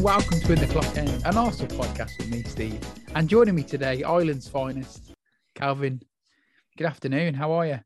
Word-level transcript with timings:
and 0.00 0.04
welcome 0.06 0.40
to 0.40 0.52
In 0.54 0.58
the 0.58 0.66
Clock 0.66 0.96
End, 0.96 1.10
an 1.26 1.36
Arsenal 1.36 1.76
podcast 1.78 2.16
with 2.16 2.30
me, 2.30 2.42
Steve. 2.44 2.80
And 3.14 3.28
joining 3.28 3.54
me 3.54 3.62
today, 3.62 4.02
Ireland's 4.02 4.48
finest, 4.48 5.12
Calvin. 5.54 6.00
Good 6.78 6.86
afternoon. 6.86 7.34
How 7.34 7.52
are 7.52 7.66
you? 7.66 7.80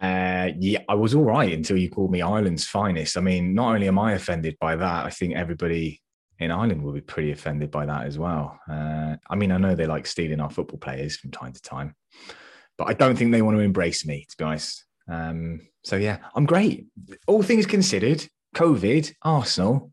Uh, 0.00 0.48
yeah, 0.58 0.78
I 0.88 0.94
was 0.94 1.14
all 1.14 1.24
right 1.24 1.52
until 1.52 1.76
you 1.76 1.90
called 1.90 2.10
me 2.10 2.22
Ireland's 2.22 2.64
finest. 2.64 3.18
I 3.18 3.20
mean, 3.20 3.54
not 3.54 3.74
only 3.74 3.86
am 3.86 3.98
I 3.98 4.12
offended 4.12 4.56
by 4.58 4.76
that, 4.76 5.04
I 5.04 5.10
think 5.10 5.34
everybody 5.34 6.00
in 6.38 6.50
Ireland 6.50 6.82
will 6.82 6.94
be 6.94 7.02
pretty 7.02 7.32
offended 7.32 7.70
by 7.70 7.84
that 7.84 8.06
as 8.06 8.16
well. 8.18 8.58
Uh, 8.70 9.16
I 9.28 9.36
mean, 9.36 9.52
I 9.52 9.58
know 9.58 9.74
they 9.74 9.86
like 9.86 10.06
stealing 10.06 10.40
our 10.40 10.50
football 10.50 10.78
players 10.78 11.18
from 11.18 11.32
time 11.32 11.52
to 11.52 11.60
time, 11.60 11.94
but 12.78 12.88
I 12.88 12.94
don't 12.94 13.16
think 13.16 13.30
they 13.30 13.42
want 13.42 13.58
to 13.58 13.62
embrace 13.62 14.06
me, 14.06 14.24
to 14.30 14.36
be 14.38 14.44
honest. 14.44 14.86
Um, 15.06 15.68
so 15.84 15.96
yeah, 15.96 16.16
I'm 16.34 16.46
great. 16.46 16.86
All 17.26 17.42
things 17.42 17.66
considered, 17.66 18.26
COVID, 18.54 19.12
Arsenal, 19.20 19.92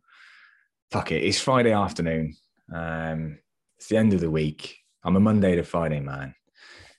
fuck 0.92 1.12
it. 1.12 1.24
It's 1.24 1.40
Friday 1.40 1.72
afternoon. 1.72 2.36
Um, 2.74 3.40
it's 3.78 3.88
the 3.88 3.98
end 3.98 4.14
of 4.14 4.22
the 4.22 4.32
week. 4.32 4.78
I'm 5.04 5.16
a 5.16 5.20
Monday 5.20 5.56
to 5.56 5.64
Friday 5.64 6.00
man. 6.00 6.36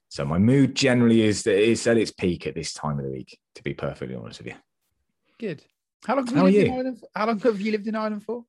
So 0.09 0.25
my 0.25 0.39
mood 0.39 0.75
generally 0.75 1.23
is 1.23 1.47
is 1.47 1.87
at 1.87 1.97
its 1.97 2.11
peak 2.13 2.47
at 2.47 2.55
this 2.55 2.73
time 2.73 2.99
of 2.99 3.05
the 3.05 3.11
week, 3.11 3.39
to 3.57 3.63
be 3.63 3.75
perfectly 3.75 4.15
honest 4.15 4.39
with 4.41 4.49
you. 4.49 4.55
Good. 5.39 5.63
How 6.07 6.15
long 6.17 6.27
have 6.27 6.37
How 6.37 6.47
you 6.47 6.53
lived 6.53 6.57
in 6.59 6.67
you? 6.73 6.79
Ireland? 6.79 7.05
How 7.15 7.27
long 7.27 7.41
have 7.41 7.61
you 7.61 7.73
lived 7.73 7.89
in 7.89 7.97
Ireland 7.97 8.23
for? 8.25 8.45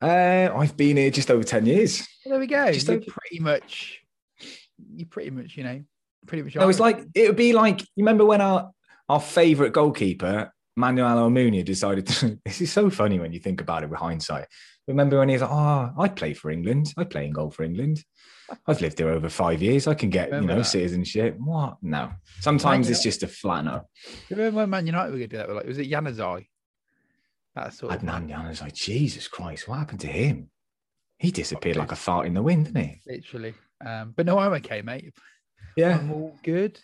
Uh, 0.00 0.50
I've 0.56 0.76
been 0.76 0.96
here 0.98 1.10
just 1.10 1.30
over 1.30 1.42
10 1.42 1.66
years. 1.66 2.06
Well, 2.24 2.32
there 2.32 2.40
we 2.40 2.46
go. 2.46 2.70
Just 2.70 2.88
over- 2.88 3.00
pretty 3.00 3.40
much, 3.40 4.02
you 4.94 5.06
pretty 5.06 5.30
much, 5.30 5.56
you 5.56 5.64
know, 5.64 5.82
pretty 6.26 6.42
much. 6.44 6.54
No, 6.54 6.68
it's 6.68 6.80
Irish. 6.80 6.96
like 6.98 7.06
it 7.14 7.28
would 7.28 7.36
be 7.36 7.52
like 7.52 7.80
you 7.80 7.86
remember 8.04 8.24
when 8.24 8.40
our 8.40 8.70
our 9.08 9.20
favourite 9.20 9.72
goalkeeper, 9.72 10.52
Manuel 10.76 11.16
Almunia, 11.16 11.64
decided 11.64 12.06
to 12.06 12.38
this 12.44 12.60
is 12.60 12.72
so 12.72 12.90
funny 12.90 13.18
when 13.18 13.32
you 13.32 13.38
think 13.38 13.60
about 13.60 13.82
it 13.82 13.90
with 13.90 13.98
hindsight. 13.98 14.46
Remember 14.86 15.18
when 15.18 15.28
he 15.28 15.34
was 15.34 15.42
like, 15.42 15.50
Oh, 15.50 15.92
I 15.98 16.08
play 16.08 16.34
for 16.34 16.50
England, 16.50 16.92
I 16.96 17.04
play 17.04 17.26
in 17.26 17.32
goal 17.32 17.50
for 17.50 17.64
England. 17.64 18.04
I've 18.66 18.80
lived 18.80 18.98
here 18.98 19.08
over 19.08 19.28
five 19.28 19.60
years. 19.60 19.86
I 19.86 19.94
can 19.94 20.10
get, 20.10 20.26
Remember 20.26 20.42
you 20.42 20.56
know, 20.56 20.62
that. 20.62 20.68
citizenship. 20.68 21.36
What? 21.38 21.78
No. 21.82 22.12
Sometimes 22.40 22.88
it's 22.88 23.02
just 23.02 23.22
a 23.22 23.26
flat 23.26 23.64
no. 23.64 23.88
Remember 24.30 24.58
when 24.58 24.70
Man 24.70 24.86
United 24.86 25.10
were 25.10 25.18
going 25.18 25.30
to 25.30 25.36
do 25.36 25.38
that? 25.38 25.50
Like, 25.50 25.66
was 25.66 25.78
it 25.78 25.90
Januzaj? 25.90 26.46
That 27.56 27.72
sort 27.74 27.94
of. 27.94 28.02
Adnan 28.02 28.60
like, 28.60 28.74
Jesus 28.74 29.26
Christ, 29.26 29.66
what 29.66 29.78
happened 29.78 30.00
to 30.00 30.06
him? 30.06 30.50
He 31.18 31.30
disappeared 31.30 31.76
like 31.76 31.92
a 31.92 31.96
fart 31.96 32.26
in 32.26 32.34
the 32.34 32.42
wind, 32.42 32.66
didn't 32.66 32.84
he? 32.84 33.00
Literally. 33.06 33.54
Um, 33.84 34.12
but 34.14 34.26
no, 34.26 34.38
I'm 34.38 34.52
okay, 34.54 34.82
mate. 34.82 35.12
Yeah. 35.76 35.98
I'm 35.98 36.12
all 36.12 36.36
good. 36.42 36.78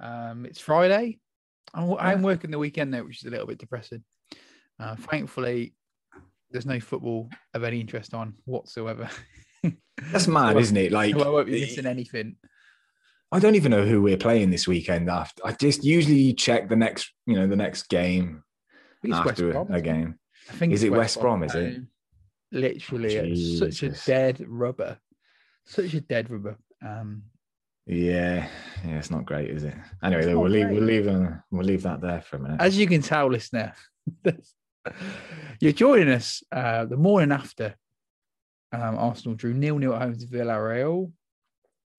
Um, 0.00 0.46
it's 0.46 0.60
Friday. 0.60 1.18
I'm, 1.72 1.94
I'm 1.98 2.22
working 2.22 2.50
the 2.50 2.58
weekend 2.58 2.92
though, 2.92 3.04
which 3.04 3.22
is 3.22 3.26
a 3.26 3.30
little 3.30 3.46
bit 3.46 3.58
depressing. 3.58 4.04
Uh, 4.78 4.96
thankfully, 4.96 5.74
there's 6.50 6.66
no 6.66 6.80
football 6.80 7.28
of 7.54 7.64
any 7.64 7.80
interest 7.80 8.14
on 8.14 8.34
whatsoever. 8.44 9.08
That's 10.12 10.28
mad, 10.28 10.56
isn't 10.56 10.76
it? 10.76 10.92
Like 10.92 11.14
I 11.14 11.28
won't 11.28 11.46
be 11.46 11.60
missing 11.60 11.86
anything. 11.86 12.36
I 13.32 13.40
don't 13.40 13.56
even 13.56 13.70
know 13.72 13.84
who 13.84 14.00
we're 14.02 14.16
playing 14.16 14.50
this 14.50 14.68
weekend 14.68 15.10
after. 15.10 15.44
I 15.44 15.52
just 15.52 15.82
usually 15.84 16.34
check 16.34 16.68
the 16.68 16.76
next, 16.76 17.12
you 17.26 17.34
know, 17.34 17.48
the 17.48 17.56
next 17.56 17.88
game 17.88 18.44
West 19.02 19.28
after 19.28 19.52
Brom, 19.52 19.72
a 19.72 19.80
game. 19.80 20.18
I 20.48 20.52
think 20.52 20.72
Is 20.72 20.82
it 20.82 20.92
West 20.92 21.20
Brom, 21.20 21.42
is 21.42 21.54
it? 21.54 21.82
Literally, 22.52 23.14
it's 23.14 23.58
such 23.58 23.82
a 23.82 23.90
dead 24.06 24.44
rubber. 24.46 24.98
Such 25.66 25.94
a 25.94 26.00
dead 26.00 26.30
rubber. 26.30 26.56
Um, 26.84 27.24
Yeah, 27.86 28.48
yeah, 28.84 28.98
it's 28.98 29.10
not 29.10 29.26
great, 29.26 29.50
is 29.50 29.64
it? 29.64 29.74
Anyway, 30.02 30.20
It's 30.20 30.26
though, 30.26 30.34
not 30.34 30.42
we'll 30.42 30.50
leave, 30.52 30.66
great. 30.66 30.74
we'll 30.74 30.84
leave, 30.84 31.06
uh, 31.08 31.30
we'll 31.50 31.66
leave 31.66 31.82
that 31.82 32.00
there 32.00 32.22
for 32.22 32.36
a 32.36 32.40
minute. 32.40 32.60
as 32.60 32.78
you 32.78 32.86
can 32.86 33.02
tell, 33.02 33.28
listener, 33.30 33.74
you're 35.60 35.72
joining 35.72 36.08
us 36.08 36.42
uh, 36.52 36.84
the 36.86 36.96
morning 36.96 37.32
after 37.32 37.74
um, 38.72 38.96
Arsenal 38.96 39.34
drew 39.34 39.52
nil 39.54 39.78
nil 39.78 39.94
at 39.94 40.02
home 40.02 40.16
to 40.18 40.26
Villarreal. 40.26 41.12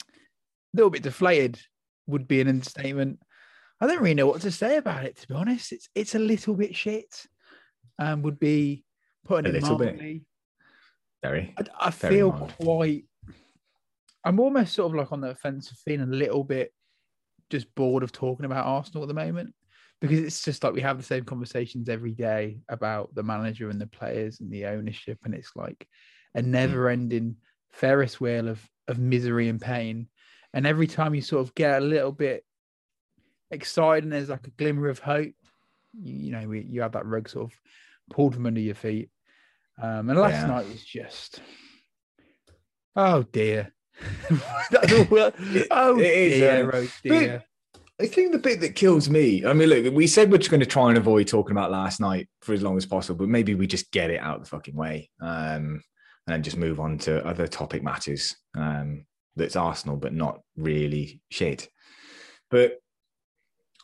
A 0.10 0.14
little 0.74 0.90
bit 0.90 1.04
deflated 1.04 1.60
would 2.08 2.28
be 2.28 2.42
an 2.42 2.48
understatement. 2.48 3.20
I 3.80 3.88
don't 3.88 4.00
really 4.02 4.14
know 4.16 4.28
what 4.28 4.42
to 4.42 4.52
say 4.52 4.78
about 4.78 5.06
it, 5.06 5.18
to 5.18 5.28
be 5.28 5.34
honest. 5.36 5.72
It's 5.72 5.90
it's 5.96 6.16
a 6.16 6.20
little 6.20 6.56
bit 6.56 6.76
shit. 6.76 7.26
Um, 8.00 8.24
would 8.24 8.40
be 8.40 8.84
putting 9.24 9.46
A 9.46 9.56
it 9.56 9.62
little 9.62 9.78
bit. 9.78 9.96
mildly. 9.96 10.26
Very. 11.24 11.54
I, 11.58 11.64
I 11.88 11.90
Very 11.92 12.16
feel 12.16 12.32
mild. 12.32 12.54
quite. 12.60 13.06
I'm 14.26 14.40
almost 14.40 14.74
sort 14.74 14.92
of 14.92 14.96
like 14.98 15.12
on 15.12 15.22
the 15.22 15.36
fence 15.36 15.72
of 15.72 15.78
feeling 15.78 16.10
a 16.12 16.16
little 16.16 16.44
bit 16.44 16.74
just 17.50 17.74
bored 17.76 18.02
of 18.04 18.12
talking 18.12 18.46
about 18.46 18.66
Arsenal 18.66 19.04
at 19.04 19.08
the 19.08 19.14
moment 19.14 19.54
because 20.02 20.20
it's 20.20 20.44
just 20.44 20.64
like 20.64 20.74
we 20.74 20.82
have 20.82 20.98
the 20.98 21.04
same 21.04 21.24
conversations 21.24 21.88
every 21.88 22.12
day 22.12 22.60
about 22.68 23.14
the 23.14 23.24
manager 23.24 23.70
and 23.70 23.80
the 23.80 23.88
players 23.88 24.40
and 24.42 24.52
the 24.52 24.66
ownership, 24.66 25.20
and 25.24 25.34
it's 25.34 25.56
like 25.56 25.88
a 26.34 26.42
Hmm. 26.42 26.50
never-ending 26.50 27.36
Ferris 27.72 28.20
wheel 28.20 28.48
of 28.50 28.68
of 28.88 29.00
misery 29.00 29.48
and 29.48 29.62
pain. 29.62 30.10
And 30.54 30.66
every 30.68 30.88
time 30.88 31.16
you 31.16 31.22
sort 31.22 31.42
of 31.48 31.56
get 31.56 31.82
a 31.82 31.86
little 31.86 32.12
bit 32.12 32.44
excited 33.52 34.04
and 34.04 34.14
there's 34.14 34.30
like 34.30 34.48
a 34.48 34.52
glimmer 34.52 34.90
of 34.90 35.00
hope, 35.00 35.34
you, 35.94 36.14
you 36.14 36.32
know, 36.32 36.48
we, 36.48 36.62
you 36.62 36.82
have 36.82 36.94
that 36.94 37.06
rug 37.06 37.30
sort 37.30 37.52
of 37.52 37.60
pulled 38.10 38.34
from 38.34 38.46
under 38.46 38.60
your 38.60 38.76
feet. 38.76 39.10
Um, 39.82 40.10
and 40.10 40.20
last 40.20 40.34
Yeah. 40.34 40.48
night 40.48 40.68
was 40.68 40.84
just, 40.84 41.42
oh 42.96 43.24
dear. 43.24 43.74
That's 44.72 44.94
all, 44.94 45.32
oh 45.72 46.00
it 46.00 46.06
is, 46.06 46.40
dear, 46.40 46.72
uh. 47.36 47.40
I 48.00 48.08
think 48.08 48.34
the 48.34 48.40
bit 48.40 48.60
that 48.60 48.76
kills 48.76 49.10
me, 49.10 49.46
I 49.46 49.54
mean, 49.54 49.70
look, 49.70 49.94
we 49.94 50.06
said 50.06 50.30
we're 50.30 50.38
just 50.38 50.50
going 50.52 50.60
to 50.60 50.66
try 50.66 50.90
and 50.90 50.98
avoid 50.98 51.28
talking 51.28 51.54
about 51.54 51.72
last 51.72 52.02
night 52.02 52.28
for 52.42 52.54
as 52.54 52.62
long 52.62 52.76
as 52.76 52.86
possible, 52.86 53.20
but 53.20 53.30
maybe 53.30 53.56
we 53.56 53.68
just 53.68 53.90
get 53.92 54.10
it 54.10 54.20
out 54.20 54.42
the 54.42 54.50
fucking 54.50 54.76
way 54.76 55.10
um, 55.22 55.82
and 56.28 56.34
then 56.34 56.44
just 56.44 56.58
move 56.58 56.82
on 56.82 56.98
to 57.00 57.26
other 57.26 57.48
topic 57.48 57.84
matters 57.84 58.36
um, 58.58 59.06
that's 59.38 59.56
Arsenal, 59.56 59.96
but 59.96 60.14
not 60.14 60.42
really 60.58 61.22
shit. 61.30 61.70
But 62.52 62.80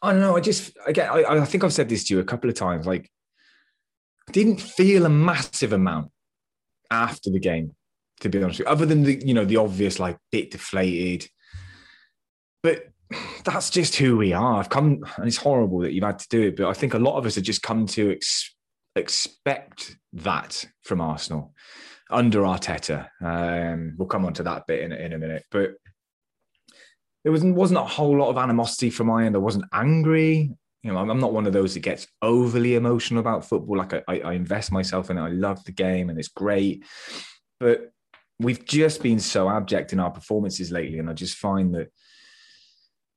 I 0.01 0.11
don't 0.11 0.21
know. 0.21 0.35
I 0.35 0.41
just, 0.41 0.77
again, 0.85 1.09
I, 1.09 1.23
I 1.23 1.45
think 1.45 1.63
I've 1.63 1.73
said 1.73 1.87
this 1.87 2.03
to 2.05 2.15
you 2.15 2.19
a 2.19 2.25
couple 2.25 2.49
of 2.49 2.55
times. 2.55 2.85
Like, 2.85 3.09
I 4.27 4.31
didn't 4.33 4.59
feel 4.59 5.05
a 5.05 5.09
massive 5.09 5.71
amount 5.71 6.11
after 6.89 7.29
the 7.29 7.39
game, 7.39 7.75
to 8.21 8.29
be 8.29 8.41
honest 8.41 8.61
other 8.61 8.85
than 8.85 9.03
the, 9.03 9.21
you 9.25 9.33
know, 9.33 9.45
the 9.45 9.57
obvious, 9.57 9.99
like, 9.99 10.17
bit 10.31 10.51
deflated. 10.51 11.29
But 12.63 12.85
that's 13.43 13.69
just 13.69 13.95
who 13.95 14.17
we 14.17 14.33
are. 14.33 14.57
I've 14.57 14.69
come, 14.69 15.03
and 15.17 15.27
it's 15.27 15.37
horrible 15.37 15.79
that 15.79 15.93
you've 15.93 16.03
had 16.03 16.19
to 16.19 16.29
do 16.29 16.43
it, 16.43 16.55
but 16.55 16.67
I 16.67 16.73
think 16.73 16.93
a 16.93 16.99
lot 16.99 17.17
of 17.17 17.25
us 17.25 17.35
have 17.35 17.43
just 17.43 17.61
come 17.61 17.85
to 17.87 18.11
ex- 18.11 18.55
expect 18.95 19.97
that 20.13 20.65
from 20.83 21.01
Arsenal 21.01 21.53
under 22.09 22.41
Arteta. 22.41 23.07
Um, 23.21 23.95
we'll 23.97 24.07
come 24.07 24.25
on 24.25 24.33
to 24.33 24.43
that 24.43 24.67
bit 24.67 24.81
in, 24.81 24.91
in 24.91 25.13
a 25.13 25.17
minute, 25.17 25.45
but 25.51 25.71
there 27.23 27.31
wasn't 27.31 27.55
wasn't 27.55 27.79
a 27.79 27.83
whole 27.83 28.17
lot 28.17 28.29
of 28.29 28.37
animosity 28.37 28.89
from 28.89 29.07
my 29.07 29.25
end. 29.25 29.35
I 29.35 29.39
wasn't 29.39 29.65
angry. 29.73 30.51
You 30.83 30.91
know, 30.91 30.97
I'm, 30.97 31.09
I'm 31.09 31.19
not 31.19 31.33
one 31.33 31.45
of 31.45 31.53
those 31.53 31.75
that 31.75 31.81
gets 31.81 32.07
overly 32.21 32.75
emotional 32.75 33.19
about 33.19 33.45
football. 33.45 33.77
Like 33.77 33.93
I, 33.93 34.03
I, 34.07 34.19
I 34.19 34.33
invest 34.33 34.71
myself 34.71 35.09
in 35.09 35.17
it. 35.17 35.21
I 35.21 35.29
love 35.29 35.63
the 35.63 35.71
game 35.71 36.09
and 36.09 36.17
it's 36.17 36.27
great, 36.27 36.83
but 37.59 37.91
we've 38.41 38.65
just 38.65 39.01
been 39.01 39.19
so 39.19 39.49
abject 39.49 39.93
in 39.93 39.99
our 39.99 40.11
performances 40.11 40.71
lately, 40.71 40.99
and 40.99 41.09
I 41.09 41.13
just 41.13 41.37
find 41.37 41.73
that 41.75 41.89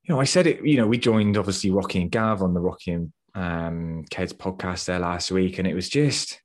you 0.04 0.14
know, 0.14 0.20
I 0.20 0.24
said 0.24 0.46
it, 0.46 0.64
you 0.64 0.76
know, 0.76 0.86
we 0.86 0.98
joined 0.98 1.36
obviously 1.36 1.70
Rocky 1.70 2.00
and 2.00 2.10
Gav 2.10 2.42
on 2.42 2.52
the 2.52 2.60
Rocky 2.60 2.92
and 2.92 3.12
um, 3.34 4.04
Keds 4.10 4.34
podcast 4.34 4.84
there 4.84 4.98
last 4.98 5.30
week, 5.30 5.58
and 5.58 5.66
it 5.66 5.74
was 5.74 5.88
just, 5.88 6.40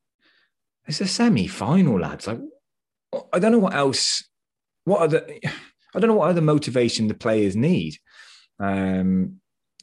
it's 0.88 1.02
a 1.02 1.08
semi 1.08 1.48
final, 1.48 2.00
lads. 2.00 2.26
Like, 2.26 2.40
I 3.34 3.40
don't 3.40 3.52
know 3.52 3.60
what 3.60 3.74
else, 3.74 4.24
what 4.86 5.02
other, 5.02 5.28
I 5.96 6.00
don't 6.00 6.08
know 6.08 6.16
what 6.16 6.30
other 6.30 6.42
motivation 6.42 7.08
the 7.08 7.16
players 7.16 7.56
need. 7.56 7.98
Um, 8.60 9.42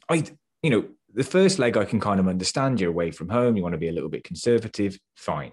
I, 0.09 0.23
you 0.63 0.69
know, 0.69 0.85
the 1.13 1.23
first 1.23 1.59
leg 1.59 1.77
I 1.77 1.85
can 1.85 1.99
kind 1.99 2.19
of 2.19 2.27
understand 2.27 2.79
you're 2.79 2.89
away 2.89 3.11
from 3.11 3.29
home, 3.29 3.57
you 3.57 3.63
want 3.63 3.73
to 3.73 3.79
be 3.79 3.89
a 3.89 3.93
little 3.93 4.09
bit 4.09 4.23
conservative, 4.23 4.97
fine. 5.15 5.51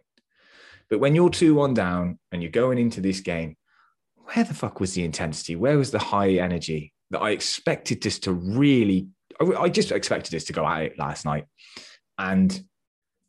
But 0.91 1.01
when 1.01 1.15
you're 1.15 1.31
2 1.31 1.55
1 1.55 1.75
down 1.75 2.19
and 2.33 2.43
you're 2.43 2.51
going 2.51 2.79
into 2.79 3.01
this 3.01 3.21
game, 3.21 3.57
where 4.17 4.45
the 4.45 4.55
fuck 4.55 4.81
was 4.81 4.95
the 4.95 5.05
intensity? 5.05 5.57
Where 5.57 5.79
was 5.79 5.91
the 5.91 5.99
high 5.99 6.33
energy 6.35 6.93
that 7.11 7.21
I 7.21 7.31
expected 7.31 8.03
this 8.03 8.19
to 8.21 8.33
really? 8.33 9.09
I, 9.41 9.45
I 9.45 9.69
just 9.69 9.93
expected 9.93 10.31
this 10.31 10.45
to 10.45 10.53
go 10.53 10.67
at 10.67 10.83
it 10.83 10.99
last 10.99 11.25
night, 11.25 11.47
and 12.19 12.63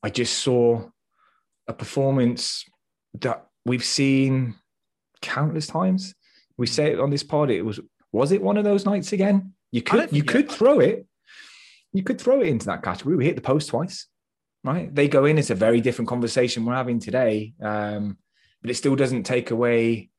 I 0.04 0.10
just 0.10 0.40
saw 0.40 0.90
a 1.68 1.74
performance 1.74 2.64
that 3.22 3.48
we've 3.66 3.84
seen 3.84 4.56
countless 5.22 5.68
times. 5.68 6.14
We 6.58 6.68
say 6.68 6.92
it 6.92 7.00
on 7.00 7.10
this 7.10 7.24
pod. 7.24 7.50
It 7.50 7.64
was 7.64 7.80
was 8.12 8.32
it 8.32 8.42
one 8.42 8.58
of 8.58 8.64
those 8.64 8.86
nights 8.86 9.12
again? 9.12 9.54
You 9.72 9.82
could 9.82 10.12
you 10.12 10.24
could 10.24 10.50
throw 10.50 10.80
it. 10.80 11.06
You 11.92 12.04
could 12.04 12.20
throw 12.20 12.42
it 12.42 12.48
into 12.48 12.66
that 12.68 12.84
category. 12.84 13.16
We 13.16 13.26
hit 13.26 13.36
the 13.36 13.42
post 13.42 13.70
twice, 13.70 14.08
right? 14.66 14.94
They 14.94 15.08
go 15.08 15.26
in. 15.26 15.38
It's 15.38 15.50
a 15.50 15.56
very 15.56 15.82
different 15.82 16.10
conversation 16.10 16.66
we're 16.66 16.74
having 16.74 17.00
today, 17.00 17.54
um, 17.62 18.18
but 18.62 18.72
it 18.72 18.76
still 18.76 18.96
doesn't 18.96 19.24
take 19.24 19.52
away 19.52 20.10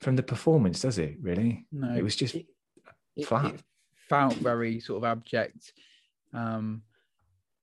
from 0.00 0.16
the 0.16 0.22
performance, 0.22 0.80
does 0.80 0.98
it? 0.98 1.16
Really? 1.20 1.66
No, 1.72 1.94
It 1.94 2.02
was 2.02 2.16
just 2.16 2.34
it, 2.34 2.46
flat. 3.26 3.54
it 3.54 3.62
felt 4.08 4.34
very 4.34 4.80
sort 4.80 4.98
of 4.98 5.04
abject. 5.04 5.72
Um, 6.32 6.82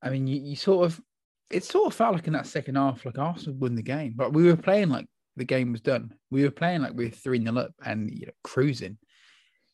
I 0.02 0.10
mean, 0.10 0.28
you, 0.28 0.40
you 0.40 0.56
sort 0.56 0.86
of, 0.86 1.02
it 1.50 1.64
sort 1.64 1.88
of 1.88 1.94
felt 1.94 2.16
like 2.16 2.28
in 2.28 2.34
that 2.34 2.46
second 2.46 2.76
half, 2.76 3.06
like 3.06 3.18
Arsenal 3.18 3.56
won 3.56 3.76
the 3.76 3.82
game, 3.82 4.14
but 4.16 4.34
we 4.34 4.44
were 4.44 4.58
playing 4.58 4.90
like 4.90 5.08
the 5.36 5.46
game 5.46 5.72
was 5.72 5.82
done. 5.82 6.14
We 6.30 6.44
were 6.44 6.52
playing 6.52 6.82
like 6.82 6.94
we 6.94 7.06
were 7.06 7.12
three 7.12 7.42
0 7.42 7.58
up 7.58 7.74
and 7.86 8.12
you 8.12 8.28
know 8.28 8.34
cruising. 8.44 8.98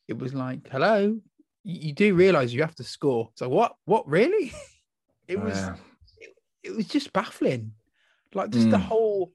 It 0.08 0.18
was 0.18 0.34
like, 0.34 0.68
hello, 0.70 1.18
you, 1.64 1.88
you 1.88 1.92
do 1.92 2.14
realize 2.14 2.54
you 2.54 2.62
have 2.62 2.74
to 2.76 2.84
score. 2.84 3.30
So 3.36 3.48
what? 3.48 3.74
What 3.84 4.08
really? 4.08 4.52
it 5.28 5.40
was. 5.40 5.56
Yeah. 5.56 5.76
It, 6.64 6.74
was 6.76 6.86
just 6.88 7.12
baffling. 7.12 7.72
Like 8.32 8.50
just 8.50 8.70
the 8.70 8.76
Mm. 8.78 8.82
whole, 8.82 9.32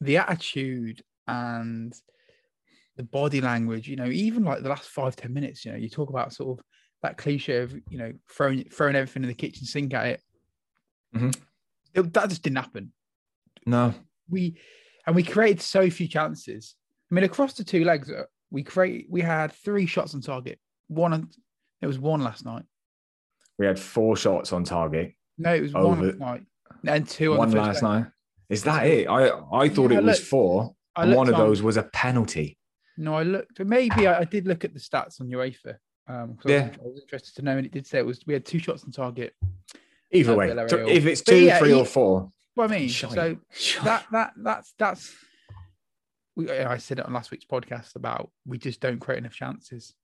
the 0.00 0.16
attitude 0.18 1.02
and 1.26 1.92
the 2.96 3.02
body 3.02 3.40
language. 3.40 3.88
You 3.88 3.96
know, 3.96 4.06
even 4.06 4.44
like 4.44 4.62
the 4.62 4.68
last 4.68 4.88
five 4.88 5.16
ten 5.16 5.32
minutes. 5.34 5.64
You 5.64 5.72
know, 5.72 5.78
you 5.78 5.88
talk 5.90 6.08
about 6.10 6.32
sort 6.32 6.58
of 6.58 6.64
that 7.02 7.16
cliche 7.18 7.58
of 7.58 7.72
you 7.90 7.98
know 7.98 8.12
throwing 8.30 8.64
throwing 8.70 8.94
everything 8.96 9.22
in 9.24 9.28
the 9.28 9.34
kitchen 9.34 9.66
sink 9.66 9.92
at 9.94 10.06
it. 10.06 10.22
Mhm. 11.14 11.36
It- 11.94 12.12
that 12.14 12.28
just 12.28 12.42
didn't 12.42 12.58
happen 12.58 12.92
No. 13.66 13.92
we 14.28 14.56
and 15.06 15.16
we 15.16 15.22
created 15.24 15.60
so 15.60 15.90
few 15.90 16.06
chances. 16.06 16.76
I 17.10 17.14
mean, 17.14 17.24
across 17.24 17.54
the 17.54 17.64
two 17.64 17.84
legs, 17.84 18.10
uh, 18.10 18.24
we 18.50 18.62
create 18.62 19.06
we 19.10 19.20
had 19.22 19.52
three 19.52 19.86
shots 19.86 20.14
on 20.14 20.20
target. 20.20 20.60
One, 20.86 21.12
on- 21.12 21.30
there 21.80 21.88
was 21.88 21.98
one 21.98 22.20
last 22.22 22.44
night. 22.44 22.64
We 23.58 23.66
had 23.66 23.78
four 23.78 24.16
shots 24.16 24.52
on 24.52 24.64
target. 24.64 25.14
No, 25.36 25.54
it 25.54 25.62
was 25.62 25.72
one 25.74 25.84
Over- 25.84 26.06
last 26.06 26.18
night, 26.18 26.42
and 26.86 27.08
two 27.08 27.32
on 27.32 27.38
One 27.38 27.50
last 27.52 27.82
night. 27.82 28.06
Is 28.48 28.64
that 28.64 28.86
it? 28.86 29.06
I 29.08 29.28
I 29.52 29.68
thought 29.68 29.90
Yeah, 29.92 29.98
it 29.98 30.04
was 30.04 30.20
four. 30.20 30.74
And 30.96 31.14
one 31.14 31.28
of 31.28 31.34
on- 31.34 31.40
those 31.40 31.62
was 31.62 31.76
a 31.76 31.84
penalty. 31.84 32.58
No, 32.98 33.14
I 33.14 33.22
looked. 33.22 33.60
Maybe 33.60 34.06
I, 34.06 34.20
I 34.20 34.24
did 34.24 34.46
look 34.46 34.64
at 34.64 34.74
the 34.74 34.80
stats 34.80 35.20
on 35.20 35.28
UEFA. 35.28 35.76
Um, 36.08 36.36
I, 36.44 36.48
Yeah. 36.50 36.70
I 36.74 36.82
was 36.86 37.00
interested 37.02 37.34
to 37.36 37.42
know, 37.42 37.56
and 37.56 37.64
it 37.64 37.72
did 37.72 37.86
say 37.86 37.98
it 37.98 38.06
was 38.06 38.20
we 38.26 38.34
had 38.34 38.44
two 38.44 38.58
shots 38.58 38.84
on 38.84 38.90
target. 38.90 39.34
Either 40.12 40.32
Uh, 40.32 40.36
way, 40.36 40.48
if 40.50 41.06
it's 41.06 41.20
two, 41.22 41.38
yeah, 41.38 41.58
three, 41.58 41.72
or 41.72 41.84
four, 41.86 42.32
Well, 42.56 42.68
I 42.68 42.78
mean, 42.78 42.88
Shite. 42.88 43.12
so 43.12 43.36
Shite. 43.52 43.84
that 43.84 44.06
that 44.10 44.32
that's 44.36 44.74
that's. 44.76 45.14
We, 46.36 46.50
I 46.50 46.78
said 46.78 46.98
it 46.98 47.06
on 47.06 47.12
last 47.12 47.30
week's 47.30 47.44
podcast 47.44 47.94
about 47.96 48.30
we 48.44 48.58
just 48.58 48.80
don't 48.80 48.98
create 48.98 49.18
enough 49.18 49.34
chances. 49.34 49.94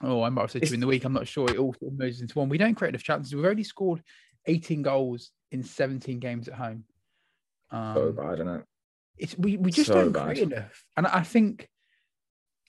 Oh, 0.00 0.22
I 0.22 0.28
might 0.28 0.42
have 0.42 0.50
said 0.52 0.60
to 0.60 0.66
It's- 0.66 0.70
you 0.70 0.74
in 0.74 0.80
the 0.80 0.86
week. 0.86 1.04
I'm 1.04 1.12
not 1.12 1.26
sure. 1.26 1.50
It 1.50 1.58
all 1.58 1.74
merges 1.96 2.20
into 2.20 2.38
one. 2.38 2.48
We 2.48 2.58
don't 2.58 2.74
create 2.76 2.90
enough 2.90 3.02
chances. 3.02 3.34
We've 3.34 3.44
already 3.44 3.64
scored 3.64 4.02
18 4.46 4.82
goals 4.82 5.30
in 5.50 5.62
17 5.62 6.18
games 6.18 6.48
at 6.48 6.54
home. 6.54 6.84
Um, 7.70 7.94
so 7.94 8.12
bad, 8.12 8.34
isn't 8.34 8.48
it? 8.48 8.64
it's 9.18 9.36
we, 9.38 9.56
we 9.56 9.70
just 9.70 9.88
So 9.88 9.94
don't 9.94 10.12
bad. 10.12 10.24
create 10.26 10.52
enough. 10.52 10.84
And 10.96 11.06
I 11.06 11.22
think 11.22 11.68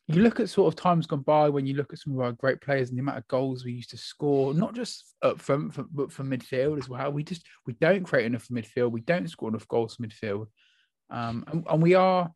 you 0.08 0.24
look 0.24 0.40
at 0.40 0.50
sort 0.50 0.74
of 0.74 0.80
times 0.80 1.06
gone 1.06 1.22
by 1.22 1.50
when 1.50 1.68
you 1.68 1.76
look 1.76 1.94
at 1.94 2.00
some 2.00 2.14
of 2.14 2.20
our 2.20 2.32
great 2.32 2.62
players 2.62 2.90
and 2.90 2.98
the 2.98 3.02
amount 3.02 3.20
of 3.20 3.28
goals 3.28 3.64
we 3.64 3.74
used 3.74 3.92
to 3.92 3.98
score, 3.98 4.56
not 4.56 4.74
just 4.74 5.14
up 5.22 5.40
front, 5.40 5.74
for, 5.74 5.86
but 5.92 6.12
from 6.12 6.32
midfield 6.32 6.80
as 6.80 6.90
well. 6.90 7.12
We 7.12 7.24
just 7.24 7.46
we 7.68 7.74
don't 7.74 8.04
create 8.04 8.26
enough 8.26 8.44
for 8.44 8.54
midfield. 8.54 8.92
We 8.92 9.02
don't 9.02 9.30
score 9.30 9.50
enough 9.50 9.68
goals 9.68 9.96
for 9.96 10.04
midfield. 10.04 10.48
Um, 11.12 11.44
and, 11.48 11.66
and 11.70 11.82
we 11.82 11.94
are. 11.94 12.32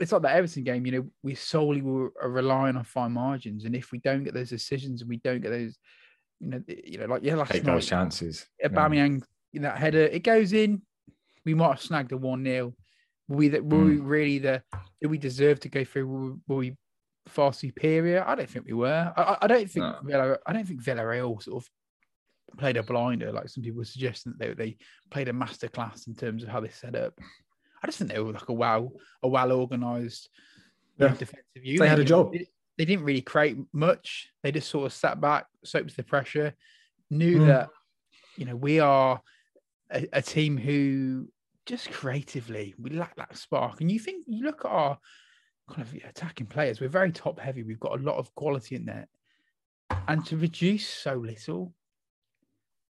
It's 0.00 0.12
like 0.12 0.22
the 0.22 0.30
Everton 0.32 0.64
game, 0.64 0.86
you 0.86 0.92
know. 0.92 1.06
We 1.24 1.34
solely 1.34 1.82
were 1.82 2.12
are 2.22 2.30
relying 2.30 2.76
on 2.76 2.84
fine 2.84 3.12
margins, 3.12 3.64
and 3.64 3.74
if 3.74 3.90
we 3.92 3.98
don't 3.98 4.22
get 4.24 4.32
those 4.34 4.50
decisions 4.50 5.00
and 5.02 5.08
we 5.08 5.18
don't 5.18 5.40
get 5.42 5.50
those, 5.50 5.76
you 6.42 6.48
know, 6.48 6.62
you 6.66 6.98
know, 6.98 7.06
like 7.06 7.22
yeah, 7.22 7.36
last 7.36 7.52
Take 7.52 7.64
night, 7.64 7.74
those 7.74 7.86
chances. 7.86 8.46
Yeah. 8.60 8.68
Aubameyang, 8.68 9.22
that 9.54 9.78
header, 9.78 10.02
it 10.04 10.22
goes 10.24 10.52
in. 10.52 10.82
We 11.44 11.54
might 11.54 11.68
have 11.70 11.80
snagged 11.80 12.12
a 12.12 12.16
one 12.16 12.44
0 12.44 12.74
Were 13.28 13.36
we 13.36 13.48
that? 13.48 13.64
Were 13.64 13.84
we 13.84 13.96
Mm. 13.96 14.00
really 14.04 14.38
the? 14.38 14.62
Did 15.00 15.10
we 15.10 15.18
deserve 15.18 15.60
to 15.60 15.68
go 15.68 15.84
through? 15.84 16.06
Were, 16.06 16.34
were 16.48 16.56
we 16.56 16.76
far 17.28 17.52
superior? 17.52 18.24
I 18.26 18.34
don't 18.34 18.48
think 18.50 18.66
we 18.66 18.72
were. 18.72 19.12
I, 19.16 19.38
I- 19.42 19.46
don't 19.46 19.70
think. 19.70 19.84
No. 19.86 19.98
Villa, 20.04 20.38
I 20.46 20.52
don't 20.52 20.66
think 20.66 20.82
Villarreal 20.82 21.42
sort 21.42 21.62
of 21.62 21.70
played 22.58 22.76
a 22.76 22.82
blinder 22.82 23.32
like 23.32 23.48
some 23.48 23.62
people 23.64 23.78
were 23.78 23.84
suggesting 23.84 24.34
that 24.38 24.46
they 24.46 24.54
they 24.54 24.76
played 25.10 25.28
a 25.28 25.32
masterclass 25.32 26.06
in 26.06 26.14
terms 26.14 26.42
of 26.42 26.48
how 26.50 26.60
they 26.60 26.68
set 26.68 26.94
up. 26.94 27.14
I 27.82 27.86
just 27.86 27.98
think 27.98 28.12
they 28.12 28.20
were 28.20 28.32
like 28.32 28.48
a 28.48 28.52
well 28.52 28.92
a 29.22 29.28
well 29.28 29.52
organized 29.52 30.28
Yeah. 30.98 31.08
defensive 31.08 31.44
unit. 31.64 31.80
They 31.80 31.88
had 31.88 31.98
a 32.00 32.04
job. 32.04 32.32
They, 32.32 32.46
they 32.78 32.84
didn't 32.84 33.04
really 33.04 33.20
create 33.20 33.56
much. 33.72 34.28
They 34.42 34.52
just 34.52 34.70
sort 34.70 34.86
of 34.86 34.92
sat 34.92 35.20
back, 35.20 35.46
soaked 35.64 35.96
the 35.96 36.02
pressure, 36.02 36.54
knew 37.10 37.40
Mm. 37.40 37.46
that 37.46 37.70
you 38.36 38.46
know 38.46 38.56
we 38.56 38.80
are 38.80 39.20
a, 39.90 40.08
a 40.14 40.22
team 40.22 40.56
who 40.56 41.28
just 41.66 41.90
creatively 41.90 42.74
we 42.78 42.90
lack 42.90 43.14
that 43.16 43.36
spark. 43.36 43.80
And 43.80 43.90
you 43.92 43.98
think 43.98 44.24
you 44.26 44.44
look 44.44 44.64
at 44.64 44.70
our 44.70 44.98
kind 45.68 45.82
of 45.82 45.94
attacking 46.08 46.46
players, 46.46 46.80
we're 46.80 46.88
very 46.88 47.12
top 47.12 47.38
heavy. 47.38 47.62
We've 47.62 47.78
got 47.80 47.98
a 48.00 48.02
lot 48.02 48.16
of 48.16 48.34
quality 48.34 48.74
in 48.76 48.84
there, 48.84 49.06
and 50.08 50.24
to 50.26 50.36
reduce 50.36 50.86
so 50.88 51.14
little, 51.14 51.74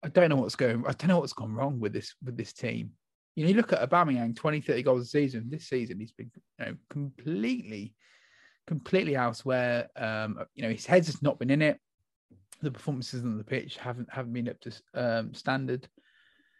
I 0.03 0.09
don't 0.09 0.29
know 0.29 0.35
what's 0.35 0.55
going. 0.55 0.83
I 0.87 0.91
don't 0.91 1.07
know 1.07 1.19
what's 1.19 1.33
gone 1.33 1.53
wrong 1.55 1.79
with 1.79 1.93
this 1.93 2.15
with 2.23 2.37
this 2.37 2.53
team. 2.53 2.91
You 3.35 3.45
know, 3.45 3.49
you 3.51 3.55
look 3.55 3.71
at 3.71 3.89
Aubameyang, 3.89 4.35
20, 4.35 4.59
30 4.59 4.83
goals 4.83 5.03
a 5.03 5.05
season. 5.05 5.49
This 5.49 5.69
season, 5.69 5.99
he's 5.99 6.11
been 6.11 6.31
you 6.59 6.65
know 6.65 6.75
completely, 6.89 7.93
completely 8.69 9.15
elsewhere. 9.15 9.87
Um, 9.95 10.39
you 10.53 10.61
know, 10.63 10.69
his 10.69 10.85
head's 10.85 11.07
just 11.07 11.23
not 11.23 11.39
been 11.39 11.49
in 11.49 11.61
it. 11.63 11.79
The 12.61 12.69
performances 12.71 13.23
on 13.23 13.37
the 13.37 13.43
pitch 13.43 13.77
haven't 13.77 14.07
haven't 14.11 14.31
been 14.33 14.47
up 14.47 14.59
to 14.61 14.71
um, 14.93 15.33
standard. 15.33 15.87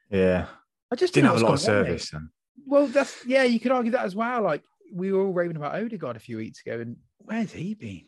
Yeah. 0.09 0.47
I 0.91 0.95
just 0.95 1.13
Didn't 1.13 1.27
have 1.29 1.39
a 1.41 1.45
lot 1.45 1.53
of 1.53 1.59
gone 1.65 1.75
wrong, 1.75 1.83
mate. 1.83 1.87
service. 1.89 2.09
Then. 2.11 2.29
Well, 2.65 2.87
that's 2.87 3.23
yeah, 3.27 3.43
you 3.43 3.59
could 3.59 3.71
argue 3.71 3.91
that 3.91 4.05
as 4.05 4.15
well. 4.15 4.41
Like 4.41 4.63
we 4.91 5.11
were 5.11 5.21
all 5.23 5.33
raving 5.33 5.55
about 5.57 5.75
Odegaard 5.75 6.15
a 6.15 6.19
few 6.19 6.37
weeks 6.37 6.61
ago, 6.65 6.79
and 6.79 6.97
where's 7.19 7.51
he 7.51 7.75
been? 7.75 8.05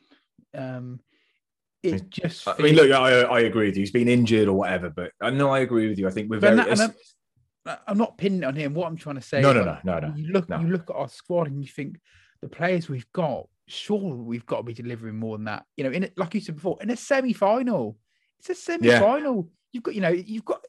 Um, 0.55 0.99
it 1.83 2.09
just. 2.09 2.47
I 2.47 2.57
mean, 2.57 2.75
look, 2.75 2.91
I, 2.91 3.21
I 3.21 3.39
agree 3.41 3.67
with 3.67 3.75
you. 3.77 3.81
He's 3.81 3.91
been 3.91 4.07
injured 4.07 4.47
or 4.47 4.53
whatever, 4.53 4.89
but 4.89 5.11
I 5.21 5.29
know 5.29 5.49
I 5.51 5.59
agree 5.59 5.87
with 5.89 5.99
you. 5.99 6.07
I 6.07 6.11
think 6.11 6.29
we're 6.29 6.39
very. 6.39 6.55
that- 6.55 6.79
I'm- 6.79 6.93
I'm 7.87 7.97
not 7.99 8.17
pinning 8.17 8.41
it 8.41 8.45
on 8.45 8.55
him. 8.55 8.73
What 8.73 8.87
I'm 8.87 8.95
trying 8.97 9.17
to 9.17 9.21
say, 9.21 9.39
No, 9.39 9.51
is, 9.51 9.55
no, 9.57 9.61
like, 9.63 9.85
no, 9.85 9.99
no, 9.99 10.07
no, 10.07 10.15
You 10.15 10.29
look, 10.33 10.49
no. 10.49 10.59
you 10.59 10.67
look 10.69 10.89
at 10.89 10.95
our 10.95 11.07
squad, 11.07 11.45
and 11.45 11.61
you 11.63 11.69
think 11.69 11.97
the 12.41 12.49
players 12.49 12.89
we've 12.89 13.05
got. 13.13 13.47
Sure, 13.71 14.15
we've 14.15 14.45
got 14.45 14.57
to 14.57 14.63
be 14.63 14.73
delivering 14.73 15.15
more 15.15 15.37
than 15.37 15.45
that. 15.45 15.65
You 15.77 15.85
know, 15.85 15.91
in 15.91 16.03
it, 16.03 16.17
like 16.17 16.33
you 16.35 16.41
said 16.41 16.55
before, 16.55 16.77
in 16.81 16.89
a 16.89 16.97
semi-final, 16.97 17.97
it's 18.39 18.49
a 18.49 18.55
semi-final. 18.55 19.49
You've 19.71 19.83
got, 19.83 19.95
you 19.95 20.01
know, 20.01 20.09
you've 20.09 20.43
got 20.43 20.65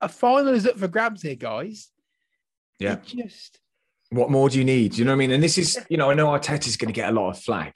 a 0.00 0.08
final 0.08 0.52
is 0.52 0.66
up 0.66 0.78
for 0.78 0.88
grabs 0.88 1.22
here, 1.22 1.34
guys. 1.34 1.88
Yeah. 2.78 2.94
It 2.94 3.04
just 3.04 3.58
What 4.12 4.30
more 4.30 4.50
do 4.50 4.58
you 4.58 4.64
need? 4.64 4.98
You 4.98 5.06
know 5.06 5.12
what 5.12 5.16
I 5.16 5.18
mean? 5.18 5.30
And 5.30 5.42
this 5.42 5.56
is, 5.56 5.78
you 5.88 5.96
know, 5.96 6.10
I 6.10 6.14
know 6.14 6.26
Arteta's 6.26 6.76
going 6.76 6.92
to 6.92 6.94
get 6.94 7.08
a 7.08 7.12
lot 7.12 7.30
of 7.30 7.38
flag, 7.38 7.72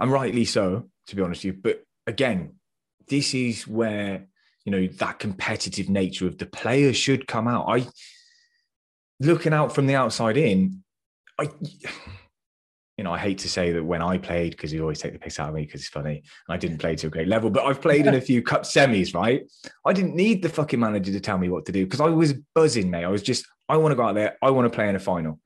and 0.00 0.10
rightly 0.10 0.46
so, 0.46 0.88
to 1.08 1.16
be 1.16 1.20
honest 1.20 1.44
with 1.44 1.56
you. 1.56 1.60
But 1.62 1.84
again, 2.06 2.54
this 3.06 3.34
is 3.34 3.68
where 3.68 4.28
you 4.64 4.72
know 4.72 4.86
that 4.86 5.18
competitive 5.18 5.90
nature 5.90 6.26
of 6.26 6.38
the 6.38 6.46
players 6.46 6.96
should 6.96 7.26
come 7.26 7.48
out. 7.48 7.66
I 7.68 7.86
looking 9.20 9.52
out 9.52 9.74
from 9.74 9.86
the 9.86 9.94
outside 9.94 10.38
in, 10.38 10.82
I. 11.38 11.50
You 12.98 13.04
know, 13.04 13.12
I 13.12 13.18
hate 13.18 13.38
to 13.38 13.48
say 13.48 13.72
that 13.72 13.84
when 13.84 14.02
I 14.02 14.18
played, 14.18 14.52
because 14.52 14.72
you 14.72 14.82
always 14.82 15.00
take 15.00 15.12
the 15.12 15.18
piss 15.18 15.40
out 15.40 15.48
of 15.48 15.54
me 15.54 15.62
because 15.62 15.80
it's 15.80 15.88
funny, 15.88 16.16
and 16.18 16.54
I 16.54 16.56
didn't 16.56 16.78
play 16.78 16.94
to 16.96 17.06
a 17.06 17.10
great 17.10 17.28
level, 17.28 17.50
but 17.50 17.64
I've 17.64 17.80
played 17.80 18.06
in 18.06 18.14
a 18.14 18.20
few 18.30 18.42
cup 18.42 18.62
semis, 18.62 19.14
right? 19.14 19.42
I 19.86 19.92
didn't 19.92 20.14
need 20.14 20.42
the 20.42 20.48
fucking 20.48 20.78
manager 20.78 21.12
to 21.12 21.20
tell 21.20 21.38
me 21.38 21.48
what 21.48 21.66
to 21.66 21.72
do 21.72 21.84
because 21.84 22.00
I 22.00 22.08
was 22.08 22.34
buzzing, 22.54 22.90
mate. 22.90 23.04
I 23.04 23.08
was 23.08 23.22
just, 23.22 23.46
I 23.68 23.76
want 23.78 23.92
to 23.92 23.96
go 23.96 24.02
out 24.02 24.14
there, 24.14 24.36
I 24.42 24.50
want 24.50 24.70
to 24.70 24.74
play 24.74 24.88
in 24.88 24.96
a 24.96 25.00
final. 25.00 25.40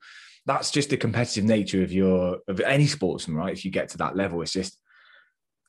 That's 0.45 0.71
just 0.71 0.89
the 0.89 0.97
competitive 0.97 1.45
nature 1.45 1.83
of 1.83 1.91
your 1.91 2.39
of 2.47 2.59
any 2.61 2.87
sportsman, 2.87 3.37
right? 3.37 3.53
If 3.53 3.65
you 3.65 3.71
get 3.71 3.89
to 3.89 3.97
that 3.99 4.15
level, 4.15 4.41
it's 4.41 4.53
just 4.53 4.79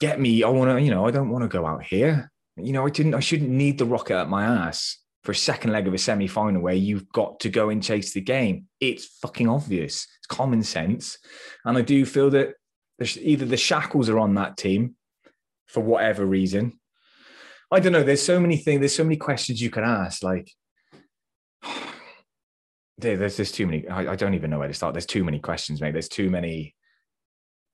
get 0.01 0.21
me. 0.21 0.43
I 0.43 0.49
want 0.49 0.71
to, 0.71 0.81
you 0.81 0.91
know, 0.91 1.07
I 1.07 1.11
don't 1.11 1.31
want 1.31 1.43
to 1.43 1.49
go 1.49 1.67
out 1.67 1.83
here. 1.83 2.31
You 2.57 2.73
know, 2.73 2.87
I 2.87 2.91
didn't, 2.91 3.15
I 3.15 3.21
shouldn't 3.21 3.51
need 3.51 3.79
the 3.79 3.87
rocket 3.87 4.19
at 4.19 4.29
my 4.29 4.45
ass 4.45 4.99
for 5.23 5.33
a 5.33 5.37
second 5.37 5.73
leg 5.73 5.87
of 5.87 5.95
a 5.95 5.99
semi-final 5.99 6.61
where 6.63 6.75
you've 6.75 7.11
got 7.13 7.41
to 7.41 7.49
go 7.49 7.71
and 7.71 7.83
chase 7.83 8.13
the 8.13 8.21
game. 8.21 8.67
It's 8.81 9.05
fucking 9.21 9.49
obvious. 9.49 10.07
It's 10.19 10.27
common 10.29 10.63
sense. 10.63 11.19
And 11.65 11.77
I 11.77 11.83
do 11.83 12.05
feel 12.07 12.31
that 12.31 12.55
there's 12.99 13.19
either 13.19 13.45
the 13.45 13.57
shackles 13.57 14.09
are 14.09 14.19
on 14.19 14.35
that 14.35 14.57
team 14.57 14.97
for 15.67 15.81
whatever 15.83 16.25
reason. 16.25 16.79
I 17.71 17.81
don't 17.81 17.93
know. 17.93 18.03
There's 18.03 18.23
so 18.23 18.41
many 18.41 18.57
things. 18.57 18.81
There's 18.81 18.97
so 18.97 19.05
many 19.05 19.17
questions 19.17 19.61
you 19.61 19.71
can 19.71 19.85
ask. 19.85 20.23
Like, 20.23 20.51
there's 22.99 23.37
there's 23.37 23.53
too 23.53 23.67
many. 23.67 23.87
I, 23.89 24.13
I 24.13 24.17
don't 24.17 24.35
even 24.35 24.51
know 24.51 24.59
where 24.59 24.69
to 24.69 24.75
start. 24.75 24.95
There's 24.95 25.07
too 25.07 25.25
many 25.25 25.39
questions, 25.39 25.81
mate. 25.81 25.93
There's 25.93 26.09
too 26.09 26.31
many 26.31 26.75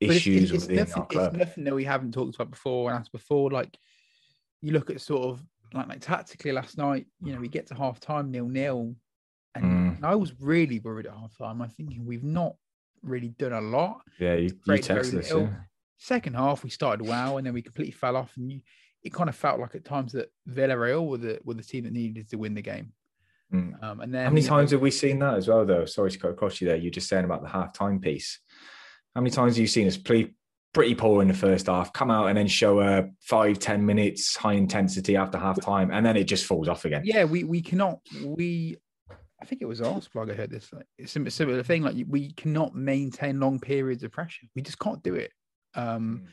it's- 0.01 0.17
issues 0.17 0.51
it's, 0.51 0.53
it's 0.53 0.63
within 0.63 0.77
nothing, 0.77 1.03
our 1.03 1.07
club. 1.07 1.35
It's 1.35 1.47
nothing 1.47 1.65
that 1.65 1.75
we 1.75 1.85
haven't 1.85 2.13
talked 2.13 2.35
about 2.35 2.51
before 2.51 2.91
and 2.91 2.99
asked 2.99 3.13
before. 3.13 3.51
Like 3.51 3.77
you 4.61 4.73
look 4.73 4.91
at 4.91 5.01
sort 5.01 5.29
of 5.29 5.43
like, 5.75 5.89
like 5.89 6.01
tactically 6.01 6.53
last 6.53 6.79
night, 6.79 7.07
you 7.23 7.33
know, 7.33 7.41
we 7.41 7.49
get 7.49 7.67
to 7.69 7.75
half 7.75 8.01
time 8.01 8.31
nil 8.31 8.49
nil. 8.49 8.95
And, 9.55 9.65
Mm. 9.65 9.97
and 9.97 10.07
I 10.07 10.15
was 10.15 10.33
really 10.41 10.81
worried 10.81 11.07
at 11.07 11.13
half 11.15 11.37
time. 11.37 11.63
I'm 11.63 11.69
thinking 11.69 12.05
we've 12.05 12.25
not 12.25 12.57
really 13.03 13.29
done 13.29 13.53
a 13.53 13.61
lot. 13.61 14.01
yeah, 14.19 14.35
you, 14.35 14.51
you 14.67 14.79
text 14.79 15.15
us. 15.15 15.31
Yeah. 15.31 15.49
Second 15.99 16.35
half, 16.35 16.65
we 16.65 16.71
started 16.71 17.07
well, 17.07 17.39
and 17.39 17.47
then 17.47 17.55
we 17.55 17.63
completely 17.63 17.93
fell 17.93 18.17
off. 18.17 18.37
And 18.37 18.51
you, 18.51 18.61
it 19.03 19.13
kind 19.13 19.29
of 19.29 19.37
felt 19.37 19.61
like 19.61 19.75
at 19.75 19.85
times 19.85 20.13
that 20.13 20.29
Villarreal 20.49 21.07
were 21.07 21.19
the 21.19 21.39
were 21.45 21.55
the 21.55 21.63
team 21.63 21.85
that 21.85 21.93
needed 21.93 22.29
to 22.31 22.37
win 22.37 22.55
the 22.55 22.63
game. 22.63 22.93
Mm. 23.53 23.83
Um, 23.83 24.01
and 24.01 24.13
then 24.13 24.25
How 24.25 24.31
many 24.31 24.43
times 24.43 24.73
have 24.73 24.81
we 24.81 24.91
seen 24.91 25.19
that 25.21 25.35
as 25.35 25.47
well, 25.49 25.65
though? 25.65 25.85
Sorry 25.85 26.11
to 26.11 26.19
cut 26.19 26.31
across 26.33 26.61
you 26.61 26.67
there. 26.67 26.77
You're 26.77 26.91
just 26.91 27.09
saying 27.09 27.25
about 27.25 27.43
the 27.43 27.49
half-time 27.49 28.01
piece. 28.01 28.41
How 29.15 29.21
many 29.21 29.31
times 29.31 29.55
have 29.55 29.61
you 29.61 29.67
seen 29.69 29.87
us 29.87 29.97
play 29.97 30.35
pretty 30.75 30.95
poor 30.95 31.23
in 31.23 31.29
the 31.29 31.35
first 31.35 31.67
half, 31.69 31.93
come 31.95 32.11
out 32.11 32.27
and 32.27 32.37
then 32.37 32.47
show 32.49 32.81
a 32.81 33.09
five, 33.23 33.59
10 33.59 33.87
minutes 33.87 34.37
high 34.37 34.53
intensity 34.53 35.17
after 35.17 35.39
half 35.39 35.59
time, 35.63 35.91
and 35.91 36.05
then 36.05 36.17
it 36.19 36.25
just 36.25 36.45
falls 36.45 36.69
off 36.69 36.85
again? 36.85 37.03
yeah, 37.05 37.25
we 37.25 37.45
we 37.45 37.63
cannot 37.63 38.01
we 38.23 38.77
I 39.41 39.47
think 39.47 39.61
it 39.63 39.67
was 39.67 39.81
Arsblog. 39.81 40.31
I 40.31 40.35
heard 40.35 40.51
this. 40.51 40.73
Like, 40.73 40.87
it's 40.97 41.15
a 41.17 41.31
similar 41.31 41.63
thing. 41.63 41.83
Like 41.83 41.97
we 42.09 42.33
cannot 42.33 42.75
maintain 42.75 43.41
long 43.41 43.59
periods 43.61 44.03
of 44.03 44.11
pressure. 44.13 44.47
We 44.55 44.63
just 44.63 44.79
can't 44.79 45.03
do 45.03 45.15
it. 45.15 45.33
Um, 45.75 46.23
Mm. 46.25 46.29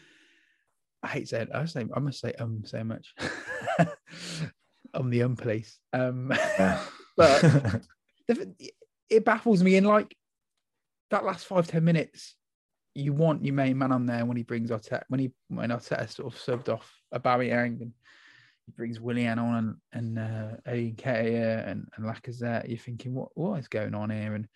I 1.03 1.07
hate 1.07 1.27
saying. 1.29 1.47
I 1.53 1.65
say. 1.65 1.85
I 1.95 1.99
must 1.99 2.19
say 2.21 2.31
um 2.39 2.61
so 2.63 2.83
much. 2.83 3.13
I'm 4.93 5.09
the 5.09 5.23
um 5.23 5.35
police. 5.35 5.79
Um, 5.93 6.31
Yeah. 6.31 6.79
but 7.17 7.41
the- 8.27 8.55
it 9.09 9.25
baffles 9.25 9.61
me. 9.63 9.75
In 9.75 9.83
like 9.83 10.15
that 11.09 11.25
last 11.25 11.45
five 11.47 11.67
ten 11.67 11.83
minutes, 11.83 12.35
you 12.93 13.13
want 13.13 13.43
your 13.45 13.53
main 13.53 13.77
man 13.77 13.91
on 13.91 14.05
there 14.05 14.25
when 14.25 14.37
he 14.37 14.43
brings 14.43 14.69
Arteta 14.69 15.03
when 15.07 15.19
he 15.19 15.31
when 15.47 15.69
Arteta 15.69 16.09
sort 16.09 16.33
of 16.33 16.39
subbed 16.39 16.69
off 16.69 16.91
a 17.11 17.19
Barry 17.19 17.49
Aubameyang 17.49 17.81
and 17.81 17.93
he 18.65 18.71
brings 18.75 18.99
Willian 18.99 19.39
on 19.39 19.79
and 19.93 20.17
and 20.17 20.19
uh, 20.19 20.57
Eddie 20.65 20.93
Nketiah 20.93 21.67
and 21.67 21.87
and 21.95 22.05
Lacazette. 22.05 22.67
You're 22.67 22.77
thinking 22.77 23.13
what 23.13 23.29
what 23.35 23.59
is 23.59 23.67
going 23.67 23.95
on 23.95 24.09
here 24.09 24.35
and 24.35 24.47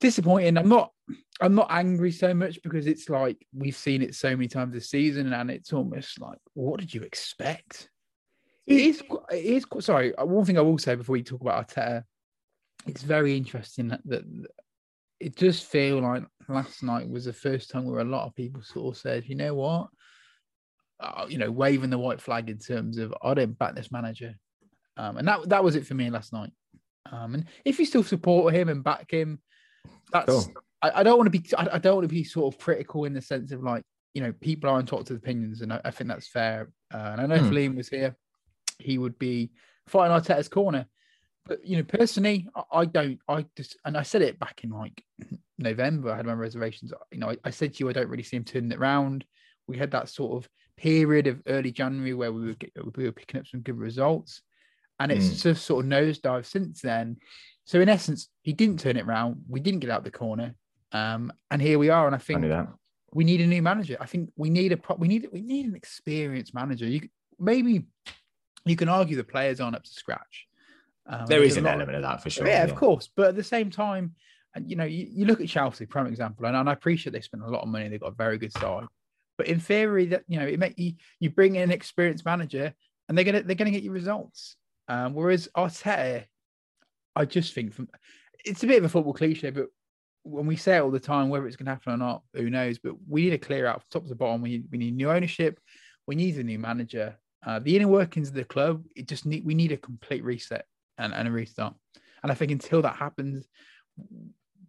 disappointing. 0.00 0.56
I'm 0.56 0.68
not 0.68 0.92
I'm 1.40 1.54
not 1.54 1.68
angry 1.70 2.12
so 2.12 2.32
much 2.34 2.62
because 2.62 2.86
it's 2.86 3.08
like 3.08 3.46
we've 3.54 3.76
seen 3.76 4.02
it 4.02 4.14
so 4.14 4.30
many 4.30 4.48
times 4.48 4.72
this 4.72 4.90
season 4.90 5.32
and 5.32 5.50
it's 5.50 5.72
almost 5.72 6.20
like 6.20 6.38
what 6.54 6.80
did 6.80 6.92
you 6.92 7.02
expect? 7.02 7.90
It 8.66 8.80
is 8.80 9.02
it 9.30 9.44
is 9.44 9.66
Sorry. 9.80 10.12
One 10.18 10.44
thing 10.44 10.58
I 10.58 10.62
will 10.62 10.78
say 10.78 10.94
before 10.94 11.14
we 11.14 11.22
talk 11.22 11.40
about 11.40 11.68
Arteta, 11.68 12.04
it's 12.86 13.02
very 13.02 13.36
interesting 13.36 13.88
that, 13.88 14.00
that 14.06 14.24
it 15.20 15.36
does 15.36 15.60
feel 15.60 16.00
like 16.00 16.24
last 16.48 16.82
night 16.82 17.08
was 17.08 17.24
the 17.24 17.32
first 17.32 17.70
time 17.70 17.84
where 17.84 18.00
a 18.00 18.04
lot 18.04 18.26
of 18.26 18.34
people 18.34 18.62
sort 18.62 18.94
of 18.94 19.00
said, 19.00 19.24
you 19.26 19.34
know 19.34 19.54
what, 19.54 19.88
uh, 21.00 21.26
you 21.28 21.38
know, 21.38 21.50
waving 21.50 21.90
the 21.90 21.98
white 21.98 22.20
flag 22.20 22.48
in 22.50 22.58
terms 22.58 22.98
of 22.98 23.14
I 23.22 23.34
don't 23.34 23.58
back 23.58 23.74
this 23.74 23.90
manager, 23.90 24.34
um, 24.96 25.16
and 25.16 25.26
that 25.26 25.48
that 25.48 25.64
was 25.64 25.76
it 25.76 25.86
for 25.86 25.94
me 25.94 26.10
last 26.10 26.32
night. 26.32 26.52
Um, 27.10 27.34
and 27.34 27.44
if 27.64 27.78
you 27.78 27.84
still 27.84 28.04
support 28.04 28.54
him 28.54 28.68
and 28.68 28.84
back 28.84 29.10
him, 29.10 29.40
that's 30.12 30.46
Cool. 30.46 30.54
I, 30.82 31.00
I 31.00 31.02
don't 31.02 31.18
want 31.18 31.32
to 31.32 31.38
be 31.38 31.44
I, 31.56 31.68
I 31.72 31.78
don't 31.78 31.96
want 31.96 32.08
to 32.08 32.14
be 32.14 32.24
sort 32.24 32.54
of 32.54 32.60
critical 32.60 33.04
in 33.04 33.14
the 33.14 33.20
sense 33.22 33.52
of 33.52 33.62
like 33.62 33.82
you 34.14 34.22
know 34.22 34.32
people 34.40 34.70
are 34.70 34.78
entitled 34.78 35.06
to 35.06 35.14
opinions 35.14 35.62
and 35.62 35.72
I, 35.72 35.80
I 35.84 35.90
think 35.90 36.08
that's 36.08 36.28
fair. 36.28 36.70
Uh, 36.92 37.10
and 37.12 37.20
I 37.20 37.26
know 37.26 37.34
if 37.36 37.42
Hmm. 37.42 37.54
Liam 37.54 37.76
was 37.76 37.88
here, 37.88 38.16
he 38.78 38.98
would 38.98 39.18
be 39.18 39.50
fighting 39.86 40.16
Arteta's 40.16 40.48
corner. 40.48 40.86
But 41.46 41.64
you 41.66 41.76
know, 41.76 41.82
personally, 41.82 42.48
I, 42.54 42.62
I 42.72 42.84
don't. 42.84 43.18
I 43.28 43.46
just 43.56 43.76
and 43.84 43.96
I 43.96 44.02
said 44.02 44.22
it 44.22 44.38
back 44.38 44.62
in 44.62 44.70
like 44.70 45.02
November. 45.62 46.10
I 46.12 46.16
had 46.16 46.26
my 46.26 46.32
reservations. 46.32 46.92
You 47.10 47.18
know, 47.18 47.30
I, 47.30 47.36
I 47.44 47.50
said 47.50 47.74
to 47.74 47.84
you, 47.84 47.88
I 47.88 47.92
don't 47.92 48.08
really 48.08 48.22
see 48.22 48.36
him 48.36 48.44
turning 48.44 48.72
it 48.72 48.78
round. 48.78 49.24
We 49.68 49.76
had 49.78 49.90
that 49.92 50.08
sort 50.08 50.36
of 50.44 50.48
period 50.76 51.26
of 51.26 51.40
early 51.46 51.70
January 51.72 52.14
where 52.14 52.32
we 52.32 52.46
were 52.46 52.56
we 52.96 53.04
were 53.04 53.12
picking 53.12 53.40
up 53.40 53.46
some 53.46 53.60
good 53.60 53.78
results, 53.78 54.42
and 54.98 55.12
it's 55.12 55.28
Mm. 55.28 55.42
just 55.42 55.64
sort 55.66 55.84
of 55.84 55.90
nosedive 55.90 56.44
since 56.46 56.80
then. 56.80 57.16
So 57.64 57.80
in 57.80 57.88
essence, 57.88 58.28
he 58.42 58.52
didn't 58.52 58.80
turn 58.80 58.96
it 58.96 59.06
round. 59.06 59.42
We 59.48 59.60
didn't 59.60 59.80
get 59.80 59.90
out 59.90 60.02
the 60.04 60.10
corner, 60.10 60.54
um, 60.92 61.32
and 61.50 61.62
here 61.62 61.78
we 61.78 61.90
are. 61.90 62.06
And 62.06 62.14
I 62.14 62.18
I 62.18 62.20
think 62.20 62.42
that. 62.42 62.68
we 63.12 63.24
need 63.24 63.40
a 63.40 63.46
new 63.46 63.62
manager. 63.62 63.96
I 64.00 64.06
think 64.06 64.30
we 64.36 64.50
need 64.50 64.72
a 64.72 64.76
pro- 64.76 64.96
we 64.96 65.06
need 65.08 65.28
we 65.32 65.42
need 65.42 65.66
an 65.66 65.76
experienced 65.76 66.54
manager. 66.54 66.86
You 66.86 67.08
maybe 67.38 67.86
you 68.64 68.76
can 68.76 68.88
argue 68.88 69.16
the 69.16 69.24
players 69.24 69.60
aren't 69.60 69.76
up 69.76 69.84
to 69.84 69.90
scratch. 69.90 70.46
Um, 71.06 71.26
there's 71.26 71.56
an 71.56 71.66
element 71.66 71.96
of 71.96 72.02
that 72.02 72.22
for 72.22 72.30
sure. 72.30 72.46
yeah, 72.46 72.62
of 72.62 72.74
course. 72.76 73.08
But 73.16 73.26
at 73.28 73.36
the 73.36 73.42
same 73.42 73.70
time, 73.70 74.14
and 74.54 74.68
you 74.68 74.76
know, 74.76 74.84
you, 74.84 75.06
you 75.10 75.24
look 75.24 75.40
at 75.40 75.48
Chelsea, 75.48 75.86
prime 75.86 76.06
example, 76.06 76.46
and, 76.46 76.56
and 76.56 76.68
I 76.68 76.72
appreciate 76.72 77.12
they 77.12 77.20
spent 77.20 77.42
a 77.42 77.48
lot 77.48 77.62
of 77.62 77.68
money. 77.68 77.88
They've 77.88 78.00
got 78.00 78.12
a 78.12 78.16
very 78.16 78.38
good 78.38 78.52
side. 78.52 78.84
But 79.38 79.48
in 79.48 79.58
theory, 79.58 80.06
that 80.06 80.24
you 80.28 80.38
know, 80.38 80.46
it 80.46 80.58
make 80.58 80.78
you 80.78 80.92
you 81.20 81.30
bring 81.30 81.56
in 81.56 81.62
an 81.62 81.70
experienced 81.70 82.24
manager, 82.24 82.72
and 83.08 83.16
they're 83.16 83.24
gonna 83.24 83.42
they're 83.42 83.56
gonna 83.56 83.70
get 83.70 83.82
you 83.82 83.92
results. 83.92 84.56
Um, 84.88 85.14
whereas 85.14 85.48
Arteta, 85.56 86.24
I 87.16 87.24
just 87.24 87.54
think 87.54 87.72
from 87.72 87.88
it's 88.44 88.62
a 88.62 88.66
bit 88.66 88.78
of 88.78 88.84
a 88.84 88.88
football 88.88 89.14
cliche, 89.14 89.50
but 89.50 89.68
when 90.24 90.46
we 90.46 90.56
say 90.56 90.76
it 90.76 90.80
all 90.80 90.90
the 90.90 91.00
time, 91.00 91.28
whether 91.28 91.46
it's 91.46 91.56
going 91.56 91.66
to 91.66 91.72
happen 91.72 91.92
or 91.92 91.96
not, 91.96 92.22
who 92.34 92.48
knows? 92.48 92.78
But 92.78 92.94
we 93.08 93.24
need 93.24 93.30
to 93.30 93.38
clear 93.38 93.66
out 93.66 93.80
from 93.80 93.86
top 93.90 94.08
to 94.08 94.14
bottom. 94.14 94.40
We 94.40 94.50
need, 94.50 94.64
we 94.70 94.78
need 94.78 94.96
new 94.96 95.10
ownership. 95.10 95.58
We 96.06 96.14
need 96.14 96.36
a 96.36 96.44
new 96.44 96.58
manager. 96.58 97.16
Uh, 97.44 97.58
the 97.58 97.76
inner 97.76 97.88
workings 97.88 98.28
of 98.28 98.34
the 98.34 98.44
club, 98.44 98.84
it 98.94 99.08
just 99.08 99.26
need 99.26 99.44
we 99.44 99.54
need 99.54 99.72
a 99.72 99.76
complete 99.76 100.22
reset 100.22 100.64
and, 100.98 101.12
and 101.12 101.26
a 101.26 101.30
restart. 101.30 101.74
And 102.22 102.30
I 102.30 102.36
think 102.36 102.52
until 102.52 102.82
that 102.82 102.96
happens, 102.96 103.48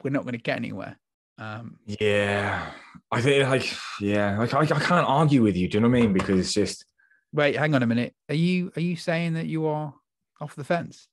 we're 0.04 0.10
not 0.12 0.24
going 0.24 0.34
to 0.34 0.38
get 0.42 0.58
anywhere. 0.58 0.98
Um, 1.38 1.78
Yeah, 1.86 2.70
I 3.12 3.22
think 3.22 3.48
like 3.50 3.74
yeah, 4.00 4.38
like 4.38 4.54
I, 4.54 4.60
I 4.62 4.66
can't 4.80 5.08
argue 5.08 5.42
with 5.42 5.56
you. 5.56 5.68
Do 5.68 5.78
you 5.78 5.82
know 5.82 5.90
what 5.90 5.98
I 5.98 6.02
mean? 6.02 6.14
Because 6.14 6.40
it's 6.40 6.54
just 6.54 6.86
wait, 7.32 7.56
hang 7.56 7.74
on 7.76 7.82
a 7.84 7.88
minute. 7.88 8.14
Are 8.30 8.36
you 8.36 8.72
are 8.76 8.82
you 8.82 8.96
saying 8.96 9.34
that 9.34 9.48
you 9.48 9.66
are 9.66 9.94
off 10.40 10.56
the 10.56 10.64
fence? 10.64 11.08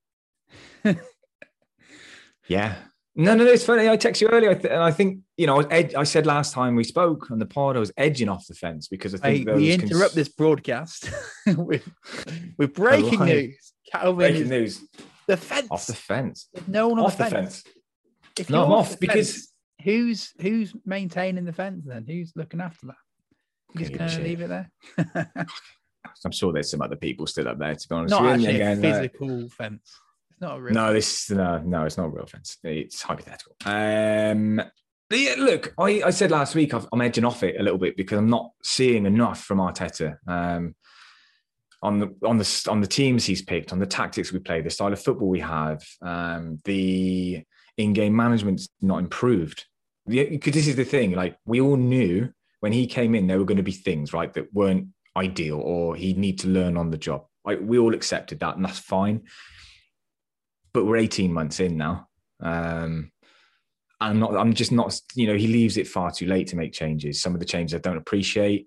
yeah. 2.48 2.76
No, 3.16 3.34
no, 3.34 3.44
no. 3.44 3.50
It's 3.50 3.64
funny. 3.64 3.88
I 3.88 3.96
texted 3.96 4.20
you 4.22 4.28
earlier, 4.28 4.50
I 4.50 4.54
th- 4.54 4.72
and 4.72 4.82
I 4.82 4.90
think 4.92 5.20
you 5.36 5.46
know, 5.46 5.60
I, 5.62 5.64
ed- 5.70 5.94
I 5.94 6.04
said 6.04 6.26
last 6.26 6.52
time 6.54 6.76
we 6.76 6.84
spoke 6.84 7.30
on 7.30 7.38
the 7.38 7.46
pod, 7.46 7.76
I 7.76 7.80
was 7.80 7.92
edging 7.96 8.28
off 8.28 8.46
the 8.46 8.54
fence 8.54 8.88
because 8.88 9.14
I 9.14 9.18
think 9.18 9.46
there 9.46 9.56
we 9.56 9.68
was 9.68 9.76
cons- 9.78 9.90
interrupt 9.90 10.14
this 10.14 10.28
broadcast 10.28 11.10
with 11.46 11.88
with 12.56 12.74
breaking 12.74 13.24
news. 13.24 13.72
Calvin 13.90 14.16
breaking 14.16 14.48
news 14.48 14.84
the 15.26 15.36
fence. 15.36 15.68
off 15.70 15.86
the 15.86 15.94
fence. 15.94 16.48
There's 16.52 16.68
no 16.68 16.88
one 16.88 16.98
on 17.00 17.06
Off 17.06 17.16
the 17.18 17.24
the 17.24 17.30
fence. 17.30 17.62
fence. 17.62 17.74
If 18.38 18.50
No, 18.50 18.64
I'm 18.64 18.72
off 18.72 18.98
because- 18.98 19.32
fence, 19.32 19.54
who's 19.82 20.32
who's 20.40 20.74
maintaining 20.84 21.44
the 21.44 21.52
fence 21.52 21.84
then? 21.86 22.04
Who's 22.06 22.32
looking 22.36 22.60
after 22.60 22.86
that? 22.86 22.96
You 23.74 23.80
just 23.80 23.94
a 23.94 23.98
gonna 23.98 24.24
leave 24.24 24.40
it 24.40 24.48
there? 24.48 24.70
I'm 26.24 26.32
sure 26.32 26.52
there's 26.52 26.70
some 26.70 26.82
other 26.82 26.96
people 26.96 27.26
still 27.26 27.48
up 27.48 27.58
there. 27.58 27.74
To 27.74 27.88
be 27.88 27.94
honest, 27.94 28.10
Not 28.10 28.22
with 28.22 28.32
actually 28.32 28.46
a 28.46 28.54
again, 28.72 28.78
uh, 28.78 28.82
physical 28.82 29.48
fence. 29.50 30.00
It's 30.30 30.40
not 30.40 30.58
a 30.58 30.60
real. 30.60 30.74
No, 30.74 30.92
this 30.92 31.30
no, 31.30 31.58
no, 31.58 31.84
it's 31.84 31.96
not 31.96 32.06
a 32.06 32.10
real 32.10 32.26
fence. 32.26 32.58
It's 32.64 33.02
hypothetical. 33.02 33.54
Um, 33.64 34.60
yeah, 35.10 35.34
look, 35.38 35.74
I, 35.78 36.02
I 36.04 36.10
said 36.10 36.30
last 36.30 36.54
week 36.54 36.72
I've, 36.72 36.86
I'm 36.92 37.00
edging 37.00 37.24
off 37.24 37.42
it 37.42 37.58
a 37.58 37.62
little 37.62 37.78
bit 37.78 37.96
because 37.96 38.18
I'm 38.18 38.30
not 38.30 38.50
seeing 38.62 39.06
enough 39.06 39.42
from 39.42 39.58
Arteta 39.58 40.16
um, 40.26 40.74
on 41.82 41.98
the 41.98 42.14
on 42.24 42.38
the 42.38 42.66
on 42.68 42.80
the 42.80 42.86
teams 42.86 43.24
he's 43.24 43.42
picked, 43.42 43.72
on 43.72 43.78
the 43.78 43.86
tactics 43.86 44.32
we 44.32 44.38
play, 44.38 44.60
the 44.60 44.70
style 44.70 44.92
of 44.92 45.00
football 45.02 45.28
we 45.28 45.40
have, 45.40 45.82
um, 46.02 46.58
the 46.64 47.42
in-game 47.84 48.14
management's 48.14 48.68
not 48.80 48.98
improved. 48.98 49.64
Because 50.06 50.54
this 50.54 50.66
is 50.66 50.76
the 50.76 50.84
thing, 50.84 51.12
like 51.12 51.36
we 51.44 51.60
all 51.60 51.76
knew 51.76 52.30
when 52.60 52.72
he 52.72 52.86
came 52.86 53.14
in, 53.14 53.26
there 53.26 53.38
were 53.38 53.44
going 53.44 53.56
to 53.58 53.62
be 53.62 53.72
things 53.72 54.12
right 54.12 54.32
that 54.34 54.52
weren't 54.52 54.88
ideal, 55.16 55.60
or 55.60 55.96
he'd 55.96 56.18
need 56.18 56.38
to 56.40 56.48
learn 56.48 56.76
on 56.76 56.90
the 56.90 56.98
job. 56.98 57.26
Like 57.44 57.58
we 57.62 57.78
all 57.78 57.94
accepted 57.94 58.40
that, 58.40 58.56
and 58.56 58.64
that's 58.64 58.78
fine 58.78 59.22
but 60.72 60.84
we're 60.84 60.96
18 60.96 61.32
months 61.32 61.60
in 61.60 61.76
now. 61.76 62.08
Um, 62.40 63.10
I'm 64.00 64.18
not, 64.18 64.36
I'm 64.36 64.54
just 64.54 64.72
not, 64.72 64.98
you 65.14 65.26
know, 65.26 65.36
he 65.36 65.46
leaves 65.46 65.76
it 65.76 65.88
far 65.88 66.10
too 66.10 66.26
late 66.26 66.48
to 66.48 66.56
make 66.56 66.72
changes. 66.72 67.20
Some 67.20 67.34
of 67.34 67.40
the 67.40 67.46
changes 67.46 67.74
I 67.74 67.78
don't 67.78 67.96
appreciate. 67.96 68.66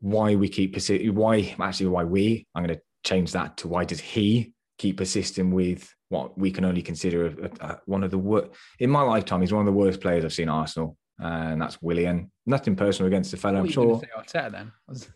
Why 0.00 0.36
we 0.36 0.48
keep 0.48 0.76
why 1.12 1.56
actually, 1.58 1.86
why 1.86 2.04
we, 2.04 2.46
I'm 2.54 2.64
going 2.64 2.76
to 2.76 2.82
change 3.04 3.32
that 3.32 3.56
to 3.58 3.68
why 3.68 3.84
does 3.84 4.00
he 4.00 4.52
keep 4.78 4.98
persisting 4.98 5.50
with 5.50 5.92
what 6.08 6.38
we 6.38 6.50
can 6.50 6.64
only 6.64 6.82
consider 6.82 7.26
a, 7.26 7.50
a, 7.60 7.80
one 7.86 8.04
of 8.04 8.10
the 8.10 8.18
worst, 8.18 8.50
in 8.78 8.90
my 8.90 9.02
lifetime, 9.02 9.40
he's 9.40 9.52
one 9.52 9.66
of 9.66 9.72
the 9.72 9.78
worst 9.78 10.00
players 10.00 10.24
I've 10.24 10.32
seen 10.32 10.48
at 10.48 10.54
Arsenal. 10.54 10.96
And 11.18 11.60
that's 11.60 11.80
Willian. 11.80 12.30
Nothing 12.44 12.76
personal 12.76 13.06
against 13.06 13.30
the 13.30 13.38
fellow, 13.38 13.60
I'm 13.60 13.66
you 13.66 13.72
sure. 13.72 14.02
Arteta 14.18 14.52
then? 14.52 14.72
I 14.86 14.92
was, 14.92 15.08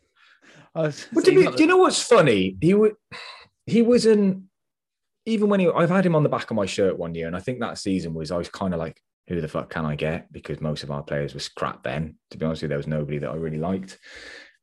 I 0.74 0.80
was 0.82 1.06
Well, 1.12 1.22
to 1.22 1.30
saying 1.30 1.38
be, 1.38 1.44
not 1.44 1.56
do 1.56 1.62
you 1.62 1.68
know 1.68 1.76
what's 1.76 2.02
funny? 2.02 2.56
He 2.60 2.72
was 2.72 2.92
he 3.66 3.82
wasn't 3.82 4.44
even 5.26 5.50
when 5.50 5.60
he. 5.60 5.68
I've 5.68 5.90
had 5.90 6.06
him 6.06 6.16
on 6.16 6.22
the 6.22 6.30
back 6.30 6.50
of 6.50 6.56
my 6.56 6.64
shirt 6.66 6.98
one 6.98 7.14
year, 7.14 7.26
and 7.26 7.36
I 7.36 7.40
think 7.40 7.60
that 7.60 7.76
season 7.76 8.14
was 8.14 8.30
I 8.30 8.38
was 8.38 8.48
kind 8.48 8.72
of 8.72 8.80
like, 8.80 9.00
who 9.28 9.42
the 9.42 9.48
fuck 9.48 9.68
can 9.68 9.84
I 9.84 9.94
get? 9.94 10.32
Because 10.32 10.60
most 10.62 10.82
of 10.82 10.90
our 10.90 11.02
players 11.02 11.34
were 11.34 11.40
scrap 11.40 11.82
then. 11.82 12.16
To 12.30 12.38
be 12.38 12.46
honest 12.46 12.62
with 12.62 12.62
you, 12.62 12.68
there 12.68 12.78
was 12.78 12.86
nobody 12.86 13.18
that 13.18 13.30
I 13.30 13.34
really 13.34 13.58
liked, 13.58 13.98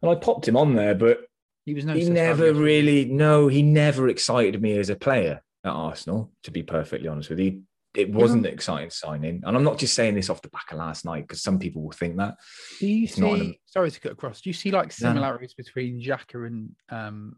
and 0.02 0.10
I 0.10 0.16
popped 0.16 0.48
him 0.48 0.58
on 0.58 0.76
there, 0.76 0.96
but 0.96 1.20
he 1.68 1.74
was 1.76 1.86
no. 1.86 1.94
he 1.94 2.10
never 2.10 2.54
really. 2.54 3.06
No, 3.06 3.48
he 3.50 3.62
never 3.62 4.08
excited 4.10 4.60
me 4.62 4.78
as 4.80 4.90
a 4.90 4.96
player 4.96 5.42
at 5.64 5.70
Arsenal. 5.72 6.32
To 6.44 6.52
be 6.52 6.64
perfectly 6.64 7.08
honest 7.08 7.30
with 7.30 7.40
you. 7.40 7.62
It 7.94 8.12
wasn't 8.12 8.46
an 8.46 8.54
exciting 8.54 8.92
signing, 8.92 9.42
and 9.44 9.56
I'm 9.58 9.64
not 9.64 9.80
just 9.80 9.96
saying 9.96 10.14
this 10.16 10.30
off 10.30 10.42
the 10.44 10.50
back 10.50 10.72
of 10.72 10.78
last 10.78 11.04
night 11.04 11.24
because 11.28 11.42
some 11.42 11.58
people 11.58 11.82
will 11.82 11.92
think 11.92 12.18
that. 12.18 12.36
Do 12.80 12.88
you 12.88 13.04
It's 13.06 13.18
not 13.18 13.36
see? 13.36 13.40
an- 13.42 13.56
Sorry 13.66 13.90
to 13.90 14.00
cut 14.00 14.12
across. 14.12 14.40
Do 14.42 14.50
you 14.50 14.54
see 14.54 14.70
like 14.72 14.94
No, 15.02 15.08
no. 15.10 15.14
similarities 15.16 15.54
between 15.56 16.00
Xhaka 16.00 16.46
and 16.46 16.70
um, 16.90 17.36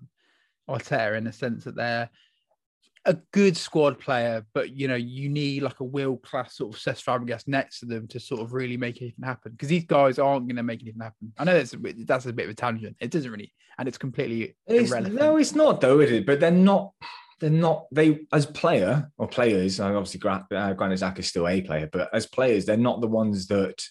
Arteta 0.69 1.17
in 1.17 1.23
the 1.23 1.31
sense 1.31 1.63
that 1.63 1.75
they're 1.75 2.09
a 3.05 3.17
good 3.33 3.55
squad 3.55 3.97
player, 3.99 4.45
but 4.53 4.71
you 4.75 4.87
know 4.87 4.95
you 4.95 5.29
need 5.29 5.63
like 5.63 5.79
a 5.79 5.83
world 5.85 6.21
class 6.21 6.57
sort 6.57 6.73
of 6.75 6.79
Cesc 6.81 7.03
Fabregas 7.03 7.47
next 7.47 7.79
to 7.79 7.85
them 7.85 8.07
to 8.09 8.19
sort 8.19 8.41
of 8.41 8.53
really 8.53 8.77
make 8.77 9.01
anything 9.01 9.23
happen 9.23 9.51
because 9.53 9.69
these 9.69 9.85
guys 9.85 10.19
aren't 10.19 10.47
going 10.47 10.57
to 10.57 10.63
make 10.63 10.81
anything 10.81 11.01
happen. 11.01 11.31
I 11.37 11.43
know 11.45 11.53
that's 11.53 11.73
a 11.73 11.77
bit, 11.77 12.05
that's 12.07 12.25
a 12.25 12.33
bit 12.33 12.45
of 12.45 12.51
a 12.51 12.55
tangent. 12.55 12.97
It 12.99 13.11
doesn't 13.11 13.31
really, 13.31 13.53
and 13.77 13.87
it's 13.87 13.97
completely 13.97 14.55
It's, 14.67 14.91
irrelevant. 14.91 15.15
no, 15.19 15.37
it's 15.37 15.55
not 15.55 15.81
though, 15.81 15.99
is 16.01 16.11
it? 16.11 16.25
But 16.25 16.39
they're 16.39 16.51
not. 16.51 16.91
They're 17.39 17.49
not. 17.49 17.85
They 17.91 18.25
as 18.33 18.45
player 18.45 19.09
or 19.17 19.27
players. 19.27 19.79
and 19.79 19.95
Obviously, 19.95 20.19
Gra- 20.19 20.45
uh, 20.53 20.73
Granit 20.73 20.99
Xhaka 20.99 21.19
is 21.19 21.27
still 21.29 21.47
a 21.47 21.61
player, 21.61 21.89
but 21.91 22.09
as 22.13 22.27
players, 22.27 22.65
they're 22.65 22.75
not 22.75 22.99
the 22.99 23.07
ones 23.07 23.47
that 23.47 23.81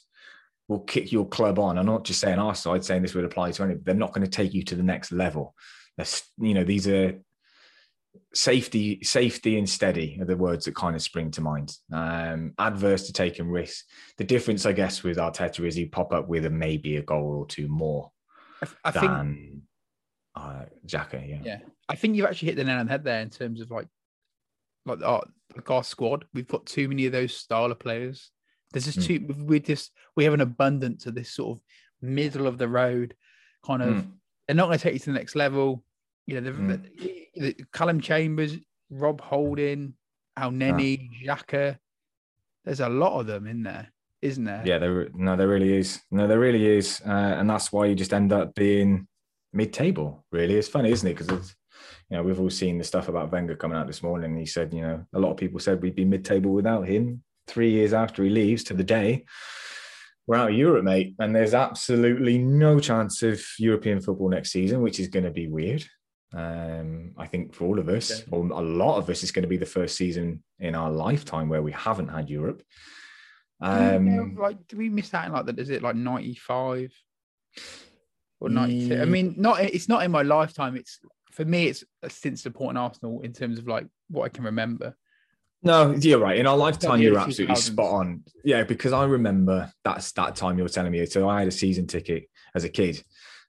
will 0.68 0.80
kick 0.80 1.10
your 1.12 1.26
club 1.26 1.58
on. 1.58 1.78
I'm 1.78 1.86
not 1.86 2.04
just 2.04 2.20
saying 2.20 2.38
our 2.38 2.54
side, 2.54 2.84
saying 2.84 3.00
this 3.00 3.14
would 3.14 3.24
apply 3.24 3.52
to 3.52 3.62
any. 3.62 3.76
They're 3.76 3.94
not 3.94 4.12
going 4.12 4.26
to 4.26 4.30
take 4.30 4.52
you 4.52 4.62
to 4.64 4.74
the 4.74 4.82
next 4.82 5.12
level. 5.12 5.54
That's 5.96 6.22
you 6.38 6.52
know 6.52 6.62
these 6.62 6.86
are 6.86 7.18
safety, 8.34 9.02
safety, 9.02 9.58
and 9.58 9.68
steady 9.68 10.18
are 10.20 10.26
the 10.26 10.36
words 10.36 10.66
that 10.66 10.74
kind 10.74 10.94
of 10.94 11.02
spring 11.02 11.30
to 11.32 11.40
mind. 11.40 11.72
Um, 11.92 12.52
adverse 12.58 13.06
to 13.06 13.12
taking 13.12 13.48
risks. 13.48 13.84
The 14.16 14.24
difference, 14.24 14.66
I 14.66 14.72
guess, 14.72 15.02
with 15.02 15.16
Arteta 15.16 15.66
is 15.66 15.74
he 15.74 15.86
pop 15.86 16.12
up 16.12 16.28
with 16.28 16.44
a 16.46 16.50
maybe 16.50 16.96
a 16.96 17.02
goal 17.02 17.38
or 17.40 17.46
two 17.46 17.68
more 17.68 18.10
I, 18.62 18.66
I 18.84 18.90
than 18.90 19.34
think 19.34 19.62
uh, 20.34 20.64
Xhaka. 20.86 21.28
Yeah. 21.28 21.38
yeah, 21.42 21.58
I 21.88 21.96
think 21.96 22.16
you've 22.16 22.26
actually 22.26 22.48
hit 22.48 22.56
the 22.56 22.64
nail 22.64 22.78
on 22.78 22.86
the 22.86 22.92
head 22.92 23.04
there 23.04 23.20
in 23.20 23.30
terms 23.30 23.60
of 23.60 23.70
like 23.70 23.88
like 24.86 25.02
our, 25.02 25.22
like 25.54 25.70
our 25.70 25.84
squad. 25.84 26.24
We've 26.34 26.46
got 26.48 26.66
too 26.66 26.88
many 26.88 27.06
of 27.06 27.12
those 27.12 27.36
style 27.36 27.70
of 27.72 27.78
players. 27.78 28.30
There's 28.72 28.84
just 28.84 28.98
Mm. 29.00 29.06
too 29.06 29.44
we 29.44 29.60
just 29.60 29.92
we 30.16 30.24
have 30.24 30.34
an 30.34 30.40
abundance 30.42 31.06
of 31.06 31.14
this 31.14 31.30
sort 31.30 31.56
of 31.58 31.62
middle 32.02 32.46
of 32.46 32.58
the 32.58 32.68
road 32.68 33.14
kind 33.64 33.82
of. 33.82 33.94
Mm. 33.94 34.12
They're 34.46 34.56
not 34.56 34.66
going 34.66 34.78
to 34.78 34.82
take 34.82 34.94
you 34.94 34.98
to 35.00 35.06
the 35.12 35.18
next 35.18 35.36
level. 35.36 35.84
You 36.28 36.40
know, 36.42 36.52
the, 36.52 36.58
Mm. 36.58 36.82
the, 37.34 37.54
the 37.54 37.64
Calum 37.72 38.02
Chambers, 38.02 38.58
Rob 38.90 39.22
Holding, 39.22 39.94
Elneny, 40.38 41.08
Xhaka. 41.24 41.78
There's 42.66 42.80
a 42.80 42.88
lot 42.90 43.18
of 43.18 43.26
them 43.26 43.46
in 43.46 43.62
there, 43.62 43.88
isn't 44.20 44.44
there? 44.44 44.62
Yeah, 44.62 44.76
there. 44.78 45.08
No, 45.14 45.36
there 45.36 45.48
really 45.48 45.72
is. 45.72 46.02
No, 46.10 46.26
there 46.26 46.38
really 46.38 46.66
is, 46.66 47.00
uh, 47.06 47.10
and 47.38 47.48
that's 47.48 47.72
why 47.72 47.86
you 47.86 47.94
just 47.94 48.12
end 48.12 48.30
up 48.30 48.54
being 48.54 49.08
mid-table. 49.54 50.26
Really, 50.30 50.56
it's 50.56 50.68
funny, 50.68 50.90
isn't 50.92 51.08
it? 51.08 51.16
Because 51.16 51.38
it's, 51.38 51.56
you 52.10 52.18
know, 52.18 52.22
we've 52.22 52.38
all 52.38 52.50
seen 52.50 52.76
the 52.76 52.84
stuff 52.84 53.08
about 53.08 53.32
Wenger 53.32 53.56
coming 53.56 53.78
out 53.78 53.86
this 53.86 54.02
morning. 54.02 54.36
He 54.36 54.44
said, 54.44 54.74
you 54.74 54.82
know, 54.82 55.06
a 55.14 55.18
lot 55.18 55.30
of 55.30 55.38
people 55.38 55.60
said 55.60 55.80
we'd 55.80 55.96
be 55.96 56.04
mid-table 56.04 56.52
without 56.52 56.86
him. 56.86 57.22
Three 57.46 57.70
years 57.70 57.94
after 57.94 58.22
he 58.22 58.28
leaves, 58.28 58.64
to 58.64 58.74
the 58.74 58.84
day, 58.84 59.24
we're 60.26 60.36
out 60.36 60.50
of 60.50 60.56
Europe, 60.56 60.84
mate, 60.84 61.14
and 61.18 61.34
there's 61.34 61.54
absolutely 61.54 62.36
no 62.36 62.78
chance 62.80 63.22
of 63.22 63.42
European 63.58 64.02
football 64.02 64.28
next 64.28 64.52
season, 64.52 64.82
which 64.82 65.00
is 65.00 65.08
going 65.08 65.24
to 65.24 65.30
be 65.30 65.48
weird. 65.48 65.86
Um, 66.34 67.12
I 67.16 67.26
think 67.26 67.54
for 67.54 67.64
all 67.64 67.78
of 67.78 67.88
us, 67.88 68.22
or 68.30 68.44
a 68.44 68.60
lot 68.60 68.98
of 68.98 69.08
us, 69.08 69.22
it's 69.22 69.32
going 69.32 69.44
to 69.44 69.48
be 69.48 69.56
the 69.56 69.66
first 69.66 69.96
season 69.96 70.42
in 70.58 70.74
our 70.74 70.90
lifetime 70.90 71.48
where 71.48 71.62
we 71.62 71.72
haven't 71.72 72.08
had 72.08 72.28
Europe. 72.28 72.62
Do 73.62 73.68
you 73.68 73.74
know, 73.74 74.22
Um, 74.22 74.36
like, 74.36 74.66
do 74.68 74.76
we 74.76 74.88
miss 74.88 75.12
out 75.14 75.26
in 75.26 75.32
like 75.32 75.46
that? 75.46 75.58
Is 75.58 75.70
it 75.70 75.82
like 75.82 75.96
95 75.96 76.92
or 78.40 78.50
92? 78.50 79.00
I 79.00 79.04
mean, 79.04 79.34
not 79.36 79.60
it's 79.60 79.88
not 79.88 80.04
in 80.04 80.10
my 80.10 80.22
lifetime. 80.22 80.76
It's 80.76 81.00
for 81.32 81.44
me, 81.44 81.68
it's 81.68 81.84
since 82.08 82.42
supporting 82.42 82.76
Arsenal 82.76 83.20
in 83.22 83.32
terms 83.32 83.58
of 83.58 83.66
like 83.66 83.86
what 84.08 84.24
I 84.24 84.28
can 84.28 84.44
remember. 84.44 84.94
No, 85.62 85.92
you're 85.92 86.20
right. 86.20 86.38
In 86.38 86.46
our 86.46 86.56
lifetime, 86.56 87.00
you're 87.00 87.18
absolutely 87.18 87.56
2000s. 87.56 87.58
spot 87.58 87.94
on. 87.94 88.22
Yeah, 88.44 88.62
because 88.62 88.92
I 88.92 89.04
remember 89.04 89.72
that's 89.82 90.12
that 90.12 90.36
time 90.36 90.56
you 90.56 90.62
were 90.62 90.68
telling 90.68 90.92
me. 90.92 91.04
So 91.06 91.28
I 91.28 91.40
had 91.40 91.48
a 91.48 91.52
season 91.52 91.86
ticket 91.86 92.28
as 92.54 92.64
a 92.64 92.68
kid. 92.68 93.02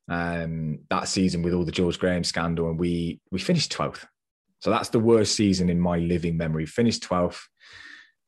Um, 0.09 0.79
that 0.89 1.07
season 1.07 1.43
with 1.43 1.53
all 1.53 1.65
the 1.65 1.71
George 1.71 1.99
Graham 1.99 2.23
scandal, 2.23 2.69
and 2.69 2.79
we 2.79 3.19
we 3.31 3.39
finished 3.39 3.71
twelfth. 3.71 4.05
So 4.61 4.69
that's 4.69 4.89
the 4.89 4.99
worst 4.99 5.35
season 5.35 5.69
in 5.69 5.79
my 5.79 5.97
living 5.97 6.35
memory. 6.35 6.65
Finished 6.65 7.03
twelfth. 7.03 7.47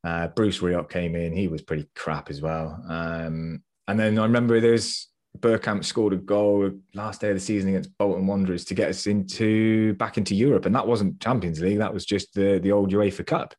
Uh, 0.03 0.27
Bruce 0.27 0.59
Rioch 0.59 0.89
came 0.89 1.15
in. 1.15 1.35
He 1.35 1.47
was 1.47 1.61
pretty 1.61 1.87
crap 1.95 2.29
as 2.29 2.41
well. 2.41 2.83
Um, 2.89 3.63
and 3.87 3.99
then 3.99 4.17
I 4.17 4.23
remember 4.23 4.59
there's 4.59 5.07
Bergkamp 5.39 5.85
scored 5.85 6.13
a 6.13 6.17
goal 6.17 6.71
last 6.93 7.21
day 7.21 7.29
of 7.29 7.35
the 7.35 7.39
season 7.39 7.69
against 7.69 7.97
Bolton 7.97 8.27
Wanderers 8.27 8.65
to 8.65 8.73
get 8.73 8.89
us 8.89 9.07
into 9.07 9.93
back 9.95 10.17
into 10.17 10.35
Europe, 10.35 10.65
and 10.65 10.75
that 10.75 10.87
wasn't 10.87 11.19
Champions 11.21 11.61
League. 11.61 11.79
That 11.79 11.93
was 11.93 12.05
just 12.05 12.33
the 12.33 12.59
the 12.59 12.71
old 12.71 12.91
UEFA 12.91 13.25
Cup. 13.25 13.55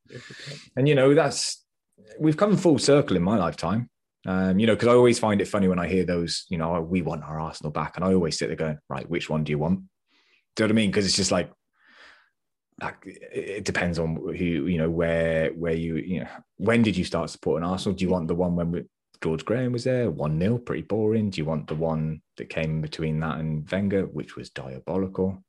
And 0.76 0.88
you 0.88 0.95
know, 0.95 1.14
that's 1.14 1.64
we've 2.19 2.37
come 2.37 2.57
full 2.57 2.79
circle 2.79 3.17
in 3.17 3.23
my 3.23 3.37
lifetime. 3.37 3.88
Um, 4.26 4.59
you 4.59 4.67
know, 4.67 4.75
because 4.75 4.88
I 4.88 4.93
always 4.93 5.19
find 5.19 5.41
it 5.41 5.49
funny 5.49 5.69
when 5.69 5.81
I 5.81 5.88
hear 5.88 6.05
those, 6.05 6.45
you 6.49 6.59
know, 6.59 6.76
"Oh, 6.76 6.81
we 6.81 7.02
want 7.02 7.25
our 7.25 7.41
Arsenal 7.41 7.73
back, 7.73 7.97
and 7.97 8.05
I 8.05 8.14
always 8.14 8.38
sit 8.38 8.47
there 8.47 8.57
going, 8.57 8.79
right, 8.88 9.09
which 9.09 9.29
one 9.29 9.43
do 9.45 9.50
you 9.50 9.59
want? 9.59 9.81
Do 10.55 10.62
you 10.62 10.69
know 10.69 10.73
what 10.73 10.79
I 10.79 10.83
mean? 10.83 10.91
Because 10.91 11.07
it's 11.07 11.17
just 11.17 11.32
like, 11.32 11.50
like 12.80 12.97
it 13.04 13.65
depends 13.65 13.99
on 13.99 14.17
who, 14.17 14.67
you 14.67 14.78
know, 14.78 14.91
where, 14.91 15.50
where 15.50 15.75
you, 15.75 15.97
you 15.97 16.21
know, 16.21 16.28
when 16.56 16.82
did 16.82 16.97
you 16.97 17.04
start 17.04 17.30
supporting 17.30 17.67
Arsenal? 17.67 17.97
Do 17.97 18.04
you 18.04 18.11
want 18.11 18.28
the 18.28 18.35
one 18.35 18.54
when 18.54 18.71
we, 18.71 18.85
George 19.23 19.45
Graham 19.45 19.73
was 19.73 19.85
there, 19.85 20.11
one 20.11 20.39
0 20.39 20.58
pretty 20.58 20.82
boring? 20.82 21.30
Do 21.30 21.41
you 21.41 21.45
want 21.45 21.69
the 21.69 21.75
one 21.75 22.23
that 22.37 22.49
came 22.49 22.80
between 22.80 23.21
that 23.21 23.39
and 23.39 23.69
Wenger, 23.71 24.06
which 24.06 24.37
was 24.37 24.50
diabolical? 24.50 25.43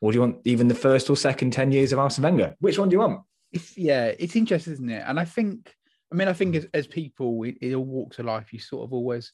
Or 0.00 0.12
do 0.12 0.16
you 0.16 0.20
want 0.20 0.38
even 0.44 0.68
the 0.68 0.74
first 0.74 1.08
or 1.08 1.16
second 1.16 1.52
10 1.52 1.72
years 1.72 1.92
of 1.92 1.98
Arsene 1.98 2.22
Wenger? 2.22 2.54
Which 2.60 2.78
one 2.78 2.88
do 2.88 2.94
you 2.94 3.00
want? 3.00 3.22
It's 3.52 3.76
yeah, 3.76 4.12
it's 4.18 4.36
interesting, 4.36 4.74
isn't 4.74 4.90
it? 4.90 5.04
And 5.06 5.18
I 5.18 5.24
think, 5.24 5.74
I 6.12 6.14
mean, 6.14 6.28
I 6.28 6.32
think 6.32 6.54
as, 6.56 6.66
as 6.72 6.86
people 6.86 7.42
in, 7.42 7.56
in 7.60 7.74
all 7.74 7.84
walks 7.84 8.18
of 8.18 8.26
life, 8.26 8.52
you 8.52 8.58
sort 8.58 8.84
of 8.84 8.92
always 8.92 9.32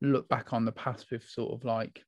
look 0.00 0.28
back 0.28 0.52
on 0.52 0.64
the 0.64 0.72
past 0.72 1.10
with 1.10 1.24
sort 1.28 1.52
of 1.52 1.64
like, 1.64 2.04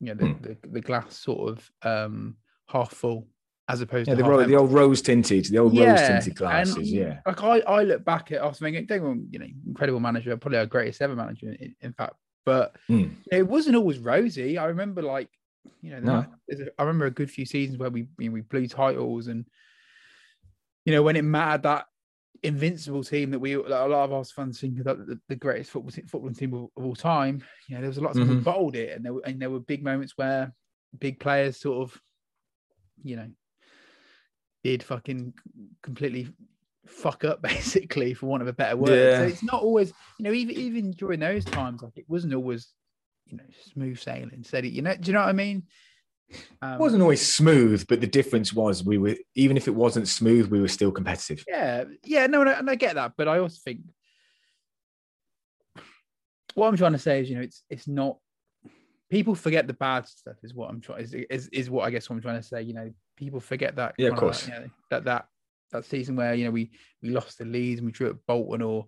you 0.00 0.08
know, 0.08 0.14
the, 0.14 0.26
Hmm. 0.26 0.42
the, 0.42 0.56
the 0.68 0.80
glass 0.80 1.16
sort 1.16 1.50
of 1.50 1.70
um 1.82 2.36
half 2.68 2.92
full 2.92 3.28
as 3.68 3.80
opposed 3.80 4.08
Yeah, 4.08 4.14
to 4.16 4.22
the, 4.22 4.28
ro- 4.28 4.44
the 4.44 4.56
old 4.56 4.72
rose 4.72 5.00
tinted, 5.00 5.44
the 5.46 5.58
old 5.58 5.76
rose 5.78 6.00
tinted 6.00 6.34
glasses. 6.34 6.76
and, 6.76 6.86
yeah. 6.86 7.20
Like 7.24 7.42
I, 7.42 7.60
I 7.60 7.82
look 7.84 8.04
back 8.04 8.32
at 8.32 8.40
Arsene 8.40 8.66
Wenger, 8.66 8.80
don't 8.80 8.86
get 8.88 9.00
me 9.02 9.06
wrong, 9.08 9.26
you 9.30 9.38
know, 9.38 9.46
incredible 9.66 10.00
manager, 10.00 10.36
probably 10.36 10.58
our 10.58 10.66
greatest 10.66 11.00
ever 11.00 11.14
manager, 11.14 11.52
in, 11.52 11.74
in 11.80 11.92
fact. 11.92 12.14
But 12.44 12.74
know, 12.88 13.08
it 13.30 13.46
wasn't 13.46 13.76
always 13.76 13.98
rosy. 14.00 14.58
I 14.58 14.64
remember, 14.66 15.00
like, 15.00 15.28
you 15.80 15.92
know, 15.92 16.00
No. 16.00 16.26
I 16.76 16.82
remember 16.82 17.06
a 17.06 17.10
good 17.12 17.30
few 17.30 17.46
seasons 17.46 17.78
where 17.78 17.88
we 17.90 18.08
you 18.18 18.28
know, 18.28 18.32
we 18.32 18.40
blew 18.40 18.66
titles, 18.66 19.28
and 19.28 19.46
you 20.84 20.92
know, 20.92 21.04
when 21.04 21.14
it 21.14 21.22
mattered, 21.22 21.62
that 21.62 21.86
invincible 22.42 23.04
team 23.04 23.30
that 23.30 23.38
we 23.38 23.54
that 23.54 23.86
a 23.86 23.86
lot 23.86 24.04
of 24.04 24.12
us 24.12 24.32
fans 24.32 24.60
think 24.60 24.76
that 24.82 25.06
the, 25.06 25.20
the 25.28 25.36
greatest 25.36 25.70
football 25.70 25.90
te- 25.90 26.02
footballing 26.02 26.36
team 26.36 26.54
of, 26.54 26.68
of 26.76 26.84
all 26.84 26.96
time. 26.96 27.42
You 27.68 27.76
know, 27.76 27.80
there 27.82 27.90
was 27.90 27.98
a 27.98 28.02
lot 28.02 28.16
of 28.16 28.28
we 28.28 28.34
Mhm. 28.34 28.44
bottled 28.44 28.76
it, 28.76 28.90
and 28.96 29.04
there 29.04 29.14
were 29.14 29.22
and 29.24 29.40
there 29.40 29.50
were 29.50 29.60
big 29.60 29.82
moments 29.84 30.16
where 30.16 30.52
big 30.98 31.20
players 31.20 31.56
sort 31.58 31.82
of, 31.88 32.00
you 33.02 33.16
know, 33.16 33.30
did 34.64 34.82
fucking 34.82 35.34
completely 35.82 36.28
fuck 36.86 37.24
up 37.24 37.42
basically 37.42 38.14
for 38.14 38.26
want 38.26 38.42
of 38.42 38.48
a 38.48 38.52
better 38.52 38.76
word. 38.76 39.16
So 39.16 39.24
it's 39.24 39.42
not 39.44 39.62
always, 39.62 39.92
you 40.18 40.24
know, 40.24 40.32
even 40.32 40.56
even 40.56 40.90
during 40.92 41.20
those 41.20 41.44
times, 41.44 41.82
like 41.82 41.96
it 41.96 42.08
wasn't 42.08 42.34
always, 42.34 42.74
you 43.26 43.36
know, 43.36 43.44
smooth 43.72 43.98
sailing, 43.98 44.42
said 44.44 44.64
it 44.64 44.72
You 44.72 44.82
know, 44.82 44.96
do 44.96 45.08
you 45.08 45.12
know 45.12 45.20
what 45.20 45.28
I 45.28 45.32
mean? 45.32 45.64
Um, 46.60 46.74
It 46.74 46.80
wasn't 46.80 47.02
always 47.02 47.26
smooth, 47.26 47.86
but 47.88 48.00
the 48.00 48.06
difference 48.06 48.52
was 48.52 48.84
we 48.84 48.98
were 48.98 49.16
even 49.34 49.56
if 49.56 49.68
it 49.68 49.74
wasn't 49.74 50.08
smooth, 50.08 50.50
we 50.50 50.60
were 50.60 50.68
still 50.68 50.92
competitive. 50.92 51.44
Yeah, 51.48 51.84
yeah, 52.04 52.26
no, 52.26 52.40
and 52.40 52.50
I, 52.50 52.52
and 52.54 52.70
I 52.70 52.74
get 52.74 52.94
that, 52.94 53.12
but 53.16 53.28
I 53.28 53.38
also 53.38 53.58
think 53.64 53.80
what 56.54 56.68
I'm 56.68 56.76
trying 56.76 56.92
to 56.92 56.98
say 56.98 57.20
is, 57.20 57.30
you 57.30 57.36
know, 57.36 57.42
it's 57.42 57.64
it's 57.70 57.88
not 57.88 58.18
people 59.10 59.34
forget 59.34 59.66
the 59.66 59.74
bad 59.74 60.06
stuff. 60.06 60.36
Is 60.42 60.54
what 60.54 60.70
I'm 60.70 60.80
trying 60.80 61.02
is, 61.02 61.14
is 61.14 61.48
is 61.48 61.70
what 61.70 61.86
I 61.86 61.90
guess 61.90 62.08
what 62.08 62.16
I'm 62.16 62.22
trying 62.22 62.40
to 62.40 62.46
say. 62.46 62.62
You 62.62 62.74
know, 62.74 62.90
people 63.16 63.40
forget 63.40 63.76
that. 63.76 63.94
Yeah, 63.98 64.08
of 64.08 64.14
kinda 64.14 64.26
like, 64.26 64.34
course. 64.34 64.48
you 64.48 64.54
know, 64.54 64.70
that 64.90 65.04
that 65.04 65.26
that 65.70 65.84
season 65.84 66.16
where 66.16 66.34
you 66.34 66.44
know 66.44 66.50
we 66.50 66.70
we 67.02 67.10
lost 67.10 67.38
the 67.38 67.44
Leeds 67.44 67.80
and 67.80 67.86
we 67.86 67.92
drew 67.92 68.10
at 68.10 68.26
Bolton, 68.26 68.62
or 68.62 68.86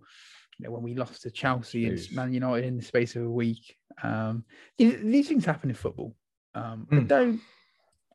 you 0.58 0.64
know 0.64 0.72
when 0.72 0.82
we 0.82 0.94
lost 0.94 1.22
to 1.22 1.30
Chelsea 1.30 1.86
and 1.86 2.12
Man 2.12 2.32
United 2.32 2.66
in 2.66 2.76
the 2.76 2.84
space 2.84 3.16
of 3.16 3.22
a 3.22 3.30
week. 3.30 3.76
Um, 4.02 4.44
you 4.78 4.92
know, 4.92 5.10
these 5.10 5.28
things 5.28 5.44
happen 5.44 5.70
in 5.70 5.76
football. 5.76 6.16
Um, 6.54 6.86
I 6.90 6.94
Mm. 6.94 7.08
don't. 7.08 7.40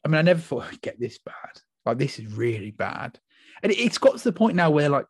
I 0.04 0.08
mean, 0.08 0.15
I 0.17 0.21
never 0.21 0.39
thought 0.39 0.65
I'd 0.71 0.82
get 0.82 0.99
this 0.99 1.17
bad. 1.19 1.62
Like 1.86 1.97
this 1.97 2.19
is 2.19 2.34
really 2.34 2.71
bad, 2.71 3.19
and 3.63 3.71
it, 3.71 3.80
it's 3.80 3.97
got 3.97 4.17
to 4.17 4.23
the 4.23 4.32
point 4.34 4.56
now 4.56 4.69
where 4.69 4.89
like 4.89 5.06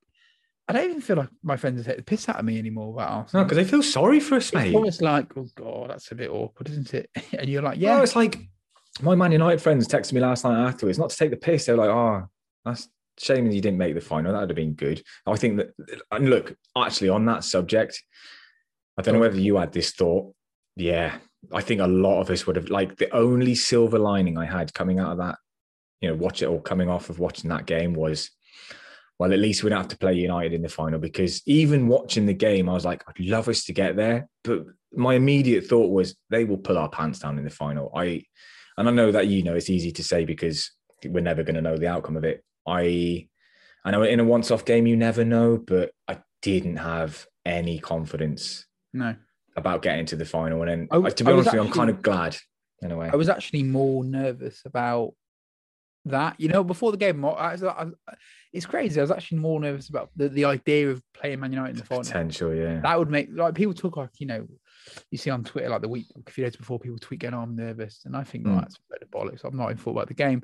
I 0.67 0.73
don't 0.73 0.89
even 0.89 1.01
feel 1.01 1.17
like 1.17 1.29
my 1.43 1.57
friends 1.57 1.81
are 1.81 1.83
taking 1.83 1.97
the 1.97 2.03
piss 2.03 2.29
out 2.29 2.37
of 2.39 2.45
me 2.45 2.59
anymore 2.59 2.93
about 2.93 3.33
No, 3.33 3.43
because 3.43 3.57
they 3.57 3.63
feel 3.63 3.81
sorry 3.83 4.19
for 4.19 4.35
us, 4.35 4.51
it's 4.53 4.75
almost 4.75 5.01
like, 5.01 5.35
oh 5.35 5.47
god, 5.55 5.89
that's 5.89 6.11
a 6.11 6.15
bit 6.15 6.29
awkward, 6.29 6.69
isn't 6.69 6.93
it? 6.93 7.09
And 7.39 7.49
you're 7.49 7.63
like, 7.63 7.79
Yeah, 7.79 7.97
yeah, 7.97 8.03
it's 8.03 8.15
like 8.15 8.37
my 9.01 9.15
Man 9.15 9.31
United 9.31 9.61
friends 9.61 9.87
texted 9.87 10.13
me 10.13 10.21
last 10.21 10.43
night 10.43 10.63
afterwards, 10.67 10.99
not 10.99 11.09
to 11.09 11.17
take 11.17 11.31
the 11.31 11.37
piss. 11.37 11.65
They're 11.65 11.75
like, 11.77 11.89
"Oh, 11.89 12.27
that's 12.65 12.87
shame 13.17 13.45
that 13.47 13.53
you 13.55 13.61
didn't 13.61 13.77
make 13.77 13.95
the 13.95 14.01
final. 14.01 14.31
That 14.33 14.41
would 14.41 14.49
have 14.49 14.55
been 14.55 14.73
good." 14.73 15.01
I 15.25 15.35
think 15.37 15.57
that, 15.57 15.69
and 16.11 16.29
look, 16.29 16.55
actually, 16.77 17.09
on 17.09 17.25
that 17.25 17.43
subject, 17.43 18.01
I 18.97 19.01
don't 19.01 19.13
know 19.15 19.19
whether 19.21 19.39
you 19.39 19.57
had 19.57 19.71
this 19.73 19.91
thought. 19.91 20.33
Yeah, 20.75 21.17
I 21.53 21.61
think 21.61 21.81
a 21.81 21.87
lot 21.87 22.21
of 22.21 22.29
us 22.29 22.45
would 22.45 22.55
have 22.55 22.69
like 22.69 22.97
the 22.97 23.13
only 23.15 23.55
silver 23.55 23.99
lining 23.99 24.37
I 24.37 24.45
had 24.45 24.73
coming 24.73 24.99
out 24.99 25.13
of 25.13 25.17
that, 25.19 25.37
you 26.01 26.09
know, 26.09 26.15
watch 26.15 26.41
it 26.41 26.47
or 26.47 26.61
coming 26.61 26.89
off 26.89 27.09
of 27.09 27.19
watching 27.19 27.49
that 27.49 27.65
game 27.65 27.93
was, 27.93 28.29
well, 29.17 29.33
at 29.33 29.39
least 29.39 29.63
we 29.63 29.69
don't 29.69 29.79
have 29.79 29.87
to 29.89 29.97
play 29.97 30.13
United 30.13 30.53
in 30.53 30.61
the 30.61 30.69
final 30.69 30.99
because 30.99 31.41
even 31.45 31.87
watching 31.87 32.25
the 32.25 32.33
game, 32.33 32.69
I 32.69 32.73
was 32.73 32.85
like, 32.85 33.03
I'd 33.07 33.19
love 33.19 33.47
us 33.47 33.63
to 33.65 33.73
get 33.73 33.95
there, 33.95 34.27
but 34.43 34.63
my 34.93 35.15
immediate 35.15 35.65
thought 35.65 35.91
was 35.91 36.15
they 36.29 36.45
will 36.45 36.57
pull 36.57 36.77
our 36.77 36.89
pants 36.89 37.19
down 37.19 37.37
in 37.37 37.43
the 37.43 37.49
final. 37.49 37.91
I, 37.95 38.23
and 38.77 38.87
I 38.87 38.91
know 38.91 39.11
that 39.11 39.27
you 39.27 39.43
know 39.43 39.55
it's 39.55 39.69
easy 39.69 39.91
to 39.93 40.03
say 40.03 40.25
because 40.25 40.71
we're 41.05 41.21
never 41.21 41.43
going 41.43 41.55
to 41.55 41.61
know 41.61 41.77
the 41.77 41.87
outcome 41.87 42.17
of 42.17 42.23
it. 42.23 42.43
I, 42.65 43.27
I 43.85 43.91
know 43.91 44.03
in 44.03 44.19
a 44.19 44.25
once-off 44.25 44.65
game 44.65 44.87
you 44.87 44.97
never 44.97 45.23
know, 45.23 45.57
but 45.57 45.91
I 46.07 46.19
didn't 46.41 46.77
have 46.77 47.25
any 47.45 47.79
confidence 47.79 48.65
no. 48.93 49.15
About 49.55 49.81
getting 49.81 50.05
to 50.07 50.15
the 50.15 50.25
final. 50.25 50.61
And 50.63 50.69
then, 50.69 50.87
I 50.91 51.09
to 51.09 51.23
be 51.23 51.31
was 51.31 51.47
honest 51.47 51.47
with 51.47 51.53
you, 51.53 51.61
I'm 51.61 51.71
kind 51.71 51.89
of 51.89 52.01
glad 52.01 52.37
in 52.81 52.91
a 52.91 52.97
way. 52.97 53.09
I 53.11 53.15
was 53.15 53.29
actually 53.29 53.63
more 53.63 54.03
nervous 54.03 54.61
about 54.65 55.13
that. 56.05 56.39
You 56.39 56.47
know, 56.49 56.63
before 56.63 56.91
the 56.91 56.97
game, 56.97 57.23
I 57.25 57.51
was, 57.51 57.63
I, 57.63 57.87
it's 58.53 58.65
crazy. 58.65 58.99
I 58.99 59.03
was 59.03 59.11
actually 59.11 59.39
more 59.39 59.59
nervous 59.59 59.89
about 59.89 60.09
the, 60.15 60.29
the 60.29 60.45
idea 60.45 60.89
of 60.89 61.03
playing 61.13 61.39
Man 61.39 61.51
United 61.51 61.71
in 61.71 61.77
the 61.77 61.85
final. 61.85 62.03
Potential, 62.03 62.53
yeah. 62.53 62.79
That 62.81 62.97
would 62.97 63.09
make 63.09 63.29
like 63.33 63.53
people 63.55 63.73
talk 63.73 63.97
like 63.97 64.11
you 64.19 64.27
know, 64.27 64.47
you 65.11 65.17
see 65.17 65.29
on 65.29 65.43
Twitter 65.43 65.69
like 65.69 65.81
the 65.81 65.89
week 65.89 66.07
a 66.27 66.31
few 66.31 66.43
days 66.45 66.55
before 66.55 66.79
people 66.79 66.97
tweet 66.99 67.19
going, 67.19 67.33
oh, 67.33 67.41
"I'm 67.41 67.55
nervous," 67.55 68.01
and 68.05 68.15
I 68.15 68.23
think 68.23 68.45
Mm. 68.45 68.51
well, 68.51 68.61
that's 68.61 68.75
a 68.75 68.79
load 68.91 69.01
of 69.03 69.11
bollocks. 69.11 69.43
I'm 69.43 69.57
not 69.57 69.71
in 69.71 69.77
full 69.77 69.93
about 69.93 70.07
the 70.07 70.13
game. 70.13 70.41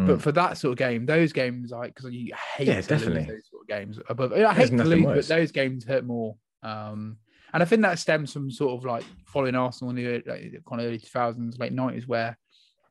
Mm. 0.00 0.06
But 0.06 0.22
for 0.22 0.32
that 0.32 0.56
sort 0.56 0.72
of 0.72 0.78
game, 0.78 1.04
those 1.04 1.32
games 1.34 1.70
like 1.70 1.94
because 1.94 2.10
you 2.12 2.32
hate 2.56 2.68
Yeah, 2.68 2.80
to 2.80 2.88
definitely. 2.88 3.20
lose 3.20 3.28
those 3.28 3.50
sort 3.50 3.62
of 3.62 3.68
games. 3.68 3.98
Above, 4.08 4.32
I 4.32 4.54
hate 4.54 4.70
to 4.70 4.84
lose, 4.84 5.04
worse. 5.04 5.28
but 5.28 5.36
those 5.36 5.52
games 5.52 5.84
hurt 5.84 6.04
more. 6.04 6.36
Um, 6.62 7.18
and 7.52 7.62
I 7.62 7.66
think 7.66 7.82
that 7.82 7.98
stems 7.98 8.32
from 8.32 8.50
sort 8.50 8.78
of 8.78 8.84
like 8.84 9.04
following 9.26 9.54
Arsenal 9.54 9.90
in 9.90 9.96
the 9.96 10.22
like, 10.26 10.62
kind 10.68 10.80
of 10.80 10.86
early 10.86 10.98
2000s, 10.98 11.58
late 11.58 11.74
90s, 11.74 12.06
where 12.06 12.38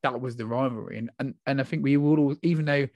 that 0.04 0.20
was 0.20 0.36
the 0.36 0.46
rivalry. 0.46 0.98
And 0.98 1.10
and, 1.20 1.36
and 1.46 1.60
I 1.62 1.64
think 1.64 1.84
we 1.84 1.98
would 1.98 2.20
all, 2.20 2.36
even 2.44 2.66
though 2.66 2.88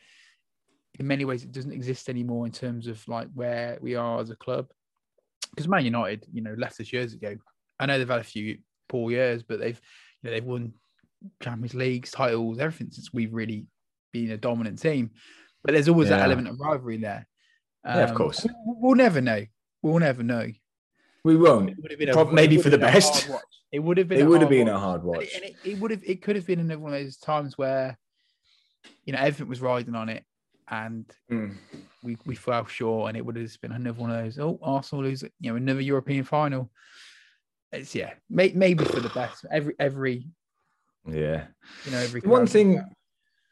in 1.00 1.08
many 1.08 1.26
ways 1.26 1.44
it 1.44 1.52
doesn't 1.52 1.72
exist 1.74 2.08
anymore 2.10 2.46
in 2.46 2.52
terms 2.52 2.88
of 2.88 3.06
like 3.08 3.28
where 3.34 3.78
we 3.82 3.96
are 3.96 4.20
as 4.20 4.30
a 4.30 4.36
club, 4.36 4.68
because 5.52 5.68
Man 5.68 5.86
United, 5.86 6.26
you 6.32 6.42
know, 6.42 6.56
left 6.58 6.80
us 6.80 6.94
years 6.94 7.14
ago. 7.14 7.36
I 7.80 7.86
know 7.86 7.98
they've 7.98 8.08
had 8.08 8.22
a 8.22 8.24
few 8.24 8.60
poor 8.88 9.12
years, 9.12 9.44
but 9.44 9.60
they've 9.60 9.80
you 10.22 10.30
know 10.30 10.32
they've 10.34 10.44
won 10.46 10.74
Champions 11.42 11.74
Leagues, 11.74 12.12
titles, 12.12 12.60
everything 12.60 12.92
since 12.92 13.12
we've 13.14 13.34
really 13.34 13.66
been 14.14 14.32
a 14.32 14.38
dominant 14.38 14.80
team. 14.82 15.12
But 15.64 15.74
there's 15.74 15.90
always 15.90 16.10
that 16.10 16.22
element 16.22 16.48
of 16.48 16.60
rivalry 16.60 16.98
there. 16.98 17.28
Yeah, 17.84 18.04
of 18.04 18.12
Um, 18.12 18.16
course. 18.18 18.46
We'll 18.66 18.96
never 18.96 19.20
know. 19.20 19.46
We'll 19.82 20.00
never 20.00 20.24
know. 20.24 20.48
We 21.26 21.36
won't. 21.36 21.72
It 21.72 21.78
would 21.82 21.90
have 21.92 22.00
been 22.00 22.14
Prob- 22.14 22.28
it 22.30 22.34
maybe 22.34 22.58
for 22.62 22.70
the 22.70 22.78
best. 22.78 23.28
It 23.72 23.80
would 23.80 23.98
have 23.98 24.08
been. 24.08 24.20
It 24.20 24.24
a 24.24 24.30
would 24.30 24.42
have 24.42 24.50
hard 24.52 24.58
been 24.60 24.68
a 24.70 24.74
watch. 24.74 24.82
hard 24.82 25.02
And 25.02 25.10
watch. 25.10 25.24
it, 25.24 25.34
and 25.34 25.44
it, 25.44 25.56
it 25.66 25.80
would 25.80 25.90
have. 25.92 26.04
It 26.06 26.22
could 26.22 26.36
have 26.36 26.46
been 26.46 26.60
another 26.60 26.80
one 26.80 26.94
of 26.94 27.00
those 27.02 27.18
times 27.18 27.58
where, 27.58 27.98
you 29.06 29.12
know, 29.14 29.20
everything 29.20 29.48
was 29.48 29.60
riding 29.60 29.96
on 29.96 30.08
it, 30.10 30.24
and 30.70 31.04
Mm. 31.32 31.56
we 32.04 32.16
we 32.28 32.36
fell 32.36 32.66
short, 32.68 33.10
and 33.10 33.18
it 33.18 33.26
would 33.26 33.38
have 33.38 33.46
just 33.48 33.60
been 33.60 33.72
another 33.72 34.00
one 34.00 34.12
of 34.12 34.24
those. 34.24 34.38
Oh, 34.38 34.60
Arsenal 34.62 35.04
lose, 35.04 35.24
you 35.40 35.50
know, 35.50 35.56
another 35.56 35.82
European 35.82 36.24
final. 36.26 36.70
It's 37.72 37.96
yeah, 37.96 38.14
may, 38.30 38.52
maybe 38.56 38.86
for 38.86 39.00
the 39.00 39.10
best. 39.10 39.46
Every 39.52 39.74
every 39.80 40.28
Yeah. 41.08 41.48
you 41.86 41.92
know 41.92 41.98
every 41.98 42.22
one 42.22 42.42
club- 42.42 42.50
thing, 42.50 42.84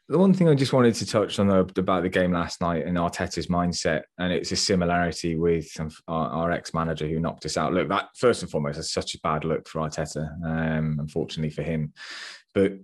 the 0.08 0.18
one 0.18 0.34
thing 0.34 0.48
I 0.48 0.54
just 0.54 0.74
wanted 0.74 0.94
to 0.96 1.06
touch 1.06 1.38
on 1.38 1.50
about 1.50 2.02
the 2.02 2.10
game 2.10 2.32
last 2.32 2.60
night 2.60 2.84
and 2.84 2.98
Arteta's 2.98 3.46
mindset, 3.46 4.02
and 4.18 4.32
it's 4.32 4.52
a 4.52 4.56
similarity 4.56 5.36
with 5.36 5.66
our, 6.08 6.28
our 6.28 6.52
ex-manager 6.52 7.08
who 7.08 7.20
knocked 7.20 7.46
us 7.46 7.56
out. 7.56 7.72
Look, 7.72 7.88
that 7.88 8.10
first 8.16 8.42
and 8.42 8.50
foremost, 8.50 8.76
that's 8.76 8.92
such 8.92 9.14
a 9.14 9.20
bad 9.20 9.44
look 9.44 9.66
for 9.66 9.80
Arteta, 9.80 10.28
um, 10.44 10.98
unfortunately 11.00 11.50
for 11.50 11.62
him. 11.62 11.94
But 12.52 12.74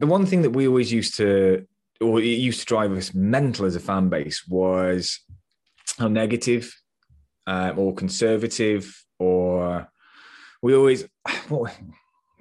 the 0.00 0.06
one 0.06 0.24
thing 0.24 0.42
that 0.42 0.50
we 0.50 0.66
always 0.66 0.90
used 0.90 1.16
to, 1.18 1.66
or 2.00 2.20
it 2.20 2.24
used 2.24 2.60
to 2.60 2.66
drive 2.66 2.92
us 2.92 3.12
mental 3.12 3.66
as 3.66 3.76
a 3.76 3.80
fan 3.80 4.08
base, 4.08 4.46
was 4.48 5.20
how 5.98 6.08
negative 6.08 6.74
uh, 7.46 7.74
or 7.76 7.94
conservative, 7.94 9.04
or 9.18 9.88
we 10.62 10.74
always 10.74 11.06
what, 11.48 11.76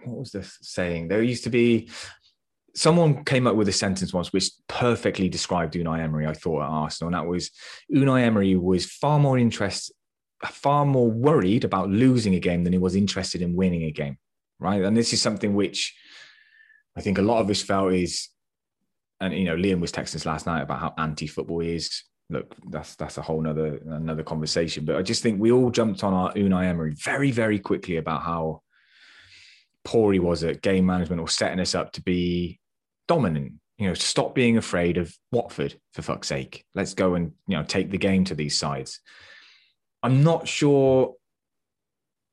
what 0.06 0.20
was 0.20 0.32
the 0.32 0.50
saying? 0.62 1.10
There 1.10 1.22
used 1.22 1.44
to 1.44 1.50
be 1.50 1.90
someone 2.76 3.24
came 3.26 3.48
up 3.48 3.56
with 3.56 3.68
a 3.68 3.74
sentence 3.74 4.14
once 4.14 4.32
which 4.32 4.52
perfectly 4.68 5.30
described 5.30 5.74
Unai 5.74 6.00
Emery, 6.00 6.28
I 6.28 6.34
thought, 6.34 6.64
at 6.64 6.70
Arsenal. 6.70 7.08
And 7.08 7.16
that 7.16 7.30
was 7.30 7.52
Unai 7.94 8.24
Emery 8.24 8.56
was 8.56 8.86
far 8.86 9.20
more 9.20 9.38
interested, 9.38 9.94
far 10.46 10.86
more 10.86 11.10
worried 11.10 11.64
about 11.64 11.90
losing 11.90 12.36
a 12.36 12.40
game 12.40 12.64
than 12.64 12.74
he 12.74 12.80
was 12.80 12.96
interested 12.96 13.42
in 13.42 13.56
winning 13.56 13.84
a 13.84 13.92
game. 13.92 14.18
Right. 14.60 14.84
And 14.84 14.96
this 14.96 15.12
is 15.12 15.22
something 15.22 15.54
which 15.54 15.94
I 16.96 17.02
think 17.02 17.18
a 17.18 17.24
lot 17.24 17.42
of 17.42 17.50
us 17.50 17.62
felt 17.62 17.94
is, 17.94 18.30
and 19.20 19.34
you 19.34 19.46
know, 19.46 19.56
Liam 19.56 19.82
was 19.82 19.92
texting 19.92 20.16
us 20.16 20.26
last 20.26 20.46
night 20.46 20.62
about 20.62 20.80
how 20.80 20.94
anti-football 20.98 21.60
he 21.60 21.76
is. 21.76 22.04
Look, 22.30 22.56
that's 22.70 22.96
that's 22.96 23.18
a 23.18 23.22
whole 23.22 23.42
nother 23.42 23.82
another 23.88 24.24
conversation. 24.24 24.86
But 24.86 24.96
I 24.96 25.02
just 25.02 25.22
think 25.22 25.42
we 25.42 25.52
all 25.52 25.70
jumped 25.70 26.04
on 26.04 26.14
our 26.14 26.34
Unai 26.34 26.66
Emery 26.66 26.94
very, 26.96 27.32
very 27.32 27.60
quickly 27.60 27.98
about 27.98 28.22
how 28.22 28.62
poor 29.84 30.14
he 30.14 30.20
was 30.20 30.44
at 30.44 30.62
game 30.62 30.86
management 30.86 31.20
or 31.20 31.28
setting 31.28 31.60
us 31.60 31.76
up 31.76 31.92
to 31.94 32.02
be 32.02 32.61
dominant. 33.08 33.54
You 33.78 33.88
know, 33.88 33.94
stop 33.94 34.36
being 34.36 34.58
afraid 34.58 34.98
of 34.98 35.14
Watford 35.32 35.76
for 35.94 36.02
fuck's 36.02 36.28
sake. 36.28 36.64
Let's 36.76 36.94
go 36.94 37.16
and 37.16 37.32
you 37.48 37.58
know 37.58 37.64
take 37.64 37.90
the 37.90 37.98
game 37.98 38.24
to 38.26 38.36
these 38.36 38.58
sides. 38.58 39.00
I'm 40.04 40.24
not 40.24 40.48
sure. 40.48 41.16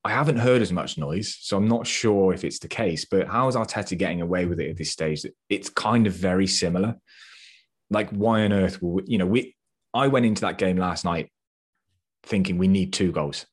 I 0.04 0.10
haven't 0.10 0.38
heard 0.38 0.62
as 0.62 0.72
much 0.72 0.96
noise, 0.96 1.36
so 1.40 1.56
I'm 1.56 1.68
not 1.68 1.86
sure 1.86 2.32
if 2.32 2.44
it's 2.44 2.58
the 2.58 2.68
case. 2.68 3.04
But 3.04 3.28
how 3.28 3.48
is 3.48 3.56
Arteta 3.56 3.96
getting 3.98 4.20
away 4.20 4.46
with 4.46 4.60
it 4.60 4.70
at 4.70 4.76
this 4.76 4.90
stage? 4.92 5.24
It's 5.48 5.68
kind 5.68 6.06
of 6.06 6.12
very 6.12 6.46
similar. 6.46 6.96
Like, 7.90 8.10
why 8.10 8.44
on 8.44 8.52
earth 8.52 8.80
will 8.82 8.92
we, 8.92 9.02
you 9.06 9.18
know? 9.18 9.26
We 9.26 9.56
I 9.94 10.08
went 10.08 10.26
into 10.26 10.42
that 10.42 10.58
game 10.58 10.76
last 10.76 11.04
night 11.04 11.30
thinking 12.22 12.58
we 12.58 12.68
need 12.68 12.92
two 12.92 13.10
goals. 13.10 13.46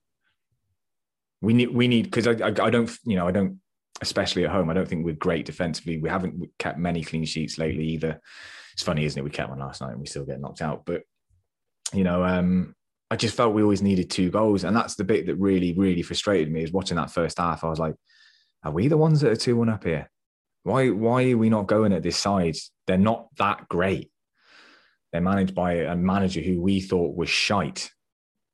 We 1.41 1.54
need 1.54 1.69
we 1.69 1.88
need 1.88 2.06
because 2.06 2.28
I, 2.28 2.32
I 2.32 2.47
I 2.47 2.69
don't 2.69 2.91
you 3.06 3.15
know 3.15 3.28
I 3.28 3.32
don't 3.32 3.60
especially 4.01 4.45
at 4.45 4.51
home 4.51 4.69
I 4.69 4.73
don't 4.73 4.88
think 4.88 5.05
we're 5.05 5.15
great 5.15 5.45
defensively. 5.45 5.97
We 5.97 6.10
haven't 6.10 6.49
kept 6.60 6.77
many 6.77 7.03
clean 7.03 7.25
sheets 7.25 7.58
lately 7.58 7.86
either. 7.89 8.21
It's 8.73 8.84
funny, 8.84 9.05
isn't 9.05 9.17
it? 9.17 9.23
We 9.23 9.29
kept 9.29 9.49
one 9.49 9.60
last 9.60 9.81
night 9.81 9.91
and 9.91 10.01
we 10.01 10.08
still 10.08 10.25
get 10.25 10.41
knocked 10.41 10.62
out. 10.62 10.86
But 10.86 11.03
you 11.93 12.03
know, 12.03 12.23
um, 12.23 12.75
I 13.10 13.15
just 13.15 13.36
felt 13.36 13.53
we 13.53 13.62
always 13.62 13.81
needed 13.81 14.10
two 14.10 14.29
goals, 14.29 14.63
and 14.63 14.75
that's 14.75 14.95
the 14.95 15.03
bit 15.03 15.27
that 15.27 15.36
really 15.36 15.73
really 15.73 16.01
frustrated 16.01 16.51
me. 16.51 16.63
Is 16.63 16.71
watching 16.71 16.97
that 16.97 17.12
first 17.12 17.38
half, 17.38 17.63
I 17.63 17.69
was 17.69 17.79
like, 17.79 17.95
are 18.63 18.71
we 18.71 18.88
the 18.88 18.97
ones 18.97 19.21
that 19.21 19.31
are 19.31 19.36
two 19.36 19.55
one 19.55 19.69
up 19.69 19.84
here? 19.84 20.10
Why 20.63 20.89
why 20.89 21.31
are 21.31 21.38
we 21.38 21.49
not 21.49 21.67
going 21.67 21.93
at 21.93 22.03
this 22.03 22.17
side? 22.17 22.58
They're 22.88 22.97
not 22.97 23.27
that 23.38 23.69
great. 23.69 24.12
They're 25.12 25.21
managed 25.21 25.55
by 25.55 25.73
a 25.73 25.95
manager 25.95 26.41
who 26.41 26.62
we 26.62 26.81
thought 26.81 27.15
was 27.15 27.29
shite. 27.29 27.91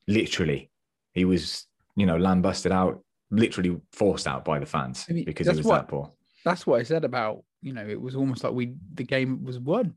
Literally, 0.08 0.70
he 1.14 1.26
was 1.26 1.66
you 1.96 2.06
know 2.06 2.18
lambusted 2.18 2.72
out, 2.72 3.02
literally 3.32 3.80
forced 3.94 4.28
out 4.28 4.44
by 4.46 4.60
the 4.60 4.66
fans 4.66 5.06
I 5.10 5.14
mean, 5.14 5.26
because 5.26 5.48
it 5.48 5.56
was 5.56 5.66
what- 5.66 5.76
that 5.82 5.88
poor. 5.88 6.12
That's 6.44 6.66
what 6.68 6.80
I 6.80 6.84
said 6.84 7.04
about 7.06 7.44
you 7.62 7.72
know 7.74 7.88
it 7.88 8.00
was 8.02 8.16
almost 8.16 8.44
like 8.44 8.54
we 8.54 8.74
the 8.94 9.04
game 9.04 9.44
was 9.44 9.60
won. 9.60 9.96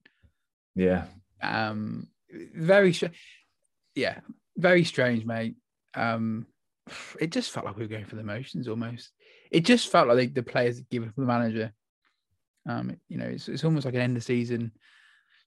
Yeah, 0.75 1.05
Um, 1.41 2.09
very 2.55 2.93
str- 2.93 3.07
yeah, 3.95 4.21
very 4.57 4.85
strange, 4.85 5.25
mate. 5.25 5.57
Um, 5.95 6.47
it 7.21 7.31
just 7.31 7.51
felt 7.53 7.65
like 7.65 7.77
we 7.77 7.83
were 7.83 7.89
going 7.89 8.05
for 8.05 8.17
the 8.17 8.25
motions 8.25 8.67
almost. 8.69 9.13
It 9.51 9.65
just 9.65 9.89
felt 9.91 10.09
like 10.09 10.17
they, 10.17 10.27
the 10.27 10.43
players 10.43 10.79
had 10.79 10.89
given 10.91 11.09
up 11.09 11.15
the 11.17 11.23
manager. 11.23 11.73
Um, 12.69 12.97
you 13.09 13.19
know, 13.19 13.27
it's, 13.27 13.49
it's 13.49 13.63
almost 13.65 13.85
like 13.85 13.95
an 13.95 14.01
end 14.01 14.17
of 14.17 14.25
season. 14.25 14.73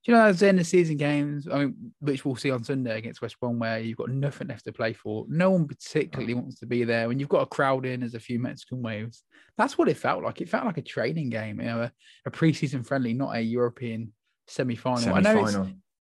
You 0.05 0.13
know 0.13 0.25
those 0.25 0.41
end 0.41 0.59
of 0.59 0.65
season 0.65 0.95
games? 0.95 1.47
I 1.51 1.65
mean, 1.65 1.91
which 1.99 2.23
we'll 2.23 2.37
see 2.37 2.49
on 2.49 2.63
Sunday 2.63 2.97
against 2.97 3.21
West 3.21 3.37
Brom, 3.39 3.59
where 3.59 3.79
you've 3.79 3.97
got 3.97 4.09
nothing 4.09 4.47
left 4.47 4.63
to 4.65 4.71
play 4.71 4.93
for. 4.93 5.25
No 5.27 5.51
one 5.51 5.67
particularly 5.67 6.33
wants 6.33 6.59
to 6.59 6.65
be 6.65 6.85
there. 6.85 7.09
When 7.09 7.19
you've 7.19 7.27
got 7.27 7.41
a 7.41 7.47
crowd 7.47 7.85
in, 7.85 7.99
there's 7.99 8.15
a 8.15 8.19
few 8.19 8.39
Mexican 8.39 8.81
waves. 8.81 9.23
That's 9.57 9.77
what 9.77 9.89
it 9.89 9.97
felt 9.97 10.23
like. 10.23 10.39
It 10.39 10.47
felt 10.47 10.65
like 10.65 10.77
a 10.77 10.81
training 10.81 11.29
game, 11.29 11.59
you 11.59 11.65
know, 11.65 11.81
a, 11.81 11.91
a 12.25 12.31
preseason 12.31 12.85
friendly, 12.85 13.13
not 13.13 13.35
a 13.35 13.41
European 13.41 14.13
semi-final. 14.47 15.13
I 15.13 15.19
know 15.19 15.45
it's, 15.45 15.57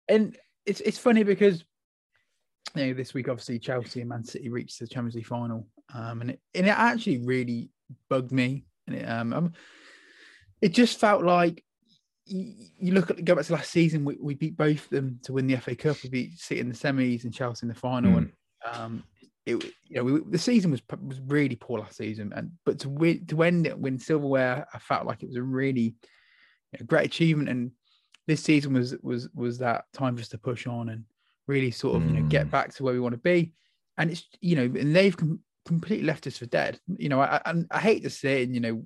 and 0.10 0.38
it's 0.66 0.82
it's 0.82 0.98
funny 0.98 1.24
because 1.24 1.64
you 2.76 2.88
know 2.88 2.94
this 2.94 3.14
week 3.14 3.30
obviously 3.30 3.60
Chelsea 3.60 4.02
and 4.02 4.10
Man 4.10 4.24
City 4.24 4.50
reached 4.50 4.80
the 4.80 4.88
Champions 4.88 5.16
League 5.16 5.26
final, 5.26 5.68
um, 5.94 6.22
and 6.22 6.32
it 6.32 6.42
and 6.54 6.68
it 6.68 6.78
actually 6.78 7.20
really 7.20 7.70
bugged 8.10 8.32
me, 8.32 8.66
and 8.88 8.96
it 8.98 9.06
um, 9.06 9.34
um 9.34 9.54
it 10.62 10.74
just 10.74 11.00
felt 11.00 11.24
like 11.24 11.64
you, 12.26 12.54
you 12.80 12.94
look 12.94 13.10
at 13.12 13.24
go 13.26 13.36
back 13.36 13.46
to 13.46 13.54
last 13.54 13.72
season, 13.72 14.06
we, 14.06 14.18
we 14.20 14.34
beat 14.34 14.56
both 14.58 14.84
of 14.86 14.90
them 14.90 15.20
to 15.24 15.34
win 15.34 15.48
the 15.48 15.58
FA 15.58 15.76
Cup, 15.76 15.98
we 16.04 16.10
beat 16.10 16.40
City 16.40 16.62
in 16.62 16.70
the 16.70 16.76
semis 16.76 17.24
and 17.26 17.34
Chelsea 17.34 17.66
in 17.66 17.70
the 17.70 17.76
final, 17.76 18.12
Mm. 18.14 18.18
and 18.18 18.32
um. 18.74 19.04
It, 19.46 19.62
you 19.90 19.98
know, 19.98 20.04
we, 20.06 20.22
the 20.30 20.38
season 20.38 20.72
was 20.72 20.82
was 21.06 21.20
really 21.28 21.58
poor 21.58 21.80
last 21.80 21.98
season, 21.98 22.32
and 22.34 22.52
but 22.66 22.80
to 22.80 22.88
win 22.88 23.26
to 23.26 23.44
end 23.44 23.68
it 23.68 23.78
win 23.78 24.00
silverware, 24.00 24.66
I 24.74 24.80
felt 24.80 25.06
like 25.06 25.22
it 25.22 25.28
was 25.28 25.36
a 25.36 25.44
really 25.44 25.96
you 26.72 26.80
know, 26.80 26.86
great 26.86 27.08
achievement. 27.08 27.50
And 27.50 27.72
this 28.26 28.42
season 28.42 28.72
was 28.72 28.96
was 29.02 29.28
was 29.36 29.58
that 29.58 29.84
time 29.92 30.16
just 30.16 30.32
to 30.32 30.38
push 30.38 30.66
on 30.66 30.88
and 30.88 31.04
really 31.46 31.72
sort 31.72 31.98
of 31.98 32.06
you 32.10 32.22
know 32.22 32.30
get 32.30 32.48
Mm. 32.48 32.52
back 32.52 32.74
to 32.76 32.84
where 32.84 32.94
we 32.94 33.02
want 33.02 33.16
to 33.16 33.20
be. 33.20 33.52
And 33.98 34.12
it's 34.12 34.26
you 34.40 34.56
know, 34.56 34.64
and 34.64 34.96
they've 34.96 35.18
com- 35.18 35.42
completely 35.66 36.06
left 36.08 36.26
us 36.26 36.38
for 36.38 36.46
dead. 36.46 36.80
You 36.96 37.10
know, 37.10 37.20
I, 37.20 37.42
I 37.46 37.54
I 37.70 37.80
hate 37.82 38.04
to 38.04 38.10
say 38.10 38.44
it, 38.44 38.46
and 38.46 38.56
you 38.56 38.62
know, 38.62 38.86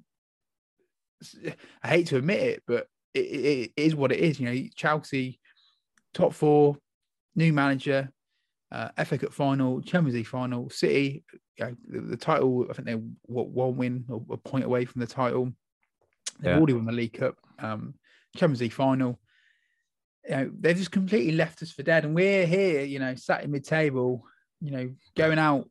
I 1.83 1.87
hate 1.87 2.07
to 2.07 2.17
admit 2.17 2.39
it, 2.41 2.63
but 2.65 2.87
it, 3.17 3.45
it, 3.45 3.71
it 3.75 3.83
is 3.83 3.95
what 3.95 4.11
it 4.11 4.19
is. 4.19 4.39
You 4.39 4.51
know, 4.51 4.67
Chelsea 4.75 5.39
top 6.13 6.33
four, 6.33 6.77
new 7.35 7.53
manager, 7.53 8.11
uh, 8.71 8.89
FA 9.05 9.17
Cup 9.17 9.33
final, 9.33 9.81
Champions 9.81 10.15
League 10.15 10.27
final, 10.27 10.69
City. 10.69 11.23
You 11.57 11.65
know, 11.65 11.75
the, 11.87 12.01
the 12.01 12.17
title, 12.17 12.67
I 12.69 12.73
think 12.73 12.87
they're 12.87 13.01
what 13.23 13.49
one 13.49 13.77
win 13.77 14.05
or 14.09 14.23
a 14.31 14.37
point 14.37 14.65
away 14.65 14.85
from 14.85 15.01
the 15.01 15.07
title. 15.07 15.51
They've 16.39 16.51
Yeah. 16.51 16.57
already 16.57 16.73
won 16.73 16.85
the 16.85 16.91
League 16.91 17.13
Cup, 17.13 17.35
um, 17.59 17.95
Champions 18.35 18.61
League 18.61 18.73
final. 18.73 19.19
You 20.29 20.35
know, 20.35 20.51
they've 20.59 20.77
just 20.77 20.91
completely 20.91 21.31
left 21.31 21.63
us 21.63 21.71
for 21.71 21.83
dead, 21.83 22.05
and 22.05 22.13
we're 22.13 22.45
here, 22.45 22.83
you 22.83 22.99
know, 22.99 23.15
sat 23.15 23.43
in 23.43 23.51
mid-table, 23.51 24.23
you 24.59 24.71
know, 24.71 24.93
going 25.15 25.39
out, 25.39 25.69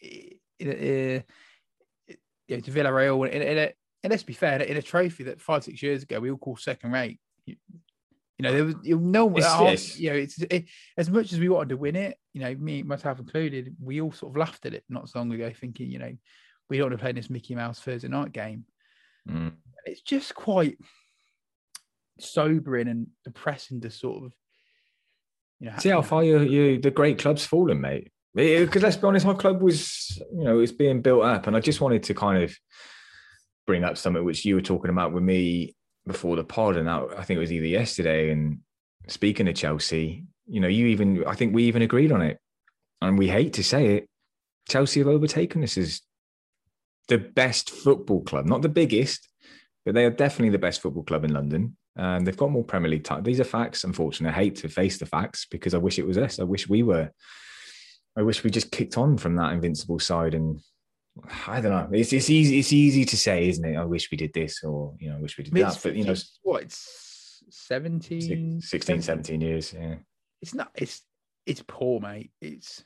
you 0.00 0.38
know, 0.60 1.22
to 2.60 2.70
Villarreal, 2.70 3.28
in, 3.28 3.42
in 3.42 3.58
a, 3.58 3.72
and 4.04 4.10
let's 4.12 4.22
be 4.22 4.34
fair, 4.34 4.62
in 4.62 4.76
a 4.76 4.82
trophy 4.82 5.24
that 5.24 5.40
five 5.40 5.64
six 5.64 5.82
years 5.82 6.04
ago 6.04 6.20
we 6.20 6.30
all 6.30 6.36
call 6.38 6.56
second 6.56 6.92
rate. 6.92 7.18
You, 7.46 7.56
you 8.38 8.42
know, 8.42 8.52
there 8.52 8.64
was 8.64 8.74
you 8.84 8.98
know, 8.98 9.28
It's- 9.36 9.52
half- 9.52 9.62
it's- 9.62 9.98
you 9.98 10.10
know, 10.10 10.16
it's 10.16 10.38
it, 10.42 10.66
as 10.96 11.10
much 11.10 11.32
as 11.32 11.40
we 11.40 11.48
wanted 11.48 11.70
to 11.70 11.76
win 11.76 11.96
it. 11.96 12.16
You 12.32 12.42
know, 12.42 12.54
me 12.54 12.82
myself 12.84 13.18
included, 13.18 13.74
we 13.80 14.00
all 14.00 14.12
sort 14.12 14.32
of 14.32 14.36
laughed 14.36 14.66
at 14.66 14.74
it 14.74 14.84
not 14.88 15.08
so 15.08 15.18
long 15.18 15.32
ago, 15.32 15.50
thinking, 15.52 15.90
you 15.90 15.98
know, 15.98 16.12
we 16.70 16.76
don't 16.78 16.90
want 16.90 16.98
to 17.00 17.02
play 17.02 17.12
this 17.12 17.30
Mickey 17.30 17.54
Mouse 17.54 17.80
Thursday 17.80 18.08
night 18.08 18.32
game 18.32 18.64
Mm. 19.28 19.54
it's 19.86 20.02
just 20.02 20.34
quite 20.34 20.76
sobering 22.20 22.88
and 22.88 23.06
depressing 23.24 23.80
to 23.80 23.90
sort 23.90 24.24
of 24.24 24.32
you 25.60 25.70
know 25.70 25.76
See 25.78 25.88
how 25.88 26.02
far 26.02 26.22
you, 26.22 26.40
you 26.40 26.78
the 26.78 26.90
great 26.90 27.18
club's 27.18 27.46
fallen, 27.46 27.80
mate. 27.80 28.10
Because 28.34 28.82
let's 28.82 28.96
be 28.96 29.06
honest, 29.06 29.24
our 29.26 29.34
club 29.36 29.62
was, 29.62 30.20
you 30.36 30.42
know, 30.42 30.58
it's 30.58 30.72
being 30.72 31.00
built 31.02 31.22
up, 31.24 31.46
and 31.46 31.56
I 31.56 31.60
just 31.60 31.80
wanted 31.80 32.02
to 32.04 32.14
kind 32.14 32.42
of 32.42 32.54
bring 33.66 33.84
up 33.84 33.96
something 33.96 34.24
which 34.24 34.44
you 34.44 34.54
were 34.54 34.62
talking 34.62 34.90
about 34.90 35.12
with 35.12 35.22
me 35.22 35.74
before 36.06 36.36
the 36.36 36.44
pod, 36.44 36.76
and 36.76 36.88
that, 36.88 37.02
I 37.16 37.22
think 37.22 37.36
it 37.36 37.40
was 37.40 37.52
either 37.52 37.66
yesterday. 37.66 38.30
And 38.30 38.60
speaking 39.08 39.48
of 39.48 39.54
Chelsea, 39.54 40.24
you 40.46 40.60
know, 40.60 40.68
you 40.68 40.86
even, 40.86 41.24
I 41.26 41.34
think 41.34 41.54
we 41.54 41.64
even 41.64 41.82
agreed 41.82 42.12
on 42.12 42.22
it, 42.22 42.38
and 43.00 43.18
we 43.18 43.28
hate 43.28 43.54
to 43.54 43.64
say 43.64 43.96
it, 43.96 44.08
Chelsea 44.68 45.00
have 45.00 45.08
overtaken 45.08 45.62
us 45.62 45.76
as 45.76 46.00
the 47.08 47.18
best 47.18 47.70
football 47.70 48.22
club, 48.22 48.46
not 48.46 48.62
the 48.62 48.68
biggest, 48.68 49.28
but 49.84 49.94
they 49.94 50.04
are 50.04 50.10
definitely 50.10 50.50
the 50.50 50.58
best 50.58 50.80
football 50.80 51.02
club 51.02 51.24
in 51.24 51.32
London. 51.32 51.76
Um, 51.96 52.24
they've 52.24 52.36
got 52.36 52.50
more 52.50 52.64
Premier 52.64 52.90
League 52.90 53.04
titles. 53.04 53.26
These 53.26 53.40
are 53.40 53.44
facts. 53.44 53.84
Unfortunately, 53.84 54.34
I 54.34 54.44
hate 54.44 54.56
to 54.56 54.68
face 54.68 54.98
the 54.98 55.06
facts 55.06 55.46
because 55.50 55.74
I 55.74 55.78
wish 55.78 55.98
it 55.98 56.06
was 56.06 56.18
us. 56.18 56.40
I 56.40 56.44
wish 56.44 56.68
we 56.68 56.82
were. 56.82 57.10
I 58.16 58.22
wish 58.22 58.42
we 58.42 58.50
just 58.50 58.70
kicked 58.70 58.96
on 58.96 59.18
from 59.18 59.36
that 59.36 59.52
invincible 59.52 59.98
side. 59.98 60.34
And 60.34 60.60
I 61.46 61.60
don't 61.60 61.70
know. 61.70 61.88
It's, 61.96 62.12
it's 62.12 62.28
easy. 62.28 62.58
It's 62.58 62.72
easy 62.72 63.04
to 63.04 63.16
say, 63.16 63.48
isn't 63.48 63.64
it? 63.64 63.76
I 63.76 63.84
wish 63.84 64.10
we 64.10 64.16
did 64.16 64.32
this, 64.32 64.64
or 64.64 64.94
you 64.98 65.10
know, 65.10 65.16
I 65.16 65.20
wish 65.20 65.38
we 65.38 65.44
did 65.44 65.54
that. 65.54 65.78
But 65.82 65.94
you 65.94 66.04
know, 66.04 66.14
what 66.42 66.62
it's 66.64 67.42
17 67.50 68.60
16, 68.60 69.02
17 69.02 69.40
years. 69.40 69.72
Yeah. 69.72 69.96
it's 70.42 70.54
not 70.54 70.70
it's 70.74 71.02
it's 71.46 71.62
poor 71.66 72.00
mate 72.00 72.30
it's 72.40 72.84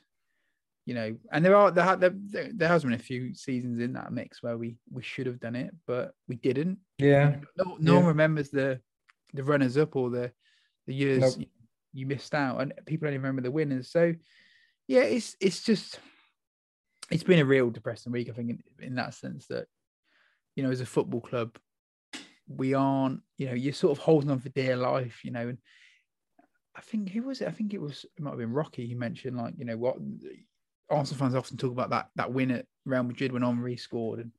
you 0.85 0.93
know 0.93 1.15
and 1.31 1.43
there 1.45 1.55
are 1.55 1.71
there, 1.71 1.95
there, 1.97 2.49
there 2.53 2.67
has 2.67 2.83
been 2.83 2.93
a 2.93 2.97
few 2.97 3.33
seasons 3.33 3.79
in 3.79 3.93
that 3.93 4.11
mix 4.11 4.43
where 4.43 4.57
we 4.57 4.77
we 4.91 5.01
should 5.01 5.25
have 5.27 5.39
done 5.39 5.55
it 5.55 5.71
but 5.87 6.13
we 6.27 6.35
didn't 6.35 6.77
Yeah. 6.97 7.37
no, 7.57 7.77
no 7.79 7.95
one 7.95 8.05
remembers 8.05 8.49
the 8.49 8.79
the 9.33 9.43
runners 9.43 9.77
up 9.77 9.95
or 9.95 10.09
the 10.09 10.31
the 10.87 10.93
years 10.93 11.21
Nope. 11.21 11.39
you, 11.39 11.45
you 11.93 12.05
missed 12.05 12.33
out 12.33 12.61
and 12.61 12.73
people 12.85 13.07
only 13.07 13.17
remember 13.17 13.41
the 13.41 13.51
winners 13.51 13.91
so 13.91 14.13
yeah 14.87 15.01
it's 15.01 15.35
it's 15.39 15.63
just 15.63 15.99
it's 17.11 17.23
been 17.23 17.39
a 17.39 17.45
real 17.45 17.69
depressing 17.69 18.11
week 18.11 18.29
i 18.29 18.33
think 18.33 18.49
in, 18.49 18.85
in 18.85 18.95
that 18.95 19.13
sense 19.13 19.47
that 19.47 19.65
you 20.55 20.63
know 20.63 20.71
as 20.71 20.81
a 20.81 20.85
football 20.85 21.21
club 21.21 21.57
we 22.47 22.73
aren't 22.73 23.21
you 23.37 23.47
know 23.47 23.53
you're 23.53 23.73
sort 23.73 23.97
of 23.97 24.03
holding 24.03 24.31
on 24.31 24.39
for 24.39 24.49
dear 24.49 24.75
life 24.75 25.23
you 25.23 25.31
know 25.31 25.49
and 25.49 25.57
i 26.75 26.81
think 26.81 27.09
who 27.09 27.23
was 27.23 27.41
it 27.41 27.47
i 27.47 27.51
think 27.51 27.73
it 27.73 27.81
was 27.81 28.05
it 28.05 28.21
might 28.21 28.31
have 28.31 28.39
been 28.39 28.53
rocky 28.53 28.85
he 28.87 28.95
mentioned 28.95 29.37
like 29.37 29.53
you 29.57 29.65
know 29.65 29.77
what 29.77 29.97
arsenal 30.89 31.19
fans 31.19 31.35
often 31.35 31.57
talk 31.57 31.71
about 31.71 31.91
that 31.91 32.07
that 32.15 32.33
win 32.33 32.51
at 32.51 32.65
real 32.85 33.03
madrid 33.03 33.31
when 33.31 33.43
henry 33.43 33.77
scored 33.77 34.19
and 34.19 34.31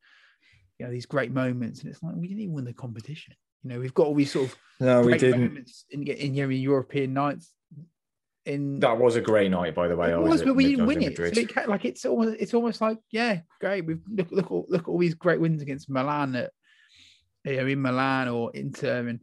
you 0.78 0.86
know 0.86 0.90
these 0.90 1.06
great 1.06 1.30
moments 1.30 1.80
and 1.80 1.90
it's 1.90 2.02
like 2.02 2.14
we 2.16 2.26
didn't 2.26 2.42
even 2.42 2.54
win 2.54 2.64
the 2.64 2.72
competition 2.72 3.34
you 3.62 3.70
know 3.70 3.78
we've 3.78 3.94
got 3.94 4.06
all 4.06 4.14
these 4.14 4.32
sort 4.32 4.46
of 4.46 4.56
No, 4.80 5.02
we 5.02 5.18
didn't. 5.18 5.40
moments 5.42 5.84
in, 5.90 6.02
in, 6.04 6.34
in 6.34 6.52
European 6.52 7.12
nights. 7.12 7.52
In 8.46 8.80
That 8.80 8.98
was 8.98 9.16
a 9.16 9.20
great 9.20 9.50
night, 9.50 9.74
by 9.74 9.86
the 9.86 9.96
way. 9.96 10.12
it 10.12 10.18
was, 10.18 10.42
but 10.42 10.56
we 10.56 10.64
didn't 10.66 10.86
win 10.86 11.02
it. 11.02 11.18
It 11.18 11.68
like 11.68 11.84
it's 11.84 12.04
almost 12.06 12.36
it's 12.40 12.54
almost 12.54 12.80
like 12.80 12.98
yeah, 13.10 13.40
great. 13.60 13.84
We've 13.84 14.00
look 14.08 14.30
look 14.30 14.50
all- 14.50 14.66
look 14.70 14.82
at 14.82 14.88
all 14.88 14.98
these 14.98 15.14
great 15.14 15.40
wins 15.40 15.60
against 15.60 15.90
Milan 15.90 16.34
at 16.34 16.50
you 17.44 17.56
know 17.56 17.66
in 17.66 17.82
Milan 17.82 18.28
or 18.28 18.50
Inter 18.54 19.08
and 19.08 19.20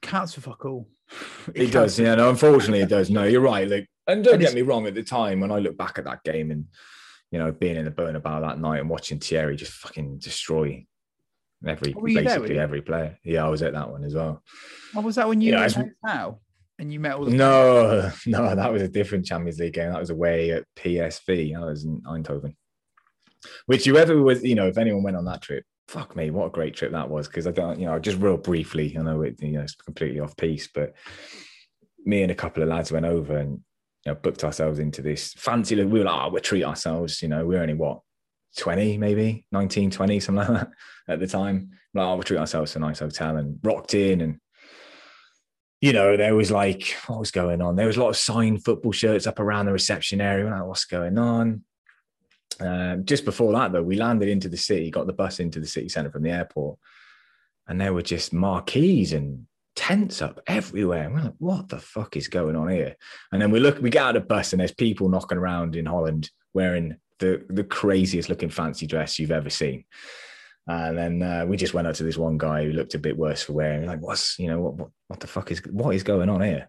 counts 0.00 0.34
for 0.34 0.40
fuck 0.40 0.64
all. 0.64 0.88
It 1.54 1.70
counts 1.70 1.96
does, 1.96 2.00
yeah. 2.00 2.14
No, 2.14 2.30
unfortunately, 2.30 2.80
it 2.80 2.88
does. 2.88 3.10
No, 3.10 3.24
you're 3.24 3.40
right. 3.42 3.68
Like, 3.68 3.88
and 4.06 4.24
don't 4.24 4.34
And 4.34 4.42
get 4.42 4.54
me 4.54 4.62
wrong. 4.62 4.86
At 4.86 4.94
the 4.94 5.02
time, 5.02 5.40
when 5.40 5.52
I 5.52 5.58
look 5.58 5.76
back 5.76 5.98
at 5.98 6.04
that 6.04 6.24
game, 6.24 6.50
and 6.50 6.66
you 7.30 7.38
know, 7.38 7.52
being 7.52 7.76
in 7.76 7.84
the 7.84 7.90
Bernabeu 7.90 8.40
that 8.40 8.58
night 8.58 8.80
and 8.80 8.88
watching 8.88 9.18
Thierry 9.20 9.56
just 9.56 9.72
fucking 9.72 10.18
destroy 10.18 10.86
every 11.66 11.90
you 11.96 12.14
there, 12.14 12.24
basically 12.24 12.58
every 12.58 12.82
player. 12.82 13.18
Yeah, 13.24 13.44
I 13.44 13.48
was 13.48 13.62
at 13.62 13.74
that 13.74 13.90
one 13.90 14.04
as 14.04 14.14
well. 14.14 14.42
What 14.94 15.04
was 15.04 15.16
that 15.16 15.28
when 15.28 15.40
you 15.40 15.52
Yeah, 15.52 15.60
were 15.60 15.66
it's- 15.66 15.76
in 15.84 15.94
hotel 16.02 16.40
and 16.82 16.92
you 16.92 16.98
met 16.98 17.14
all 17.14 17.24
the 17.24 17.30
No, 17.30 18.10
no, 18.26 18.54
that 18.54 18.72
was 18.72 18.82
a 18.82 18.88
different 18.88 19.24
Champions 19.24 19.60
League 19.60 19.74
game. 19.74 19.92
That 19.92 20.00
was 20.00 20.10
away 20.10 20.50
at 20.50 20.64
PSV. 20.76 21.54
That 21.54 21.64
was 21.64 21.84
in 21.84 22.00
Eindhoven. 22.02 22.56
Which 23.66 23.84
whoever 23.84 24.20
was, 24.20 24.42
you 24.42 24.56
know, 24.56 24.66
if 24.66 24.78
anyone 24.78 25.04
went 25.04 25.16
on 25.16 25.24
that 25.26 25.42
trip, 25.42 25.64
fuck 25.86 26.16
me, 26.16 26.30
what 26.30 26.46
a 26.46 26.50
great 26.50 26.74
trip 26.74 26.90
that 26.90 27.08
was. 27.08 27.28
Because 27.28 27.46
I 27.46 27.52
don't, 27.52 27.78
you 27.78 27.86
know, 27.86 28.00
just 28.00 28.18
real 28.18 28.36
briefly, 28.36 28.96
I 28.98 29.02
know 29.02 29.22
it, 29.22 29.40
you 29.40 29.52
know, 29.52 29.60
it's 29.60 29.76
completely 29.76 30.18
off 30.18 30.36
piece, 30.36 30.68
but 30.74 30.94
me 32.04 32.22
and 32.22 32.32
a 32.32 32.36
couple 32.36 32.64
of 32.64 32.68
lads 32.68 32.90
went 32.90 33.06
over 33.06 33.38
and 33.38 33.60
you 34.04 34.12
know 34.12 34.16
booked 34.16 34.42
ourselves 34.42 34.80
into 34.80 35.02
this 35.02 35.32
fancy. 35.34 35.76
We 35.76 36.00
were 36.00 36.04
like, 36.04 36.26
oh, 36.26 36.30
we'll 36.30 36.42
treat 36.42 36.64
ourselves. 36.64 37.22
You 37.22 37.28
know, 37.28 37.46
we're 37.46 37.62
only 37.62 37.74
what 37.74 38.00
20, 38.58 38.98
maybe 38.98 39.46
19, 39.52 39.92
20, 39.92 40.18
something 40.18 40.52
like 40.52 40.62
that 40.62 40.70
at 41.08 41.20
the 41.20 41.28
time. 41.28 41.70
Like, 41.94 42.06
oh, 42.06 42.14
we'll 42.14 42.24
treat 42.24 42.38
ourselves 42.38 42.72
to 42.72 42.78
a 42.78 42.80
nice 42.80 42.98
hotel 42.98 43.36
and 43.36 43.60
rocked 43.62 43.94
in 43.94 44.20
and 44.20 44.40
you 45.82 45.92
know, 45.92 46.16
there 46.16 46.36
was 46.36 46.52
like, 46.52 46.96
what 47.08 47.18
was 47.18 47.32
going 47.32 47.60
on? 47.60 47.74
There 47.74 47.88
was 47.88 47.96
a 47.96 48.00
lot 48.00 48.10
of 48.10 48.16
signed 48.16 48.64
football 48.64 48.92
shirts 48.92 49.26
up 49.26 49.40
around 49.40 49.66
the 49.66 49.72
reception 49.72 50.20
area. 50.20 50.48
Like, 50.48 50.64
what's 50.64 50.84
going 50.84 51.18
on? 51.18 51.64
Um, 52.60 53.04
just 53.04 53.24
before 53.24 53.52
that, 53.54 53.72
though, 53.72 53.82
we 53.82 53.96
landed 53.96 54.28
into 54.28 54.48
the 54.48 54.56
city, 54.56 54.92
got 54.92 55.08
the 55.08 55.12
bus 55.12 55.40
into 55.40 55.58
the 55.58 55.66
city 55.66 55.88
centre 55.88 56.12
from 56.12 56.22
the 56.22 56.30
airport, 56.30 56.78
and 57.66 57.80
there 57.80 57.92
were 57.92 58.02
just 58.02 58.32
marquees 58.32 59.12
and 59.12 59.46
tents 59.74 60.22
up 60.22 60.40
everywhere. 60.46 61.06
And 61.06 61.14
we're 61.14 61.22
like, 61.22 61.34
what 61.38 61.68
the 61.68 61.80
fuck 61.80 62.16
is 62.16 62.28
going 62.28 62.54
on 62.54 62.68
here? 62.68 62.94
And 63.32 63.42
then 63.42 63.50
we 63.50 63.58
look, 63.58 63.82
we 63.82 63.90
get 63.90 64.04
out 64.04 64.16
of 64.16 64.22
the 64.22 64.28
bus, 64.28 64.52
and 64.52 64.60
there's 64.60 64.72
people 64.72 65.08
knocking 65.08 65.38
around 65.38 65.74
in 65.74 65.86
Holland 65.86 66.30
wearing 66.54 66.96
the 67.18 67.44
the 67.48 67.64
craziest 67.64 68.28
looking 68.28 68.50
fancy 68.50 68.86
dress 68.86 69.18
you've 69.18 69.32
ever 69.32 69.50
seen. 69.50 69.84
And 70.66 70.96
then 70.96 71.22
uh, 71.22 71.44
we 71.46 71.56
just 71.56 71.74
went 71.74 71.88
up 71.88 71.94
to 71.96 72.04
this 72.04 72.16
one 72.16 72.38
guy 72.38 72.64
who 72.64 72.72
looked 72.72 72.94
a 72.94 72.98
bit 72.98 73.16
worse 73.16 73.42
for 73.42 73.52
wear. 73.52 73.80
We're 73.80 73.86
like, 73.86 74.00
what's 74.00 74.38
you 74.38 74.46
know 74.48 74.60
what, 74.60 74.74
what 74.74 74.88
what 75.08 75.20
the 75.20 75.26
fuck 75.26 75.50
is 75.50 75.60
what 75.70 75.94
is 75.94 76.02
going 76.02 76.28
on 76.28 76.40
here? 76.40 76.68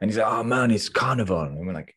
And 0.00 0.10
he's 0.10 0.18
like, 0.18 0.26
oh 0.30 0.42
man, 0.42 0.70
it's 0.70 0.88
carnival. 0.88 1.42
And 1.42 1.66
we're 1.66 1.72
like, 1.72 1.94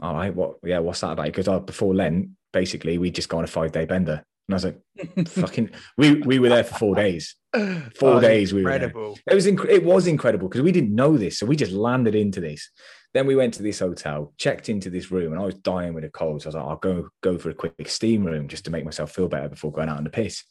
all 0.00 0.14
right, 0.14 0.34
what? 0.34 0.56
Yeah, 0.64 0.78
what's 0.78 1.00
that 1.00 1.12
about? 1.12 1.26
Because 1.26 1.48
uh, 1.48 1.58
before 1.60 1.94
Lent, 1.94 2.28
basically, 2.52 2.98
we 2.98 3.10
just 3.10 3.28
go 3.28 3.38
on 3.38 3.44
a 3.44 3.48
five 3.48 3.72
day 3.72 3.84
bender. 3.86 4.22
And 4.48 4.54
I 4.54 4.54
was 4.54 4.64
like, 4.64 5.28
fucking, 5.28 5.70
we 5.96 6.14
we 6.22 6.38
were 6.38 6.48
there 6.48 6.64
for 6.64 6.78
four 6.78 6.94
days. 7.04 7.34
Four 7.54 8.14
Oh, 8.14 8.20
days 8.20 8.54
we 8.54 8.62
were 8.62 8.70
there. 8.70 8.84
incredible. 8.84 9.18
It 9.30 9.34
was 9.34 9.46
inc- 9.46 9.68
it 9.68 9.84
was 9.84 10.06
incredible 10.06 10.48
because 10.48 10.62
we 10.62 10.72
didn't 10.72 10.94
know 10.94 11.16
this, 11.16 11.38
so 11.38 11.46
we 11.46 11.56
just 11.56 11.72
landed 11.72 12.14
into 12.14 12.40
this. 12.40 12.70
Then 13.14 13.26
we 13.26 13.36
went 13.36 13.54
to 13.54 13.62
this 13.62 13.78
hotel, 13.78 14.32
checked 14.36 14.68
into 14.68 14.90
this 14.90 15.10
room, 15.10 15.32
and 15.32 15.40
I 15.40 15.44
was 15.44 15.54
dying 15.54 15.94
with 15.94 16.04
a 16.04 16.10
cold. 16.10 16.42
So 16.42 16.46
I 16.46 16.48
was 16.48 16.54
like, 16.56 16.64
I'll 16.64 16.76
go 16.76 17.08
go 17.22 17.38
for 17.38 17.50
a 17.50 17.54
quick 17.54 17.88
steam 17.88 18.24
room 18.24 18.48
just 18.48 18.64
to 18.66 18.70
make 18.70 18.84
myself 18.84 19.12
feel 19.12 19.28
better 19.28 19.48
before 19.48 19.72
going 19.72 19.88
out 19.88 19.96
on 19.98 20.04
the 20.04 20.10
piss. 20.10 20.44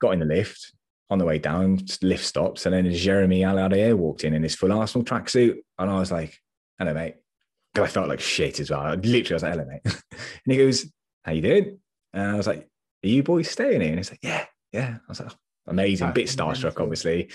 Got 0.00 0.12
in 0.12 0.20
the 0.20 0.26
lift. 0.26 0.72
On 1.10 1.18
the 1.18 1.24
way 1.26 1.38
down, 1.38 1.80
lift 2.00 2.24
stops, 2.24 2.64
and 2.64 2.74
then 2.74 2.90
Jeremie 2.90 3.42
Aliadiere 3.42 3.94
walked 3.94 4.24
in 4.24 4.32
in 4.32 4.42
his 4.42 4.54
full 4.54 4.72
Arsenal 4.72 5.04
tracksuit, 5.04 5.58
and 5.78 5.90
I 5.90 5.98
was 5.98 6.10
like, 6.10 6.40
"Hello, 6.78 6.94
mate." 6.94 7.16
'Cause 7.74 7.84
I 7.84 7.88
felt 7.88 8.08
like 8.08 8.20
shit 8.20 8.58
as 8.58 8.70
well. 8.70 8.80
I 8.80 8.94
literally 8.94 9.34
was 9.34 9.42
like, 9.42 9.52
"Hello, 9.52 9.66
mate," 9.66 9.82
and 9.84 10.52
he 10.52 10.56
goes, 10.56 10.90
"How 11.22 11.32
you 11.32 11.42
doing?" 11.42 11.78
And 12.14 12.30
I 12.30 12.34
was 12.36 12.46
like, 12.46 12.66
"Are 13.04 13.08
you 13.08 13.22
boys 13.22 13.50
staying 13.50 13.82
here?" 13.82 13.90
And 13.90 13.98
he's 13.98 14.10
like, 14.10 14.20
"Yeah, 14.22 14.46
yeah." 14.72 14.96
I 14.96 15.06
was 15.06 15.20
like, 15.20 15.30
"Amazing." 15.66 16.12
Bit 16.12 16.28
starstruck, 16.28 16.80
obviously. 16.80 17.30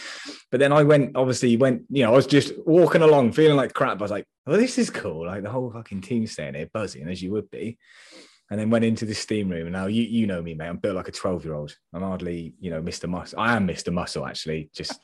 But 0.52 0.60
then 0.60 0.72
I 0.72 0.84
went, 0.84 1.16
obviously, 1.16 1.58
went, 1.58 1.84
you 1.90 2.04
know, 2.04 2.14
I 2.14 2.16
was 2.16 2.28
just 2.28 2.54
walking 2.66 3.02
along 3.02 3.34
feeling 3.34 3.58
like 3.58 3.74
crap. 3.74 4.00
I 4.00 4.02
was 4.02 4.12
like, 4.12 4.26
well, 4.46 4.58
this 4.58 4.78
is 4.78 4.90
cool. 4.90 5.28
Like 5.28 5.44
the 5.44 5.50
whole 5.50 5.72
fucking 5.72 6.02
team 6.02 6.26
staying 6.26 6.56
here, 6.56 6.70
buzzing 6.74 7.08
as 7.08 7.22
you 7.22 7.32
would 7.32 7.50
be. 7.52 7.78
And 8.50 8.60
then 8.60 8.72
went 8.72 8.86
into 8.86 9.06
the 9.06 9.14
steam 9.14 9.50
room. 9.50 9.68
And 9.68 9.74
now 9.74 9.86
you 9.86 10.02
you 10.02 10.26
know 10.26 10.42
me, 10.42 10.56
mate. 10.56 10.68
I'm 10.68 10.78
built 10.78 10.96
like 10.96 11.08
a 11.08 11.12
12 11.12 11.46
year 11.46 11.54
old. 11.54 11.76
I'm 11.94 12.02
hardly, 12.02 12.56
you 12.60 12.72
know, 12.72 12.82
Mr. 12.82 13.08
Muscle. 13.08 13.40
I 13.40 13.56
am 13.56 13.68
Mr. 13.68 13.94
Muscle, 13.94 14.26
actually, 14.26 14.72
just 14.74 15.00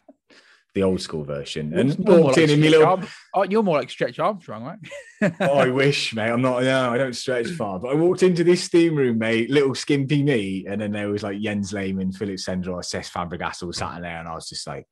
the 0.76 0.84
old 0.84 1.02
school 1.02 1.24
version. 1.24 1.74
And 1.74 1.98
You're 1.98 2.08
more 2.08 2.24
walked 2.26 2.38
like 2.38 2.50
in 2.50 2.54
in 2.54 2.60
my 2.62 2.68
little. 2.68 2.86
Arm- 2.88 3.08
oh, 3.34 3.44
you're 3.44 3.64
more 3.64 3.78
like 3.80 3.90
Stretch 3.90 4.20
Armstrong, 4.20 4.64
right? 4.64 4.80
Oh, 5.40 5.58
I 5.58 5.70
wish, 5.70 6.14
mate. 6.14 6.30
I'm 6.30 6.42
not. 6.42 6.62
No, 6.62 6.92
I 6.92 6.98
don't 6.98 7.16
stretch 7.16 7.48
far. 7.58 7.80
But 7.80 7.94
I 7.94 7.96
walked 7.96 8.22
into 8.22 8.44
this 8.44 8.62
steam 8.62 8.96
room, 8.96 9.18
mate. 9.18 9.50
Little 9.50 9.74
skimpy 9.74 10.22
me, 10.22 10.66
and 10.68 10.80
then 10.80 10.92
there 10.92 11.10
was 11.10 11.24
like 11.24 11.40
Jens 11.40 11.72
Lehmann, 11.72 12.12
Philippe 12.12 12.38
Senderos, 12.38 12.94
Cesc 12.94 13.12
Fabregas 13.12 13.64
all 13.64 13.74
sat 13.74 13.96
in 13.96 14.04
there, 14.04 14.20
and 14.20 14.28
I 14.28 14.36
was 14.36 14.50
just 14.50 14.68
like, 14.68 14.86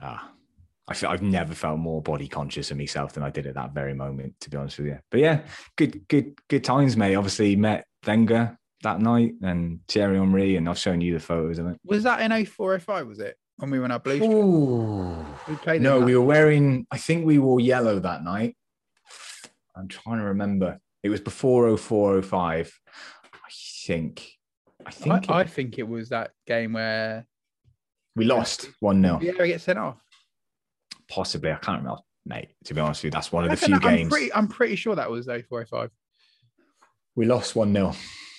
ah. 0.00 0.30
I 0.88 0.94
feel, 0.94 1.10
I've 1.10 1.22
never 1.22 1.54
felt 1.54 1.78
more 1.78 2.02
body 2.02 2.26
conscious 2.26 2.72
of 2.72 2.76
myself 2.76 3.12
than 3.12 3.22
I 3.22 3.30
did 3.30 3.46
at 3.46 3.54
that 3.54 3.72
very 3.72 3.94
moment, 3.94 4.34
to 4.40 4.50
be 4.50 4.56
honest 4.56 4.78
with 4.78 4.88
you. 4.88 4.98
But 5.12 5.20
yeah, 5.20 5.42
good, 5.76 6.06
good, 6.08 6.34
good 6.48 6.64
times, 6.64 6.96
mate. 6.96 7.14
Obviously 7.14 7.54
met 7.54 7.86
Wenger 8.04 8.58
that 8.82 9.00
night 9.00 9.34
and 9.42 9.78
Thierry 9.86 10.18
Henry, 10.18 10.56
and 10.56 10.68
I've 10.68 10.78
shown 10.78 11.00
you 11.00 11.14
the 11.14 11.20
photos 11.20 11.58
of 11.60 11.68
it. 11.68 11.80
was 11.84 12.02
that 12.02 12.20
in 12.20 12.44
0405, 12.44 13.06
was 13.06 13.20
it? 13.20 13.36
When 13.56 13.70
we 13.70 13.78
were 13.78 13.84
in 13.84 13.90
our 13.90 13.98
blue? 14.00 14.18
We 15.48 15.78
No, 15.78 16.00
we 16.00 16.16
were 16.16 16.24
wearing, 16.24 16.86
I 16.90 16.98
think 16.98 17.24
we 17.26 17.38
wore 17.38 17.60
yellow 17.60 17.98
that 18.00 18.24
night. 18.24 18.56
I'm 19.76 19.88
trying 19.88 20.18
to 20.18 20.24
remember. 20.24 20.78
It 21.02 21.08
was 21.08 21.20
before 21.20 21.76
0405. 21.76 22.80
I 23.34 23.38
think. 23.86 24.28
I 24.84 24.90
think 24.90 25.14
I, 25.14 25.18
it- 25.18 25.30
I 25.30 25.44
think 25.44 25.78
it 25.78 25.86
was 25.88 26.08
that 26.10 26.32
game 26.46 26.72
where 26.72 27.26
we 28.16 28.24
lost 28.24 28.68
1 28.80 29.00
0. 29.02 29.18
Vieira 29.18 29.46
gets 29.46 29.64
sent 29.64 29.78
off. 29.78 29.98
Possibly. 31.08 31.50
I 31.52 31.56
can't 31.56 31.78
remember. 31.82 32.00
Mate, 32.24 32.50
to 32.64 32.74
be 32.74 32.80
honest 32.80 33.00
with 33.00 33.06
you, 33.06 33.10
that's 33.10 33.32
one 33.32 33.44
of 33.44 33.50
the 33.50 33.56
few 33.56 33.74
I'm 33.74 33.80
games. 33.80 34.08
pretty, 34.12 34.32
I'm 34.32 34.46
pretty 34.46 34.76
sure 34.76 34.94
that 34.94 35.10
was 35.10 35.26
0405. 35.26 35.90
We 37.16 37.26
lost 37.26 37.56
1 37.56 37.72
0, 37.72 37.94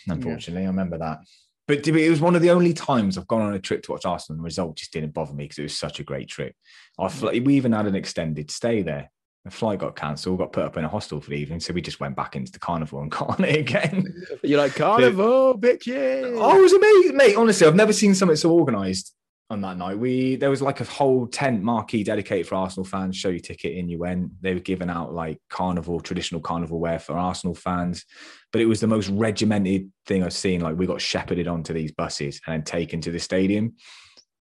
unfortunately. 0.08 0.64
I 0.64 0.68
remember 0.68 0.98
that. 1.00 1.20
But 1.68 1.88
it 1.88 2.10
was 2.10 2.22
one 2.22 2.36
of 2.36 2.42
the 2.42 2.52
only 2.52 2.74
times 2.74 3.18
I've 3.18 3.28
gone 3.28 3.42
on 3.42 3.54
a 3.54 3.60
trip 3.60 3.84
to 3.84 3.92
watch 3.92 4.06
Arsenal 4.06 4.36
and 4.36 4.44
the 4.44 4.46
result 4.46 4.78
just 4.78 4.92
didn't 4.92 5.14
bother 5.14 5.34
me 5.34 5.46
because 5.46 5.60
it 5.60 5.64
was 5.64 5.78
such 5.78 6.00
a 6.00 6.04
great 6.04 6.28
trip. 6.28 6.56
I 7.00 7.08
mm. 7.08 7.12
fl- 7.12 7.46
we 7.46 7.56
even 7.56 7.72
had 7.72 7.88
an 7.88 7.96
extended 7.96 8.52
stay 8.52 8.82
there. 8.82 9.10
The 9.46 9.52
flight 9.52 9.80
got 9.80 9.98
cancelled, 9.98 10.40
got 10.40 10.54
put 10.54 10.64
up 10.64 10.78
in 10.78 10.86
a 10.86 10.90
hostel 10.90 11.20
for 11.20 11.30
the 11.30 11.36
evening, 11.36 11.60
so 11.60 11.74
we 11.74 11.82
just 11.82 12.00
went 12.00 12.16
back 12.16 12.38
into 12.38 12.52
the 12.52 12.60
carnival 12.60 13.02
and 13.02 13.12
got 13.12 13.40
on 13.40 13.44
it 13.44 13.60
again. 13.60 14.06
You're 14.42 14.60
like 14.60 14.76
carnival, 14.76 15.58
bitches. 15.58 16.38
Oh, 16.38 16.58
it 16.58 16.62
was 16.62 16.74
amazing, 16.74 17.18
mate. 17.18 17.36
Honestly, 17.36 17.68
I've 17.68 17.76
never 17.76 17.94
seen 17.94 18.16
something 18.16 18.38
so 18.38 18.52
organised 18.52 19.14
on 19.54 19.62
that 19.62 19.78
night. 19.78 19.98
We 19.98 20.36
there 20.36 20.50
was 20.50 20.62
like 20.62 20.82
a 20.82 20.86
whole 20.86 21.28
tent 21.28 21.64
marquee 21.64 22.04
dedicated 22.04 22.48
for 22.48 22.56
Arsenal 22.56 22.86
fans. 22.86 23.16
Show 23.16 23.30
your 23.30 23.40
ticket 23.40 23.74
in, 23.74 23.88
you 23.88 24.00
went. 24.00 24.32
They 24.42 24.54
were 24.54 24.60
giving 24.60 24.90
out 24.90 25.14
like 25.14 25.40
carnival, 25.50 26.02
traditional 26.02 26.42
carnival 26.42 26.80
wear 26.80 27.00
for 27.00 27.14
Arsenal 27.14 27.56
fans. 27.56 28.06
But 28.52 28.62
it 28.62 28.66
was 28.66 28.82
the 28.82 28.88
most 28.88 29.10
regimented 29.10 29.92
thing 30.06 30.24
I've 30.24 30.34
seen. 30.34 30.62
Like 30.62 30.78
we 30.78 30.86
got 30.86 31.02
shepherded 31.02 31.48
onto 31.48 31.74
these 31.74 31.92
buses 31.92 32.42
and 32.46 32.54
then 32.54 32.64
taken 32.64 33.02
to 33.02 33.12
the 33.12 33.20
stadium. 33.20 33.76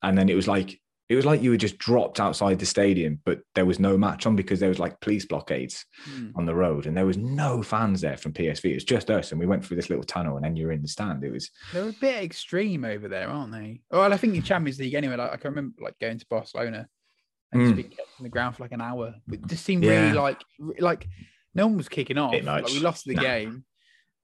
And 0.01 0.17
then 0.17 0.29
it 0.29 0.35
was 0.35 0.47
like 0.47 0.80
it 1.11 1.15
was 1.15 1.25
like 1.25 1.41
you 1.41 1.49
were 1.49 1.57
just 1.57 1.77
dropped 1.77 2.21
outside 2.21 2.57
the 2.57 2.65
stadium, 2.65 3.19
but 3.25 3.41
there 3.53 3.65
was 3.65 3.81
no 3.81 3.97
match 3.97 4.25
on 4.25 4.37
because 4.37 4.61
there 4.61 4.69
was 4.69 4.79
like 4.79 4.97
police 5.01 5.25
blockades 5.25 5.85
mm. 6.09 6.31
on 6.37 6.45
the 6.45 6.55
road, 6.55 6.85
and 6.87 6.95
there 6.95 7.05
was 7.05 7.17
no 7.17 7.61
fans 7.61 7.99
there 7.99 8.15
from 8.15 8.31
PSV. 8.31 8.63
It 8.63 8.75
was 8.75 8.85
just 8.85 9.11
us, 9.11 9.31
and 9.31 9.39
we 9.39 9.45
went 9.45 9.65
through 9.65 9.75
this 9.75 9.89
little 9.89 10.05
tunnel, 10.05 10.37
and 10.37 10.45
then 10.45 10.55
you're 10.55 10.71
in 10.71 10.81
the 10.81 10.87
stand. 10.87 11.25
It 11.25 11.31
was 11.31 11.51
they're 11.73 11.89
a 11.89 11.91
bit 11.91 12.23
extreme 12.23 12.85
over 12.85 13.09
there, 13.09 13.27
aren't 13.27 13.51
they? 13.51 13.81
Well, 13.91 14.13
I 14.13 14.15
think 14.15 14.35
in 14.35 14.41
Champions 14.41 14.79
League 14.79 14.93
anyway. 14.93 15.17
Like 15.17 15.33
I 15.33 15.35
can 15.35 15.51
remember 15.51 15.81
like 15.81 15.99
going 15.99 16.17
to 16.17 16.25
Barcelona 16.29 16.87
and 17.51 17.61
mm. 17.61 17.65
just 17.65 17.75
being 17.75 17.89
kept 17.89 18.07
on 18.17 18.23
the 18.23 18.29
ground 18.29 18.55
for 18.55 18.63
like 18.63 18.71
an 18.71 18.79
hour. 18.79 19.13
It 19.29 19.45
just 19.47 19.65
seemed 19.65 19.83
yeah. 19.83 20.03
really 20.03 20.13
like 20.13 20.41
like 20.79 21.09
no 21.53 21.67
one 21.67 21.75
was 21.75 21.89
kicking 21.89 22.17
off. 22.17 22.41
Like, 22.41 22.67
we 22.67 22.79
lost 22.79 23.03
the 23.03 23.15
game. 23.15 23.65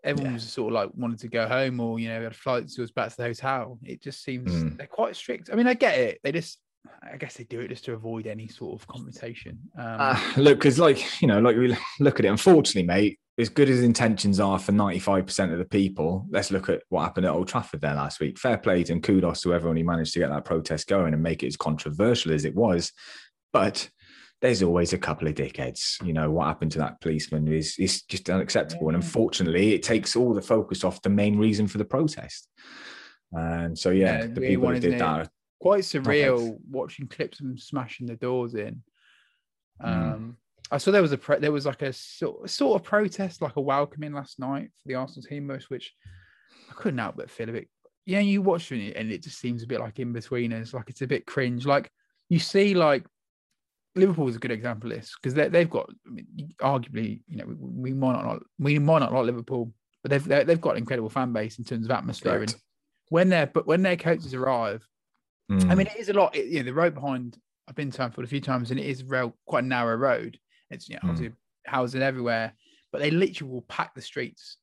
Everyone 0.05 0.31
yeah. 0.31 0.35
was 0.35 0.49
sort 0.49 0.71
of 0.71 0.73
like 0.73 0.91
wanted 0.95 1.19
to 1.19 1.27
go 1.27 1.49
home 1.49 1.81
or 1.81 1.99
you 1.99 2.07
know 2.07 2.21
had 2.21 2.33
flights 2.33 2.75
to 2.75 2.83
us 2.83 2.91
back 2.91 3.09
to 3.09 3.17
the 3.17 3.23
hotel. 3.23 3.77
It 3.83 4.01
just 4.01 4.23
seems 4.23 4.53
mm. 4.53 4.77
they're 4.77 4.87
quite 4.87 5.17
strict. 5.17 5.49
I 5.51 5.55
mean, 5.55 5.67
I 5.67 5.73
get 5.73 5.99
it. 5.99 6.19
They 6.23 6.31
just 6.31 6.59
I 7.01 7.17
guess 7.17 7.35
they 7.35 7.43
do 7.43 7.59
it 7.59 7.69
just 7.69 7.85
to 7.85 7.93
avoid 7.93 8.27
any 8.27 8.47
sort 8.47 8.79
of 8.79 8.87
confrontation. 8.87 9.59
Um, 9.77 9.97
uh, 9.99 10.19
look, 10.37 10.59
because 10.59 10.79
like 10.79 11.21
you 11.21 11.27
know, 11.27 11.39
like 11.39 11.55
we 11.55 11.75
look 11.99 12.19
at 12.19 12.25
it. 12.25 12.29
Unfortunately, 12.29 12.83
mate, 12.83 13.19
as 13.37 13.49
good 13.49 13.69
as 13.69 13.83
intentions 13.83 14.39
are 14.39 14.59
for 14.59 14.71
ninety-five 14.71 15.25
percent 15.25 15.51
of 15.51 15.59
the 15.59 15.65
people, 15.65 16.25
let's 16.29 16.51
look 16.51 16.69
at 16.69 16.83
what 16.89 17.03
happened 17.03 17.25
at 17.25 17.31
Old 17.31 17.47
Trafford 17.47 17.81
there 17.81 17.95
last 17.95 18.19
week. 18.19 18.37
Fair 18.37 18.57
play 18.57 18.83
and 18.89 19.03
kudos 19.03 19.41
to 19.41 19.53
everyone 19.53 19.77
who 19.77 19.83
managed 19.83 20.13
to 20.13 20.19
get 20.19 20.29
that 20.29 20.45
protest 20.45 20.87
going 20.87 21.13
and 21.13 21.23
make 21.23 21.43
it 21.43 21.47
as 21.47 21.57
controversial 21.57 22.33
as 22.33 22.45
it 22.45 22.55
was. 22.55 22.91
But 23.53 23.89
there's 24.41 24.61
always 24.61 24.93
a 24.93 24.97
couple 24.97 25.27
of 25.27 25.35
dickheads. 25.35 26.05
You 26.05 26.13
know 26.13 26.29
what 26.29 26.47
happened 26.47 26.71
to 26.73 26.79
that 26.79 27.01
policeman 27.01 27.47
is 27.47 27.75
is 27.79 28.03
just 28.03 28.29
unacceptable, 28.29 28.83
yeah. 28.83 28.95
and 28.95 29.03
unfortunately, 29.03 29.73
it 29.73 29.83
takes 29.83 30.15
all 30.15 30.33
the 30.33 30.41
focus 30.41 30.83
off 30.83 31.01
the 31.01 31.09
main 31.09 31.37
reason 31.37 31.67
for 31.67 31.77
the 31.77 31.85
protest. 31.85 32.47
And 33.31 33.77
so, 33.77 33.89
yeah, 33.89 34.19
yeah 34.19 34.27
the 34.27 34.41
people 34.41 34.69
who 34.69 34.79
did 34.79 34.99
that 34.99 35.29
quite 35.59 35.83
surreal 35.83 36.57
watching 36.69 37.07
clips 37.07 37.39
of 37.39 37.47
them 37.47 37.57
smashing 37.57 38.07
the 38.07 38.15
doors 38.15 38.55
in. 38.55 38.81
Hmm. 39.81 39.87
Um, 39.87 40.19
mm. 40.19 40.35
I 40.69 40.77
saw 40.77 40.91
there 40.91 41.01
was 41.01 41.13
a 41.13 41.17
pre- 41.17 41.39
there 41.39 41.51
was 41.51 41.65
like 41.65 41.81
a 41.81 41.93
sort, 41.93 42.49
sort 42.49 42.79
of 42.79 42.85
protest, 42.85 43.41
like 43.41 43.55
a 43.55 43.61
welcoming 43.61 44.13
last 44.13 44.39
night 44.39 44.69
for 44.81 44.87
the 44.87 44.95
Arsenal 44.95 45.23
team, 45.23 45.47
most 45.47 45.69
which 45.69 45.93
I 46.69 46.73
couldn't 46.73 46.99
help 46.99 47.15
but 47.15 47.31
feel 47.31 47.49
a 47.49 47.53
bit. 47.53 47.69
Yeah, 48.05 48.19
you 48.19 48.41
watch 48.41 48.71
it 48.71 48.93
and 48.95 49.11
it 49.11 49.23
just 49.23 49.39
seems 49.39 49.63
a 49.63 49.67
bit 49.67 49.79
like 49.79 49.99
in 49.99 50.13
betweeners, 50.13 50.73
like 50.73 50.89
it's 50.89 51.01
a 51.01 51.07
bit 51.07 51.25
cringe. 51.25 51.65
Like 51.65 51.89
you 52.29 52.39
see, 52.39 52.73
like 52.73 53.05
Liverpool 53.95 54.27
is 54.27 54.35
a 54.35 54.39
good 54.39 54.51
example 54.51 54.91
of 54.91 54.97
this 54.97 55.13
because 55.15 55.33
they've 55.33 55.69
got, 55.69 55.89
I 56.05 56.09
mean, 56.09 56.53
arguably, 56.61 57.21
you 57.27 57.37
know, 57.37 57.45
we, 57.45 57.91
we, 57.91 57.93
might 57.93 58.21
not 58.21 58.43
we 58.59 58.79
might 58.79 58.99
not 58.99 59.13
like 59.13 59.25
Liverpool, 59.25 59.73
but 60.03 60.11
they've 60.11 60.45
they've 60.45 60.61
got 60.61 60.71
an 60.71 60.77
incredible 60.77 61.09
fan 61.09 61.33
base 61.33 61.59
in 61.59 61.65
terms 61.65 61.85
of 61.85 61.91
atmosphere. 61.91 62.37
Correct. 62.37 62.53
And 62.53 62.61
when 63.09 63.29
their 63.29 63.47
but 63.47 63.67
when 63.67 63.81
their 63.81 63.97
coaches 63.97 64.33
arrive, 64.33 64.85
Mm. 65.51 65.71
I 65.71 65.75
mean, 65.75 65.87
it 65.87 65.97
is 65.97 66.09
a 66.09 66.13
lot. 66.13 66.35
It, 66.35 66.47
you 66.47 66.59
know, 66.59 66.65
the 66.65 66.73
road 66.73 66.93
behind. 66.93 67.37
I've 67.69 67.75
been 67.75 67.91
to 67.91 68.01
Anfield 68.01 68.25
a 68.25 68.29
few 68.29 68.41
times, 68.41 68.71
and 68.71 68.79
it 68.79 68.85
is 68.85 69.03
real 69.03 69.35
quite 69.45 69.63
a 69.63 69.67
narrow 69.67 69.95
road. 69.95 70.39
It's 70.69 70.89
you 70.89 70.97
know, 71.01 71.13
mm. 71.13 71.33
houses 71.65 72.01
everywhere, 72.01 72.53
but 72.91 72.99
they 72.99 73.11
literally 73.11 73.53
will 73.53 73.61
pack 73.63 73.93
the 73.93 74.01
streets, 74.01 74.57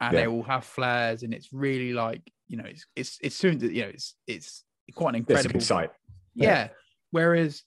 and 0.00 0.12
yeah. 0.12 0.20
they 0.20 0.26
will 0.28 0.42
have 0.44 0.64
flares, 0.64 1.22
and 1.22 1.34
it's 1.34 1.52
really 1.52 1.92
like 1.92 2.22
you 2.48 2.56
know, 2.56 2.64
it's 2.64 2.86
it's 2.94 3.18
it's 3.22 3.36
soon 3.36 3.58
that 3.58 3.72
you 3.72 3.82
know, 3.82 3.88
it's 3.88 4.14
it's 4.26 4.64
quite 4.94 5.10
an 5.10 5.16
incredible 5.16 5.60
sight. 5.60 5.90
Yeah. 6.34 6.48
yeah. 6.48 6.68
Whereas 7.10 7.62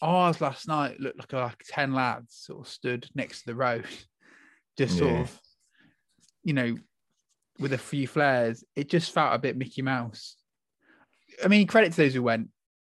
ours 0.00 0.40
last 0.40 0.68
night 0.68 1.00
looked 1.00 1.18
like 1.18 1.32
like 1.32 1.62
ten 1.68 1.92
lads 1.92 2.34
sort 2.34 2.66
of 2.66 2.72
stood 2.72 3.08
next 3.14 3.40
to 3.40 3.46
the 3.46 3.54
road, 3.54 3.86
just 4.78 4.98
sort 4.98 5.12
yeah. 5.12 5.20
of, 5.20 5.40
you 6.44 6.54
know, 6.54 6.76
with 7.58 7.72
a 7.72 7.78
few 7.78 8.06
flares. 8.06 8.64
It 8.76 8.88
just 8.88 9.12
felt 9.12 9.34
a 9.34 9.38
bit 9.38 9.56
Mickey 9.56 9.82
Mouse 9.82 10.36
I 11.44 11.48
mean, 11.48 11.66
credit 11.66 11.92
to 11.92 11.96
those 11.96 12.14
who 12.14 12.22
went. 12.22 12.48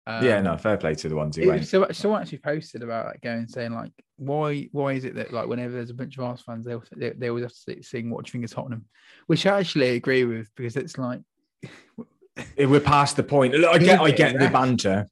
Um, 0.07 0.25
yeah, 0.25 0.41
no, 0.41 0.57
fair 0.59 0.77
play 0.77 0.95
to 0.95 1.09
the 1.09 1.17
ones 1.17 1.37
who 1.37 1.49
went. 1.49 1.67
So, 1.67 1.87
someone 1.93 2.21
actually 2.21 2.39
posted 2.39 2.83
about 2.83 3.07
like 3.07 3.23
going 3.23 3.49
saying 3.49 3.73
like, 3.73 3.93
why, 4.17 4.69
why 4.73 4.93
is 4.93 5.05
it 5.05 5.15
that 5.15 5.33
like 5.33 5.49
whenever 5.49 5.73
there's 5.73 5.91
a 5.91 5.95
bunch 5.95 6.19
of 6.19 6.25
Arsenal 6.25 6.63
fans, 6.63 6.67
they, 6.67 7.09
they, 7.09 7.15
they 7.17 7.29
always 7.29 7.45
have 7.45 7.53
to 7.77 7.83
sing 7.83 8.11
"What 8.11 8.25
Do 8.25 8.29
You 8.29 8.33
Think 8.33 8.45
of 8.45 8.51
Tottenham," 8.51 8.85
which 9.27 9.47
I 9.47 9.61
actually 9.61 9.91
agree 9.91 10.25
with 10.25 10.51
because 10.57 10.77
it's 10.77 10.99
like 10.99 11.21
we're 12.59 12.81
past 12.81 13.17
the 13.17 13.23
point. 13.23 13.55
I 13.55 13.79
get, 13.79 14.01
I 14.01 14.11
get 14.11 14.39
the 14.39 14.51
banter, 14.51 15.09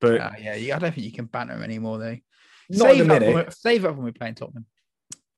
but 0.00 0.20
uh, 0.20 0.30
yeah, 0.38 0.76
I 0.76 0.78
don't 0.78 0.94
think 0.94 1.06
you 1.06 1.12
can 1.12 1.24
banter 1.24 1.62
anymore. 1.62 1.98
Though, 1.98 2.18
not 2.68 2.90
save 2.90 3.10
at 3.10 3.20
the 3.20 3.26
minute. 3.26 3.54
save 3.54 3.84
up 3.86 3.96
when 3.96 4.04
we're 4.04 4.12
playing 4.12 4.34
Tottenham. 4.34 4.66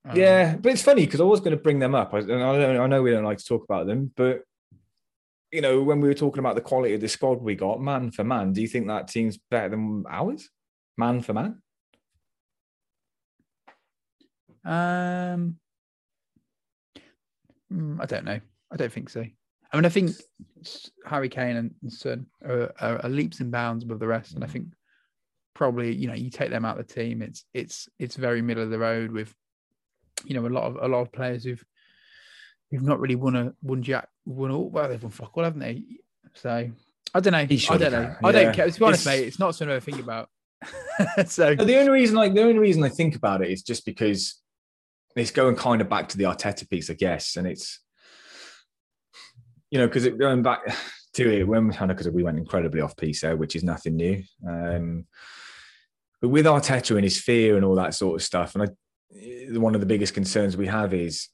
Um, 0.09 0.17
yeah, 0.17 0.57
but 0.57 0.73
it's 0.73 0.83
funny 0.83 1.05
because 1.05 1.21
I 1.21 1.25
was 1.25 1.41
going 1.41 1.57
to 1.57 1.63
bring 1.63 1.79
them 1.79 1.95
up. 1.95 2.15
I, 2.15 2.19
I, 2.19 2.79
I 2.83 2.87
know 2.87 3.03
we 3.03 3.11
don't 3.11 3.25
like 3.25 3.39
to 3.39 3.45
talk 3.45 3.65
about 3.65 3.87
them, 3.87 4.13
but 4.17 4.43
you 5.53 5.61
know, 5.61 5.83
when 5.83 6.01
we 6.01 6.09
were 6.09 6.15
talking 6.15 6.41
about 6.41 6.55
the 6.55 6.61
quality 6.61 6.95
of 6.95 7.01
the 7.01 7.09
squad 7.09 7.41
we 7.41 7.55
got, 7.55 7.81
man 7.81 8.11
for 8.11 8.25
man, 8.25 8.53
do 8.53 8.61
you 8.61 8.69
think 8.69 8.87
that 8.89 9.09
team's 9.09 9.39
better 9.51 9.71
than 9.71 10.05
ours? 10.09 10.49
Man 10.97 11.21
for 11.21 11.33
man? 11.33 11.63
Um, 14.65 15.59
hmm, 17.71 18.01
I 18.01 18.07
don't 18.07 18.25
know. 18.25 18.41
I 18.73 18.77
don't 18.77 18.93
think 18.93 19.11
so. 19.11 19.25
I 19.73 19.77
mean, 19.77 19.85
I 19.85 19.89
think 19.89 20.11
Harry 21.05 21.29
Kane 21.29 21.57
and 21.57 21.93
Son 21.93 22.27
are, 22.45 22.73
are, 22.81 23.05
are, 23.05 23.09
leaps 23.09 23.41
and 23.41 23.53
bounds 23.53 23.85
above 23.85 24.01
the 24.01 24.07
rest, 24.07 24.35
and 24.35 24.43
I 24.43 24.47
think 24.47 24.69
probably 25.55 25.95
you 25.95 26.09
know 26.09 26.15
you 26.15 26.31
take 26.31 26.51
them 26.51 26.65
out 26.65 26.79
of 26.79 26.87
the 26.87 26.95
team, 26.95 27.23
it's 27.23 27.45
it's 27.55 27.89
it's 27.99 28.17
very 28.17 28.43
middle 28.43 28.63
of 28.63 28.71
the 28.71 28.79
road 28.79 29.13
with 29.13 29.35
you 30.25 30.35
know 30.35 30.47
a 30.47 30.49
lot 30.49 30.65
of 30.65 30.77
a 30.77 30.89
lot 30.89 31.03
of 31.03 31.13
players 31.13 31.45
who've 31.45 31.65
who've 32.71 32.83
not 32.83 33.01
really 33.01 33.15
won 33.15 33.37
a 33.37 33.55
won 33.63 33.83
jack 33.83 34.09
won 34.25 34.51
all 34.51 34.69
well 34.69 34.89
they've 34.89 35.03
won 35.03 35.13
fuck 35.13 35.37
all 35.37 35.45
haven't 35.45 35.61
they? 35.61 35.83
So 36.35 36.71
I 37.15 37.21
don't 37.21 37.33
know. 37.33 37.39
I 37.39 37.79
don't 37.79 37.93
know. 37.93 38.17
I 38.23 38.33
don't 38.33 38.55
care. 38.55 38.71
To 38.71 38.79
be 38.79 38.85
honest, 38.85 39.01
it's... 39.01 39.07
mate, 39.07 39.27
it's 39.27 39.39
not 39.39 39.55
something 39.55 39.75
I 39.75 39.81
think 39.81 40.01
about. 40.01 40.29
so 41.27 41.55
the 41.55 41.79
only 41.79 41.91
reason, 41.91 42.17
like 42.17 42.35
the 42.35 42.43
only 42.43 42.59
reason 42.59 42.83
I 42.83 42.89
think 42.89 43.15
about 43.15 43.43
it 43.43 43.51
is 43.51 43.63
just 43.63 43.85
because 43.87 44.43
it's 45.15 45.31
going 45.31 45.57
kind 45.57 45.81
of 45.81 45.89
back 45.89 46.09
to 46.11 46.19
the 46.19 46.25
Arteta 46.25 46.69
piece, 46.69 46.91
I 46.91 46.95
guess, 46.95 47.37
and 47.37 47.47
it's 47.47 47.81
you 49.71 49.79
know 49.79 49.87
because 49.87 50.07
going 50.09 50.43
back 50.43 50.61
to 51.15 51.31
it 51.31 51.45
when 51.45 51.73
I 51.73 51.87
know 51.87 51.95
because 51.95 52.09
we 52.11 52.23
went 52.23 52.39
incredibly 52.39 52.81
off 52.81 52.97
piece 52.97 53.23
there, 53.23 53.37
which 53.37 53.57
is 53.57 53.65
nothing 53.65 53.97
new. 53.97 54.23
Um, 54.47 55.07
but 56.21 56.29
with 56.29 56.47
Arteta 56.47 56.97
and 56.97 57.05
his 57.05 57.19
fear 57.19 57.57
and 57.57 57.65
all 57.65 57.77
that 57.77 57.95
sort 57.95 58.21
of 58.21 58.25
stuff, 58.25 58.55
and 58.55 58.65
I, 58.65 59.59
one 59.59 59.75
of 59.75 59.81
the 59.81 59.87
biggest 59.87 60.15
concerns 60.15 60.57
we 60.57 60.67
have 60.67 60.93
is 60.93 61.29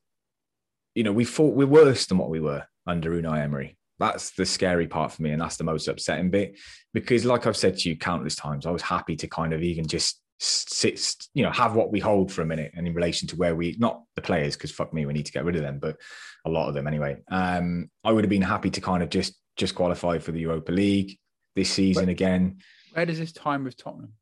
you 0.94 1.05
know, 1.05 1.12
we 1.12 1.24
thought 1.24 1.55
we're 1.55 1.66
worse 1.66 2.07
than 2.07 2.18
what 2.18 2.31
we 2.31 2.40
were 2.40 2.64
under 2.87 3.11
Unai 3.11 3.40
Emery. 3.40 3.76
That's 3.98 4.31
the 4.33 4.46
scary 4.46 4.88
part 4.88 5.12
for 5.12 5.22
me, 5.22 5.31
and 5.31 5.40
that's 5.40 5.57
the 5.57 5.64
most 5.64 5.88
upsetting 5.88 6.31
bit. 6.31 6.59
Because, 6.92 7.24
like 7.24 7.46
I've 7.46 7.57
said 7.57 7.78
to 7.78 7.88
you 7.88 7.96
countless 7.96 8.35
times, 8.35 8.66
I 8.66 8.70
was 8.70 8.83
happy 8.83 9.16
to 9.16 9.28
kind 9.28 9.52
of 9.52 9.62
even 9.62 9.87
just 9.87 10.20
sit, 10.38 11.14
you 11.35 11.44
know, 11.44 11.52
have 11.52 11.76
what 11.76 11.92
we 11.92 12.00
hold 12.00 12.33
for 12.33 12.42
a 12.42 12.46
minute, 12.46 12.72
and 12.76 12.87
in 12.87 12.94
relation 12.94 13.28
to 13.28 13.37
where 13.37 13.55
we, 13.55 13.77
not 13.79 14.02
the 14.16 14.23
players, 14.23 14.56
because 14.56 14.73
fuck 14.73 14.92
me, 14.92 15.06
we 15.06 15.12
need 15.12 15.27
to 15.27 15.33
get 15.33 15.44
rid 15.44 15.56
of 15.56 15.62
them, 15.62 15.79
but 15.79 15.96
a 16.44 16.50
lot 16.50 16.69
of 16.69 16.75
them 16.75 16.87
anyway. 16.87 17.16
Um, 17.31 17.90
I 18.02 18.12
would 18.12 18.25
have 18.25 18.31
been 18.31 18.42
happy 18.42 18.71
to 18.71 18.81
kind 18.81 19.02
of 19.02 19.10
just 19.10 19.35
just 19.56 19.75
qualify 19.75 20.19
for 20.19 20.33
the 20.33 20.40
Europa 20.40 20.73
League 20.73 21.19
this 21.54 21.71
season 21.71 22.06
where, 22.06 22.10
again. 22.10 22.58
Where 22.92 23.06
does 23.06 23.19
this 23.19 23.33
time 23.33 23.64
with 23.64 23.77
Tottenham? 23.77 24.14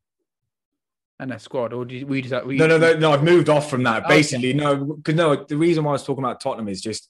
And 1.21 1.31
a 1.31 1.39
squad, 1.39 1.71
or 1.71 1.85
did 1.85 2.09
we 2.09 2.21
just? 2.21 2.45
We, 2.45 2.57
no, 2.57 2.67
no, 2.67 2.77
no, 2.77 2.97
no. 2.97 3.11
I've 3.13 3.23
moved 3.23 3.47
off 3.47 3.69
from 3.69 3.83
that. 3.83 4.07
Basically, 4.07 4.49
okay. 4.49 4.57
no, 4.57 4.95
because 4.95 5.15
no. 5.15 5.35
The 5.35 5.55
reason 5.55 5.83
why 5.83 5.91
I 5.91 5.93
was 5.93 6.03
talking 6.03 6.23
about 6.23 6.41
Tottenham 6.41 6.67
is 6.67 6.81
just 6.81 7.09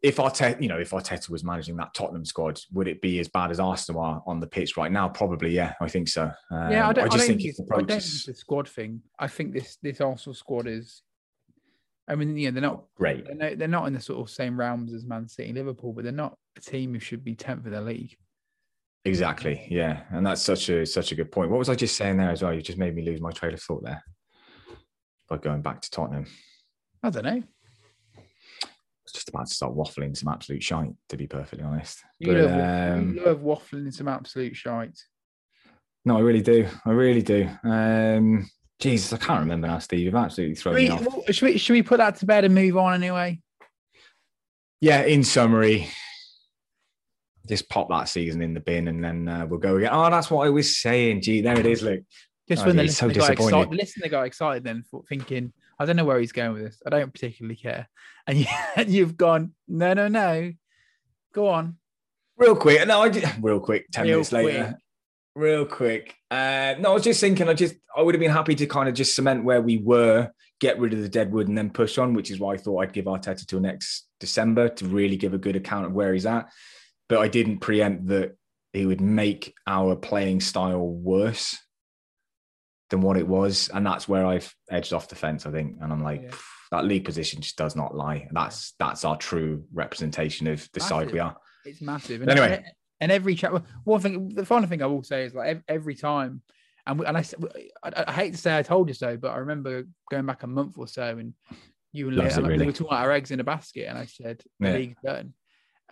if 0.00 0.16
Arteta, 0.16 0.62
you 0.62 0.68
know, 0.68 0.78
if 0.78 0.90
Arteta 0.90 1.28
was 1.28 1.42
managing 1.42 1.76
that 1.76 1.92
Tottenham 1.92 2.24
squad, 2.24 2.60
would 2.72 2.86
it 2.86 3.02
be 3.02 3.18
as 3.18 3.28
bad 3.28 3.50
as 3.50 3.58
Arsenal 3.58 4.00
are 4.00 4.22
on 4.26 4.38
the 4.38 4.46
pitch 4.46 4.76
right 4.76 4.92
now? 4.92 5.08
Probably, 5.08 5.50
yeah. 5.50 5.74
I 5.80 5.88
think 5.88 6.08
so. 6.08 6.30
Um, 6.50 6.70
yeah, 6.70 6.88
I, 6.88 6.92
don't, 6.92 7.04
I 7.04 7.08
just 7.08 7.24
I 7.24 7.26
think, 7.26 7.40
think, 7.40 7.50
it's, 7.50 7.60
I 7.60 7.76
don't 7.76 7.88
think 7.88 8.24
the 8.26 8.34
squad 8.34 8.68
thing. 8.68 9.02
I 9.18 9.26
think 9.26 9.52
this 9.52 9.76
this 9.82 10.00
Arsenal 10.00 10.34
squad 10.34 10.68
is. 10.68 11.02
I 12.08 12.14
mean, 12.14 12.36
yeah, 12.36 12.50
they're 12.50 12.62
not 12.62 12.84
great. 12.96 13.26
They're 13.26 13.34
not, 13.34 13.58
they're 13.58 13.68
not 13.68 13.86
in 13.86 13.92
the 13.92 14.00
sort 14.00 14.20
of 14.20 14.30
same 14.30 14.58
realms 14.58 14.92
as 14.92 15.04
Man 15.04 15.28
City, 15.28 15.52
Liverpool, 15.52 15.92
but 15.92 16.04
they're 16.04 16.12
not 16.12 16.36
a 16.56 16.60
team 16.60 16.94
who 16.94 16.98
should 17.00 17.22
be 17.22 17.34
tenth 17.34 17.66
of 17.66 17.72
the 17.72 17.80
league. 17.80 18.16
Exactly. 19.04 19.66
Yeah, 19.70 20.02
and 20.10 20.26
that's 20.26 20.42
such 20.42 20.68
a 20.68 20.84
such 20.84 21.12
a 21.12 21.14
good 21.14 21.32
point. 21.32 21.50
What 21.50 21.58
was 21.58 21.68
I 21.70 21.74
just 21.74 21.96
saying 21.96 22.18
there 22.18 22.30
as 22.30 22.42
well? 22.42 22.52
You 22.52 22.60
just 22.60 22.78
made 22.78 22.94
me 22.94 23.02
lose 23.02 23.20
my 23.20 23.30
train 23.30 23.54
of 23.54 23.62
thought 23.62 23.82
there 23.82 24.02
by 25.28 25.38
going 25.38 25.62
back 25.62 25.80
to 25.80 25.90
Tottenham. 25.90 26.26
I 27.02 27.10
don't 27.10 27.24
know. 27.24 27.30
I 27.30 29.02
was 29.04 29.12
just 29.14 29.28
about 29.30 29.46
to 29.46 29.54
start 29.54 29.74
waffling 29.74 30.14
some 30.16 30.28
absolute 30.32 30.62
shite, 30.62 30.90
to 31.08 31.16
be 31.16 31.26
perfectly 31.26 31.64
honest. 31.64 32.02
You, 32.18 32.26
But, 32.28 32.36
love, 32.42 32.50
waffling- 32.50 32.92
um, 32.98 33.14
you 33.14 33.24
love 33.24 33.38
waffling 33.40 33.92
some 33.94 34.08
absolute 34.08 34.54
shite. 34.56 34.98
no, 36.04 36.18
I 36.18 36.20
really 36.20 36.42
do. 36.42 36.68
I 36.84 36.90
really 36.90 37.22
do. 37.22 37.48
Um, 37.64 38.50
Jesus, 38.78 39.12
I 39.14 39.16
can't 39.16 39.40
remember 39.40 39.66
now, 39.68 39.78
Steve. 39.78 40.00
You've 40.00 40.14
absolutely 40.14 40.56
thrown 40.56 40.74
Should 40.76 40.82
me 40.82 40.90
off. 40.90 41.34
should, 41.34 41.46
we, 41.46 41.58
should 41.58 41.72
we 41.72 41.82
put 41.82 41.98
that 41.98 42.16
to 42.16 42.26
bed 42.26 42.44
and 42.44 42.54
move 42.54 42.76
on 42.76 42.94
anyway? 42.94 43.40
Yeah, 44.80 45.02
in 45.02 45.24
summary, 45.24 45.88
just 47.46 47.68
pop 47.68 47.88
that 47.88 48.08
season 48.08 48.42
in 48.42 48.54
the 48.54 48.60
bin 48.60 48.88
and 48.88 49.02
then 49.02 49.28
uh, 49.28 49.46
we'll 49.46 49.58
go 49.58 49.76
again. 49.76 49.90
Oh, 49.92 50.10
that's 50.10 50.30
what 50.30 50.46
I 50.46 50.50
was 50.50 50.76
saying. 50.78 51.22
Gee, 51.22 51.40
there 51.40 51.58
it 51.58 51.66
is. 51.66 51.82
Look, 51.82 52.00
Just 52.48 52.62
Oh, 52.62 52.66
when 52.66 52.76
the 52.76 52.88
so 52.88 53.06
listener, 53.06 53.22
got 53.22 53.30
excited, 53.32 53.74
listener 53.74 54.08
got 54.08 54.22
excited 54.26 54.64
then 54.64 54.84
for 54.90 55.02
thinking, 55.08 55.52
I 55.78 55.86
don't 55.86 55.96
know 55.96 56.04
where 56.04 56.20
he's 56.20 56.32
going 56.32 56.52
with 56.52 56.62
this. 56.64 56.82
I 56.86 56.90
don't 56.90 57.12
particularly 57.12 57.56
care. 57.56 57.88
And, 58.26 58.38
you, 58.38 58.46
and 58.76 58.90
you've 58.90 59.16
gone, 59.16 59.54
no, 59.66 59.94
no, 59.94 60.08
no. 60.08 60.52
Go 61.32 61.48
on. 61.48 61.76
real 62.36 62.56
quick. 62.56 62.86
No, 62.86 63.02
I 63.02 63.08
did, 63.08 63.24
real 63.40 63.60
quick. 63.60 63.86
Ten 63.92 64.04
Real 64.04 64.14
minutes 64.16 64.32
later. 64.32 64.78
Real 65.36 65.64
quick. 65.64 66.16
Uh, 66.30 66.74
no, 66.80 66.90
I 66.90 66.94
was 66.94 67.04
just 67.04 67.20
thinking. 67.20 67.48
I 67.48 67.54
just 67.54 67.76
I 67.96 68.02
would 68.02 68.14
have 68.14 68.20
been 68.20 68.32
happy 68.32 68.56
to 68.56 68.66
kind 68.66 68.88
of 68.88 68.94
just 68.96 69.14
cement 69.14 69.44
where 69.44 69.62
we 69.62 69.78
were, 69.78 70.28
get 70.60 70.80
rid 70.80 70.92
of 70.92 71.00
the 71.02 71.08
deadwood, 71.08 71.46
and 71.46 71.56
then 71.56 71.70
push 71.70 71.98
on. 71.98 72.14
Which 72.14 72.32
is 72.32 72.40
why 72.40 72.54
I 72.54 72.56
thought 72.56 72.78
I'd 72.80 72.92
give 72.92 73.04
Arteta 73.04 73.46
till 73.46 73.60
next 73.60 74.08
December 74.18 74.68
to 74.68 74.86
really 74.86 75.16
give 75.16 75.34
a 75.34 75.38
good 75.38 75.54
account 75.54 75.86
of 75.86 75.92
where 75.92 76.12
he's 76.12 76.26
at. 76.26 76.50
But 77.10 77.18
I 77.18 77.28
didn't 77.28 77.58
preempt 77.58 78.06
that 78.06 78.36
he 78.72 78.86
would 78.86 79.02
make 79.02 79.52
our 79.66 79.94
playing 79.96 80.40
style 80.40 80.86
worse 80.86 81.58
than 82.88 83.02
what 83.02 83.18
it 83.18 83.28
was, 83.28 83.68
and 83.68 83.84
that's 83.84 84.08
where 84.08 84.24
I've 84.24 84.54
edged 84.70 84.94
off 84.94 85.08
the 85.08 85.14
fence. 85.16 85.44
I 85.44 85.50
think, 85.50 85.76
and 85.82 85.92
I'm 85.92 86.02
like. 86.02 86.22
Yeah. 86.22 86.30
That 86.72 86.84
league 86.84 87.04
position 87.04 87.40
just 87.40 87.56
does 87.56 87.74
not 87.74 87.96
lie. 87.96 88.28
That's 88.30 88.74
that's 88.78 89.04
our 89.04 89.16
true 89.16 89.64
representation 89.74 90.46
of 90.46 90.68
the 90.72 90.78
side 90.78 91.10
we 91.10 91.18
are. 91.18 91.36
It's 91.64 91.80
massive. 91.82 92.22
Anyway. 92.28 92.58
and, 92.58 92.64
and 93.00 93.10
every 93.10 93.34
chat. 93.34 93.50
One 93.82 94.00
thing, 94.00 94.28
the 94.28 94.46
final 94.46 94.68
thing 94.68 94.80
I 94.80 94.86
will 94.86 95.02
say 95.02 95.24
is 95.24 95.34
like 95.34 95.64
every 95.66 95.96
time, 95.96 96.42
and 96.86 97.00
we- 97.00 97.06
and 97.06 97.16
I, 97.18 97.24
I, 97.82 98.04
I 98.06 98.12
hate 98.12 98.34
to 98.34 98.38
say 98.38 98.56
I 98.56 98.62
told 98.62 98.86
you 98.86 98.94
so, 98.94 99.16
but 99.16 99.32
I 99.32 99.38
remember 99.38 99.82
going 100.12 100.26
back 100.26 100.44
a 100.44 100.46
month 100.46 100.78
or 100.78 100.86
so, 100.86 101.18
and 101.18 101.34
you 101.92 102.06
and 102.06 102.16
Loves 102.16 102.36
Leah, 102.38 102.50
it, 102.50 102.60
we 102.60 102.66
were 102.66 102.70
talking 102.70 102.86
about 102.86 103.04
our 103.04 103.10
eggs 103.10 103.32
in 103.32 103.40
a 103.40 103.44
basket, 103.44 103.86
and 103.88 103.98
I 103.98 104.04
said 104.04 104.40
the 104.60 104.68
Yeah. 104.68 104.74
league's 104.76 104.96
done, 105.04 105.34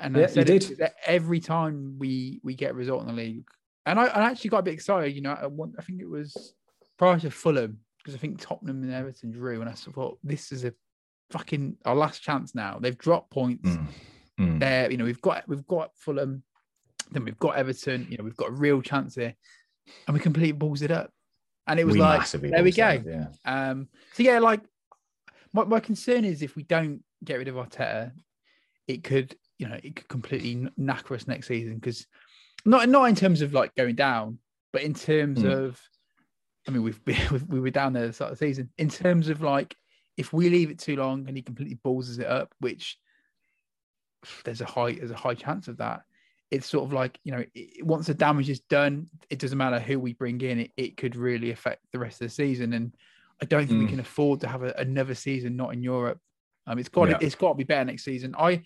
and 0.01 0.17
Yeah, 0.17 0.25
I 0.25 0.27
said 0.27 0.51
it- 0.51 0.69
did. 0.79 0.91
every 1.07 1.41
time 1.41 1.97
we 1.99 2.41
we 2.43 2.55
get 2.55 2.71
a 2.73 2.75
result 2.75 3.03
in 3.03 3.09
the 3.09 3.13
league, 3.15 3.49
and 3.87 3.99
I, 3.99 4.05
I 4.07 4.31
actually 4.31 4.51
got 4.51 4.59
a 4.59 4.63
bit 4.63 4.75
excited. 4.75 5.15
You 5.15 5.23
know, 5.23 5.33
I, 5.33 5.47
want- 5.47 5.75
I 5.79 5.83
think 5.83 6.01
it 6.01 6.09
was 6.09 6.55
prior 6.99 7.19
to 7.21 7.31
Fulham 7.31 7.79
because 7.99 8.15
I 8.15 8.19
think 8.19 8.41
Tottenham 8.41 8.83
and 8.83 8.93
Everton 8.93 9.31
drew, 9.31 9.61
and 9.61 9.69
I 9.69 9.73
thought 9.73 10.19
this 10.23 10.53
is 10.53 10.65
a 10.65 10.73
fucking 11.31 11.77
our 11.85 11.95
last 11.97 12.23
chance 12.23 12.55
now. 12.55 12.79
They've 12.81 12.97
dropped 12.97 13.31
points 13.31 13.69
Mm. 13.69 13.87
Mm. 14.41 14.61
there. 14.61 14.91
You 14.91 14.97
know, 14.97 15.05
we've 15.05 15.21
got 15.21 15.47
we've 15.49 15.67
got 15.67 15.91
Fulham, 15.97 16.43
then 17.11 17.25
we've 17.25 17.39
got 17.39 17.57
Everton. 17.57 18.07
You 18.11 18.19
know, 18.19 18.25
we've 18.25 18.37
got 18.37 18.49
a 18.51 18.53
real 18.53 18.81
chance 18.83 19.15
here, 19.17 19.35
and 20.07 20.15
we 20.15 20.21
completely 20.21 20.53
balls 20.53 20.83
it 20.83 20.91
up. 20.91 21.11
And 21.67 21.79
it 21.79 21.85
was 21.85 21.95
We 21.95 22.01
like, 22.01 22.27
there 22.31 22.63
we 22.65 22.73
go. 22.73 22.83
up, 22.87 23.03
Yeah. 23.05 23.27
Um, 23.45 23.89
so 24.15 24.23
yeah, 24.23 24.39
like 24.39 24.63
my, 25.53 25.65
my 25.65 25.81
concern 25.81 26.25
is 26.25 26.41
if 26.41 26.57
we 26.57 26.63
don't 26.63 27.03
get 27.23 27.37
rid 27.37 27.49
of 27.49 27.57
Arteta, 27.57 28.13
it 28.87 29.05
could, 29.05 29.37
you 29.59 29.69
know, 29.69 29.79
it 29.83 29.97
could 29.97 30.09
completely 30.09 30.55
kn- 30.55 30.73
knacker 30.79 31.15
us 31.15 31.27
next 31.27 31.49
season 31.49 31.75
because 31.75 32.07
not 32.65 32.89
not 32.89 33.05
in 33.09 33.15
terms 33.15 33.43
of 33.43 33.53
like 33.53 33.75
going 33.75 33.95
down, 33.95 34.39
but 34.73 34.83
in 34.83 34.95
terms 34.95 35.41
Mm. 35.41 35.51
of, 35.53 35.81
I 36.67 36.71
mean, 36.71 36.83
we've 36.83 37.05
been 37.05 37.17
we- 37.33 37.39
we 37.57 37.61
were 37.61 37.71
down 37.71 37.93
there 37.93 38.05
at 38.05 38.09
the 38.09 38.13
start 38.13 38.33
of 38.33 38.39
the 38.39 38.47
season. 38.47 38.71
In 38.79 38.89
terms 38.89 39.29
of 39.29 39.41
like, 39.43 39.75
if 40.17 40.33
we 40.33 40.49
leave 40.49 40.71
it 40.71 40.79
too 40.79 40.97
long 40.97 41.27
and 41.29 41.37
he 41.37 41.43
completely 41.43 41.75
balls 41.83 42.19
it 42.19 42.27
up, 42.27 42.55
which 42.61 42.99
there's 44.45 44.61
a 44.61 44.65
high 44.67 44.93
there's 44.93 45.11
a 45.11 45.17
high 45.17 45.35
chance 45.35 45.69
of 45.69 45.77
that. 45.79 46.03
It's 46.51 46.67
sort 46.67 46.85
of 46.85 46.93
like 46.93 47.19
you 47.25 47.33
know, 47.33 47.45
it, 47.55 47.85
once 47.85 48.07
the 48.07 48.15
damage 48.15 48.49
is 48.51 48.61
done, 48.61 49.09
it 49.31 49.39
doesn't 49.39 49.59
matter 49.59 49.79
who 49.79 49.99
we 49.99 50.15
bring 50.15 50.41
in. 50.41 50.61
It, 50.61 50.73
it 50.77 50.97
could 50.97 51.15
really 51.15 51.51
affect 51.51 51.83
the 51.93 51.99
rest 51.99 52.21
of 52.21 52.29
the 52.29 52.35
season, 52.35 52.73
and 52.73 52.95
I 53.41 53.45
don't 53.45 53.67
think 53.67 53.79
we 53.81 53.87
Mm. 53.87 53.91
can 53.91 54.01
afford 54.01 54.41
to 54.41 54.49
have 54.49 54.63
a, 54.63 54.73
another 54.79 55.15
season 55.15 55.57
not 55.57 55.73
in 55.73 55.83
Europe. 55.83 56.19
Um, 56.67 56.79
it's 56.79 56.89
got 56.89 57.09
Yeah. 57.09 57.19
to, 57.19 57.25
it's 57.25 57.35
got 57.35 57.51
to 57.51 57.55
be 57.55 57.65
better 57.65 57.85
next 57.85 58.05
season. 58.05 58.35
I 58.39 58.63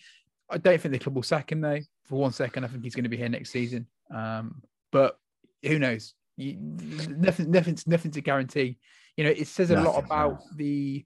I 0.50 0.58
don't 0.58 0.80
think 0.80 0.92
the 0.92 0.98
club 0.98 1.14
will 1.14 1.22
sack 1.22 1.52
him 1.52 1.60
though. 1.60 1.80
For 2.04 2.18
one 2.18 2.32
second, 2.32 2.64
I 2.64 2.68
think 2.68 2.84
he's 2.84 2.94
going 2.94 3.04
to 3.04 3.10
be 3.10 3.16
here 3.16 3.28
next 3.28 3.50
season. 3.50 3.86
Um, 4.14 4.62
but 4.90 5.18
who 5.62 5.78
knows? 5.78 6.14
You, 6.36 6.56
nothing, 6.58 7.50
nothing's 7.50 7.86
nothing 7.86 8.10
to 8.12 8.20
guarantee. 8.20 8.78
You 9.16 9.24
know, 9.24 9.30
it 9.30 9.46
says 9.46 9.70
a 9.70 9.76
lot 9.76 9.84
Nothing, 9.84 10.00
no. 10.00 10.06
about 10.06 10.42
the. 10.56 11.04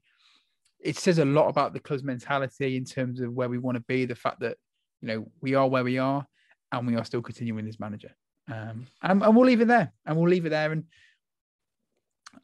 It 0.79 0.97
says 0.97 1.19
a 1.19 1.25
lot 1.25 1.49
about 1.49 1.73
the 1.73 1.79
club's 1.79 2.03
mentality 2.03 2.77
in 2.77 2.85
terms 2.85 3.19
of 3.19 3.33
where 3.33 3.49
we 3.49 3.57
want 3.57 3.75
to 3.75 3.83
be. 3.87 4.05
The 4.05 4.15
fact 4.15 4.39
that 4.41 4.57
you 5.01 5.07
know 5.07 5.31
we 5.41 5.55
are 5.55 5.67
where 5.67 5.83
we 5.83 5.97
are, 5.97 6.25
and 6.71 6.87
we 6.87 6.95
are 6.95 7.05
still 7.05 7.21
continuing 7.21 7.67
as 7.67 7.79
manager. 7.79 8.15
Um, 8.49 8.87
and, 9.01 9.21
and 9.21 9.35
we'll 9.35 9.45
leave 9.45 9.61
it 9.61 9.67
there. 9.67 9.91
And 10.05 10.15
we'll 10.15 10.29
leave 10.29 10.45
it 10.45 10.49
there. 10.49 10.71
And 10.71 10.85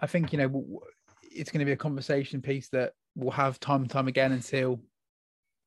I 0.02 0.08
think 0.08 0.34
you 0.34 0.40
know 0.40 0.82
it's 1.22 1.52
going 1.52 1.60
to 1.60 1.66
be 1.66 1.72
a 1.72 1.78
conversation 1.78 2.42
piece 2.42 2.70
that 2.70 2.94
we'll 3.16 3.32
have 3.32 3.60
time 3.60 3.82
and 3.82 3.90
time 3.90 4.08
again 4.08 4.32
until 4.32 4.82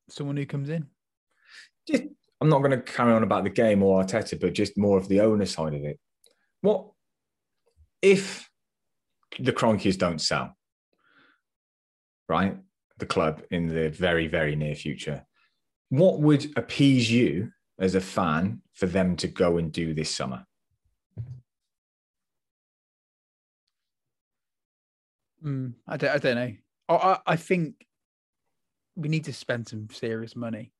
someone 0.09 0.37
who 0.37 0.45
comes 0.45 0.69
in. 0.69 0.87
Just, 1.87 2.03
I'm 2.41 2.49
not 2.49 2.59
going 2.59 2.71
to 2.71 2.81
carry 2.81 3.13
on 3.13 3.23
about 3.23 3.43
the 3.43 3.49
game 3.49 3.81
or 3.81 4.03
Arteta, 4.03 4.39
but 4.39 4.53
just 4.53 4.77
more 4.77 4.97
of 4.97 5.07
the 5.07 5.21
owner 5.21 5.45
side 5.45 5.73
of 5.73 5.83
it. 5.83 5.99
What 6.61 6.87
if 8.01 8.49
the 9.39 9.53
Kroenkes 9.53 9.97
don't 9.97 10.19
sell? 10.19 10.55
Right, 12.29 12.57
the 12.97 13.05
club 13.05 13.41
in 13.51 13.67
the 13.67 13.89
very, 13.89 14.27
very 14.27 14.55
near 14.55 14.75
future. 14.75 15.25
What 15.89 16.19
would 16.19 16.57
appease 16.57 17.09
you 17.09 17.51
as 17.79 17.95
a 17.95 18.01
fan 18.01 18.61
for 18.73 18.85
them 18.85 19.15
to 19.17 19.27
go 19.27 19.57
and 19.57 19.71
do 19.71 19.93
this 19.93 20.13
summer? 20.13 20.45
Mm, 25.43 25.73
I 25.87 25.97
don't. 25.97 26.09
I 26.09 26.17
don't 26.17 26.35
know. 26.35 26.53
I, 26.89 26.93
I, 26.95 27.19
I 27.27 27.35
think 27.35 27.85
we 28.95 29.07
need 29.07 29.25
to 29.25 29.33
spend 29.33 29.67
some 29.67 29.87
serious 29.91 30.35
money, 30.35 30.73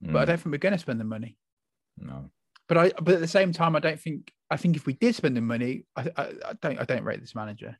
but 0.00 0.16
I 0.16 0.22
Mm, 0.24 0.26
don't 0.26 0.40
think 0.40 0.52
we're 0.52 0.58
going 0.58 0.72
to 0.72 0.78
spend 0.78 1.00
the 1.00 1.04
money. 1.04 1.36
no. 1.98 2.30
But 2.68 2.78
I. 2.78 2.92
But 3.02 3.14
at 3.14 3.20
the 3.20 3.26
same 3.28 3.52
time, 3.52 3.74
I 3.74 3.80
don't 3.80 3.98
think. 4.00 4.32
I 4.48 4.56
think 4.56 4.76
if 4.76 4.86
we 4.86 4.92
did 4.92 5.14
spend 5.16 5.36
the 5.36 5.40
money, 5.40 5.84
I, 5.96 6.02
I, 6.16 6.22
I 6.22 6.52
don't. 6.62 6.78
I 6.78 6.84
don't 6.84 7.02
rate 7.02 7.20
this 7.20 7.34
manager 7.34 7.76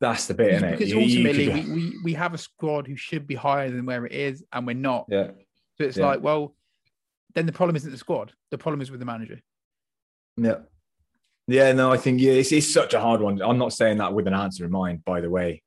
That's 0.00 0.26
the 0.26 0.34
bit, 0.34 0.52
isn't 0.54 0.68
it? 0.68 0.70
because 0.72 0.90
You- 0.90 1.00
you 1.00 1.02
ultimately 1.04 1.46
could- 1.46 1.68
we, 1.74 1.90
we 1.90 1.98
we 2.04 2.12
have 2.14 2.34
a 2.34 2.38
squad 2.38 2.86
who 2.86 2.94
should 2.96 3.26
be 3.26 3.34
higher 3.34 3.70
than 3.70 3.86
where 3.86 4.04
it 4.04 4.12
is, 4.12 4.44
and 4.52 4.66
we're 4.66 4.74
not. 4.74 5.06
yeah. 5.08 5.28
So 5.78 5.84
it's 5.84 5.96
Yeah. 5.96 6.06
like, 6.08 6.22
well, 6.22 6.54
then 7.34 7.46
the 7.46 7.52
problem 7.52 7.74
isn't 7.76 7.90
the 7.90 7.96
squad. 7.98 8.32
The 8.50 8.58
problem 8.58 8.80
is 8.82 8.90
with 8.90 9.00
the 9.00 9.06
manager. 9.06 9.40
Yeah. 10.36 10.60
Yeah, 11.46 11.72
no, 11.72 11.90
I 11.90 11.96
think 11.96 12.20
yeah, 12.20 12.32
it's, 12.32 12.52
it's 12.52 12.70
such 12.70 12.92
a 12.92 13.00
hard 13.00 13.20
one. 13.22 13.40
I'm 13.40 13.56
not 13.58 13.72
saying 13.72 13.96
that 13.98 14.12
with 14.12 14.26
an 14.26 14.34
answer 14.34 14.64
in 14.66 14.70
mind, 14.70 15.04
by 15.04 15.20
the 15.22 15.30
way, 15.30 15.62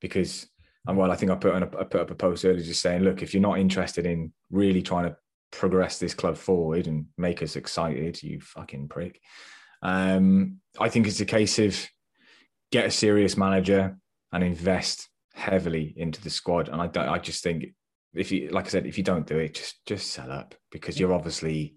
because 0.00 0.48
and 0.88 0.96
well, 0.96 1.12
I 1.12 1.16
think 1.16 1.30
I 1.30 1.34
put 1.34 1.52
on 1.52 1.62
a, 1.62 1.66
I 1.78 1.84
put 1.84 2.00
up 2.00 2.10
a 2.10 2.14
post 2.14 2.46
earlier 2.46 2.64
just 2.64 2.80
saying, 2.80 3.02
look, 3.02 3.22
if 3.22 3.34
you're 3.34 3.42
not 3.42 3.58
interested 3.58 4.06
in 4.06 4.32
really 4.50 4.80
trying 4.80 5.04
to 5.04 5.16
progress 5.52 5.98
this 5.98 6.14
club 6.14 6.38
forward 6.38 6.86
and 6.86 7.06
make 7.18 7.42
us 7.42 7.56
excited, 7.56 8.22
you 8.22 8.40
fucking 8.40 8.88
prick. 8.88 9.20
Um, 9.82 10.60
I 10.80 10.88
think 10.88 11.06
it's 11.06 11.20
a 11.20 11.26
case 11.26 11.58
of 11.58 11.78
get 12.72 12.86
a 12.86 12.90
serious 12.90 13.36
manager 13.36 13.98
and 14.32 14.42
invest 14.42 15.10
heavily 15.34 15.92
into 15.94 16.22
the 16.22 16.30
squad. 16.30 16.70
And 16.70 16.80
I 16.80 17.14
I 17.14 17.18
just 17.18 17.42
think 17.42 17.66
if 18.14 18.32
you, 18.32 18.48
like 18.48 18.64
I 18.64 18.70
said, 18.70 18.86
if 18.86 18.96
you 18.96 19.04
don't 19.04 19.26
do 19.26 19.36
it, 19.36 19.54
just 19.54 19.84
just 19.84 20.10
sell 20.10 20.32
up 20.32 20.54
because 20.72 20.98
you're 20.98 21.12
obviously 21.12 21.76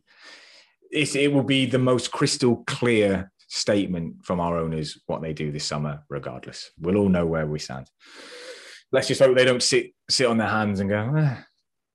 it 0.89 1.33
will 1.33 1.43
be 1.43 1.65
the 1.65 1.79
most 1.79 2.11
crystal 2.11 2.63
clear 2.65 3.31
statement 3.49 4.23
from 4.23 4.39
our 4.39 4.57
owners 4.57 5.01
what 5.07 5.21
they 5.21 5.33
do 5.33 5.51
this 5.51 5.65
summer, 5.65 6.03
regardless. 6.09 6.71
We'll 6.79 6.97
all 6.97 7.09
know 7.09 7.25
where 7.25 7.45
we 7.45 7.59
stand. 7.59 7.87
Let's 8.91 9.07
just 9.07 9.21
hope 9.21 9.35
they 9.35 9.45
don't 9.45 9.63
sit 9.63 9.93
sit 10.09 10.27
on 10.27 10.37
their 10.37 10.49
hands 10.49 10.79
and 10.79 10.89
go, 10.89 11.15
"Eh, 11.15 11.35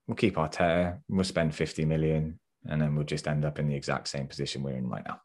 we'll 0.06 0.14
keep 0.16 0.36
Arteta, 0.36 1.00
we'll 1.08 1.24
spend 1.24 1.54
50 1.54 1.84
million, 1.84 2.38
and 2.66 2.80
then 2.80 2.94
we'll 2.94 3.04
just 3.04 3.28
end 3.28 3.44
up 3.44 3.58
in 3.58 3.68
the 3.68 3.74
exact 3.74 4.08
same 4.08 4.26
position 4.26 4.62
we're 4.62 4.72
in 4.76 4.88
right 4.88 5.04
now. 5.06 5.20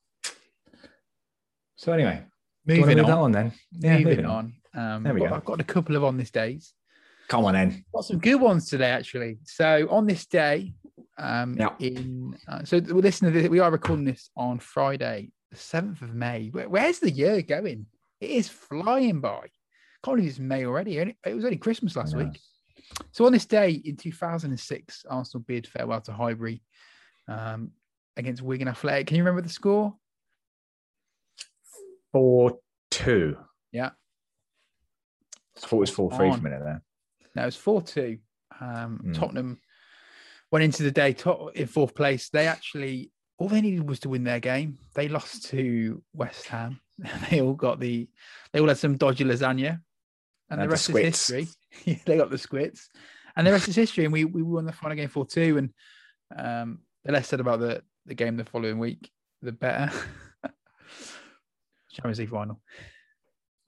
So 1.75 1.93
anyway, 1.93 2.23
do 2.67 2.75
you 2.75 2.81
wanna 2.81 2.95
Moving 2.95 3.05
on. 3.05 3.09
that 3.11 3.17
on 3.17 3.31
then? 3.31 3.51
Yeah, 3.71 3.97
moving 3.99 4.25
on. 4.25 4.53
Um, 4.73 5.03
There 5.03 5.13
we 5.13 5.21
but 5.21 5.29
go. 5.29 5.35
I've 5.35 5.45
got 5.45 5.59
a 5.61 5.63
couple 5.65 5.95
of 5.95 6.03
on 6.03 6.17
this 6.17 6.31
days. 6.31 6.73
Come 7.27 7.45
on 7.45 7.53
then. 7.53 7.85
Got 7.93 8.05
some 8.05 8.19
good 8.19 8.39
ones 8.41 8.69
today, 8.69 8.91
actually. 8.91 9.39
So 9.45 9.87
on 9.89 10.05
this 10.05 10.25
day, 10.25 10.73
um, 11.17 11.55
Yeah. 11.57 11.73
in 11.79 12.37
uh, 12.47 12.63
so 12.65 12.79
well, 12.81 12.97
listen 12.97 13.31
to 13.31 13.39
this. 13.39 13.49
We 13.49 13.59
are 13.59 13.71
recording 13.71 14.05
this 14.05 14.29
on 14.35 14.59
Friday, 14.59 15.31
the 15.49 15.57
seventh 15.57 16.01
of 16.01 16.13
May. 16.13 16.49
Where, 16.49 16.67
where's 16.69 16.99
the 16.99 17.11
year 17.11 17.41
going? 17.41 17.85
It 18.19 18.29
is 18.29 18.49
flying 18.49 19.21
by. 19.21 19.47
Can't 20.03 20.17
believe 20.17 20.29
it's 20.31 20.39
May 20.39 20.65
already. 20.65 20.97
It 20.97 21.15
was 21.35 21.45
only 21.45 21.57
Christmas 21.57 21.95
last 21.95 22.13
Yeah. 22.15 22.23
week. 22.25 22.39
So 23.11 23.25
on 23.25 23.31
this 23.31 23.45
day 23.45 23.71
in 23.85 23.95
2006, 23.95 25.05
Arsenal 25.09 25.43
bid 25.47 25.67
farewell 25.67 26.01
to 26.01 26.11
Highbury 26.13 26.61
um, 27.27 27.71
against 28.17 28.41
Wigan 28.41 28.67
Athletic. 28.67 29.07
Can 29.07 29.15
you 29.17 29.23
remember 29.23 29.41
the 29.41 29.49
score? 29.53 29.95
4 32.11 32.57
2. 32.91 33.37
Yeah. 33.71 33.91
I 35.55 35.59
thought 35.59 35.77
it 35.77 35.79
was 35.79 35.89
4 35.91 36.11
3 36.11 36.31
for 36.31 36.37
a 36.37 36.41
minute 36.41 36.63
there. 36.63 36.81
No, 37.35 37.43
it 37.43 37.45
was 37.45 37.55
4 37.55 37.81
2. 37.81 38.17
Um, 38.59 38.99
Mm. 39.05 39.13
Tottenham 39.17 39.59
went 40.51 40.63
into 40.63 40.83
the 40.83 40.91
day 40.91 41.13
top 41.13 41.55
in 41.55 41.65
fourth 41.67 41.95
place. 41.95 42.29
They 42.29 42.47
actually 42.47 43.11
all 43.37 43.47
they 43.47 43.61
needed 43.61 43.87
was 43.89 43.99
to 44.01 44.09
win 44.09 44.23
their 44.23 44.39
game. 44.39 44.77
They 44.93 45.07
lost 45.07 45.45
to 45.45 46.03
West 46.13 46.47
Ham. 46.47 46.79
they 47.29 47.41
all 47.41 47.53
got 47.55 47.79
the 47.79 48.07
they 48.51 48.59
all 48.59 48.67
had 48.67 48.77
some 48.77 48.97
dodgy 48.97 49.23
lasagna, 49.23 49.79
and 50.51 50.59
the 50.61 50.65
the 50.65 50.69
rest 50.69 50.89
is 50.89 50.95
history. 50.97 51.47
They 52.05 52.17
got 52.17 52.29
the 52.29 52.37
squits, 52.37 52.89
and 53.35 53.47
the 53.47 53.51
rest 53.51 53.67
is 53.67 53.75
history. 53.75 54.03
And 54.05 54.13
we 54.13 54.25
we 54.25 54.41
won 54.43 54.65
the 54.65 54.73
final 54.73 54.95
game 54.97 55.09
four 55.09 55.25
two. 55.25 55.57
And 55.57 55.69
um, 56.35 56.79
the 57.05 57.11
less 57.13 57.27
said 57.27 57.39
about 57.39 57.59
the 57.59 57.81
the 58.05 58.13
game 58.15 58.37
the 58.37 58.45
following 58.45 58.77
week, 58.79 59.09
the 59.41 59.51
better. 59.51 59.91
Champions 61.91 62.19
League 62.19 62.29
final. 62.29 62.61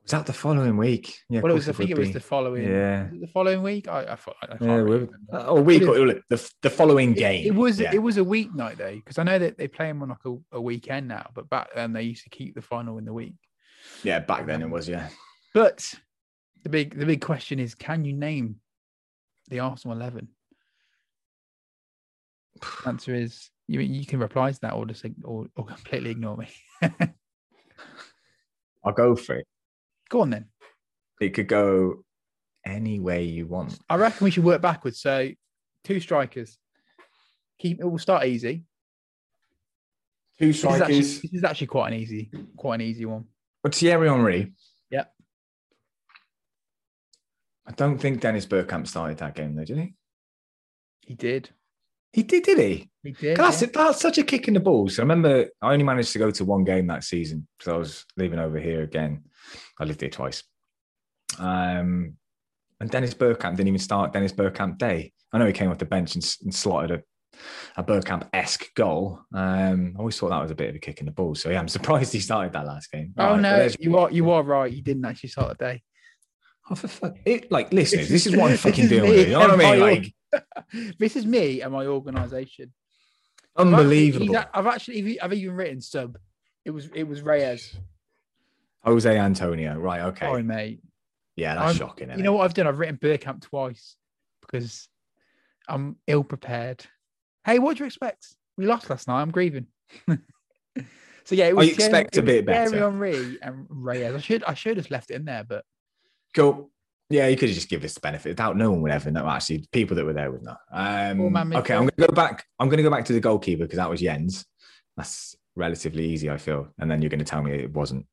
Was 0.04 0.12
that 0.12 0.26
the 0.26 0.34
following 0.34 0.76
week? 0.76 1.14
Yeah, 1.30 1.40
well, 1.40 1.52
it 1.54 1.56
was. 1.56 1.70
I 1.70 1.72
think 1.72 1.90
it 1.90 1.98
was 1.98 2.10
be. 2.10 2.14
the 2.14 2.20
following. 2.20 2.64
Yeah. 2.64 3.08
the 3.22 3.28
following 3.28 3.64
week. 3.64 3.88
I, 3.88 4.04
I, 4.04 4.16
thought- 4.16 4.36
I 4.42 4.48
can't 4.48 4.62
Yeah, 4.62 4.76
remember. 4.76 5.14
a 5.32 5.62
week. 5.62 5.84
Or- 5.84 6.22
the 6.30 6.52
the 6.62 6.70
following 6.70 7.12
It- 7.14 7.18
game. 7.20 7.46
It, 7.48 7.56
was 7.56 7.80
Yeah. 7.80 7.92
it 7.94 8.00
was 8.00 8.18
a 8.18 8.22
weeknight 8.22 8.76
though, 8.78 8.96
because 8.96 9.18
I 9.18 9.24
know 9.24 9.40
that 9.40 9.58
they 9.58 9.68
play 9.70 9.88
them 9.88 10.02
on 10.04 10.10
like 10.10 10.26
a, 10.26 10.36
a 10.58 10.62
weekend 10.62 11.08
now, 11.08 11.30
but 11.34 11.50
back 11.50 11.70
then 11.74 11.94
they 11.94 12.04
used 12.04 12.24
to 12.24 12.30
keep 12.30 12.54
the 12.54 12.62
final 12.62 12.98
in 12.98 13.06
the 13.06 13.14
week. 13.14 13.36
yeah, 14.04 14.20
back 14.20 14.46
then 14.46 14.62
it 14.62 14.70
was. 14.70 14.90
Yeah. 14.90 15.08
But 15.54 15.94
the 16.64 16.70
big 16.70 16.98
the 16.98 17.06
big 17.06 17.22
question 17.22 17.60
is, 17.60 17.76
can 17.76 18.04
you 18.06 18.14
name 18.14 18.56
the 19.50 19.60
Arsenal 19.60 19.96
eleven? 19.98 20.30
Answer 22.86 23.14
is 23.14 23.50
you. 23.68 23.80
You 23.82 24.06
can 24.06 24.20
reply 24.20 24.52
to 24.52 24.60
that 24.62 24.74
or 24.74 24.86
just 24.86 25.06
or, 25.24 25.48
or 25.56 25.66
completely 25.66 26.12
ignore 26.12 26.38
me. 26.38 26.48
I'll 28.84 28.94
go 28.94 29.16
for 29.16 29.36
it. 29.36 29.48
Go 30.10 30.22
on 30.22 30.30
then. 30.30 30.46
It 31.22 31.30
could 31.30 31.48
go 31.48 32.04
any 32.66 33.00
way 33.00 33.24
you 33.24 33.46
want. 33.48 33.80
I 33.90 33.96
reckon 33.96 34.26
we 34.26 34.32
should 34.32 34.44
work 34.44 34.62
backwards. 34.62 35.00
So 35.00 35.30
two 35.84 36.00
strikers. 36.00 36.58
Keep 37.60 37.80
it 37.82 37.86
will 37.86 38.00
start 38.00 38.26
easy. 38.26 38.64
Two 40.40 40.48
This 40.48 40.58
is, 40.58 40.66
actually, 40.66 41.04
strikers. 41.04 41.22
this 41.22 41.34
is 41.34 41.44
actually 41.44 41.68
quite 41.68 41.94
an 41.94 42.00
easy, 42.00 42.32
quite 42.58 42.76
an 42.76 42.82
easy 42.82 43.06
one. 43.06 43.26
But 43.62 43.76
Thierry 43.76 44.10
Henry. 44.10 44.54
I 47.66 47.72
don't 47.72 47.98
think 47.98 48.22
Dennis 48.22 48.46
Bergkamp 48.46 48.88
started 48.88 49.18
that 49.20 49.36
game 49.36 49.56
though, 49.56 49.64
did 49.64 49.78
he? 49.78 49.94
He 51.02 51.16
did. 51.16 51.50
He 52.12 52.24
did, 52.24 52.44
did 52.44 52.60
he? 52.60 52.90
He 53.02 53.12
did. 53.12 53.38
That's 53.38 53.62
yeah. 53.62 53.70
that's 53.74 54.00
such 54.00 54.18
a 54.18 54.24
kick 54.24 54.48
in 54.48 54.54
the 54.54 54.60
balls. 54.60 55.00
I 55.00 55.02
remember 55.02 55.48
I 55.62 55.74
only 55.74 55.84
managed 55.84 56.14
to 56.14 56.20
go 56.20 56.30
to 56.32 56.46
one 56.46 56.64
game 56.64 56.88
that 56.88 57.04
season 57.04 57.48
because 57.58 57.74
I 57.74 57.78
was 57.78 58.06
living 58.18 58.40
over 58.40 58.60
here 58.60 58.84
again. 58.84 59.24
I 59.80 59.86
lived 59.86 60.02
here 60.02 60.10
twice. 60.10 60.44
Um, 61.40 62.18
and 62.80 62.90
Dennis 62.90 63.14
Bergkamp 63.14 63.56
didn't 63.56 63.68
even 63.68 63.80
start 63.80 64.14
Dennis 64.14 64.32
Bergkamp 64.32 64.78
Day. 64.78 65.12
I 65.32 65.40
know 65.40 65.48
he 65.48 65.54
came 65.54 65.72
off 65.72 65.80
the 65.80 65.86
bench 65.86 66.16
and, 66.16 66.36
and 66.44 66.54
slotted 66.54 66.92
a, 66.92 67.82
a 67.82 67.84
Bergkamp 67.84 68.30
esque 68.32 68.74
goal. 68.76 69.20
Um, 69.34 69.96
I 69.96 70.00
always 70.00 70.18
thought 70.20 70.30
that 70.30 70.42
was 70.42 70.52
a 70.52 70.56
bit 70.56 70.70
of 70.70 70.76
a 70.76 70.80
kick 70.80 71.00
in 71.00 71.08
the 71.08 71.12
balls. 71.12 71.42
So 71.42 71.50
yeah, 71.50 71.60
I'm 71.60 71.68
surprised 71.70 72.14
he 72.14 72.20
started 72.20 72.54
that 72.54 72.68
last 72.68 72.92
game. 72.92 73.14
Oh 73.18 73.32
right, 73.32 73.42
no, 73.42 73.70
you 73.80 73.98
are 73.98 74.12
you 74.12 74.30
are 74.30 74.44
right. 74.44 74.72
He 74.72 74.82
didn't 74.82 75.06
actually 75.06 75.30
start 75.30 75.58
the 75.58 75.66
day. 75.66 75.82
Oh, 76.70 76.76
for 76.76 76.88
fuck. 76.88 77.18
It, 77.26 77.52
like, 77.52 77.74
listeners, 77.74 78.08
this 78.10 78.26
is 78.26 78.36
what 78.38 78.52
I'm 78.52 78.58
fucking 78.68 78.88
dealing 78.88 79.10
with. 79.12 79.28
You 79.28 79.34
know 79.34 79.40
what 79.40 79.52
I 79.52 79.56
mean? 79.72 79.80
Like, 79.80 80.14
this 81.00 81.16
is 81.16 81.26
me 81.26 81.62
and 81.62 81.74
my 81.74 81.86
organisation. 81.86 82.72
unbelievable. 83.58 84.36
I've 84.36 84.44
actually, 84.44 84.60
I've 84.60 84.68
actually 84.68 85.22
I've 85.22 85.34
even 85.34 85.56
written 85.56 85.82
sub. 85.82 86.18
It 86.66 86.72
was 86.72 86.88
it 86.94 87.04
was 87.04 87.22
Reyes. 87.22 87.76
Jose 88.84 89.18
Antonio. 89.18 89.78
Right. 89.78 90.02
Okay. 90.02 90.26
Sorry, 90.26 90.44
mate. 90.44 90.80
Yeah, 91.36 91.56
that's 91.56 91.66
I'm- 91.68 91.76
shocking. 91.76 92.08
You 92.08 92.14
isn't 92.14 92.24
know 92.24 92.34
what 92.34 92.46
I've 92.46 92.54
done? 92.54 92.68
I've 92.68 92.80
written 92.80 92.98
Bergkamp 92.98 93.42
twice 93.42 93.96
because 94.42 94.88
I'm 95.68 95.98
ill 96.08 96.24
prepared. 96.24 96.86
Hey, 97.46 97.60
what 97.60 97.78
do 97.78 97.84
you 97.84 97.88
expect? 97.88 98.28
We 98.58 98.66
lost 98.66 98.90
last 98.90 99.08
night. 99.08 99.22
I'm 99.22 99.32
grieving. 99.32 99.68
so 100.08 101.36
yeah, 101.36 101.48
it 101.48 101.56
was. 101.56 101.68
Thierry- 101.68 101.74
expect 101.74 102.16
a 102.18 102.20
it 102.20 102.24
was 102.24 102.34
bit 102.34 102.46
Thierry 102.46 102.70
better. 102.72 102.86
Henry 102.92 103.38
and 103.42 103.66
Reyes. 103.70 104.16
I 104.16 104.20
should 104.20 104.44
I 104.46 104.54
should 104.54 104.78
have 104.78 104.90
left 104.92 105.12
it 105.12 105.16
in 105.16 105.26
there, 105.26 105.44
but 105.44 105.66
Cool. 106.34 106.70
Yeah, 107.10 107.28
you 107.28 107.38
could 107.38 107.50
have 107.50 107.56
just 107.56 107.70
give 107.70 107.84
us 107.84 107.94
the 107.94 108.00
benefit 108.00 108.32
of 108.32 108.36
doubt. 108.38 108.58
No 108.58 108.72
one 108.72 108.82
would 108.82 108.92
ever 108.92 109.12
know. 109.12 109.28
Actually, 109.28 109.68
people 109.72 109.96
that 109.96 110.06
were 110.06 110.14
there 110.14 110.32
would 110.32 110.44
know. 110.44 110.56
Um, 110.72 111.36
okay. 111.56 111.76
I'm 111.76 111.82
going 111.82 111.92
to 111.98 112.08
go 112.08 112.14
back. 112.14 112.46
I'm 112.60 112.70
to 112.70 112.82
go 112.82 112.90
back 112.90 113.06
to 113.06 113.14
the 113.14 113.20
goalkeeper 113.20 113.64
because 113.64 113.78
that 113.78 113.90
was 113.90 114.02
Jens. 114.02 114.46
That's 114.98 115.36
relatively 115.56 116.06
easy, 116.08 116.30
I 116.30 116.38
feel. 116.38 116.70
And 116.80 116.90
then 116.90 117.02
you're 117.02 117.10
going 117.10 117.20
to 117.20 117.26
tell 117.26 117.44
me 117.44 117.52
it 117.52 117.74
wasn't. 117.74 118.08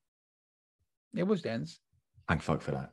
it 1.14 1.22
was 1.22 1.42
Jens. 1.42 1.80
Thank 2.28 2.42
fuck 2.42 2.62
for 2.62 2.72
that. 2.72 2.92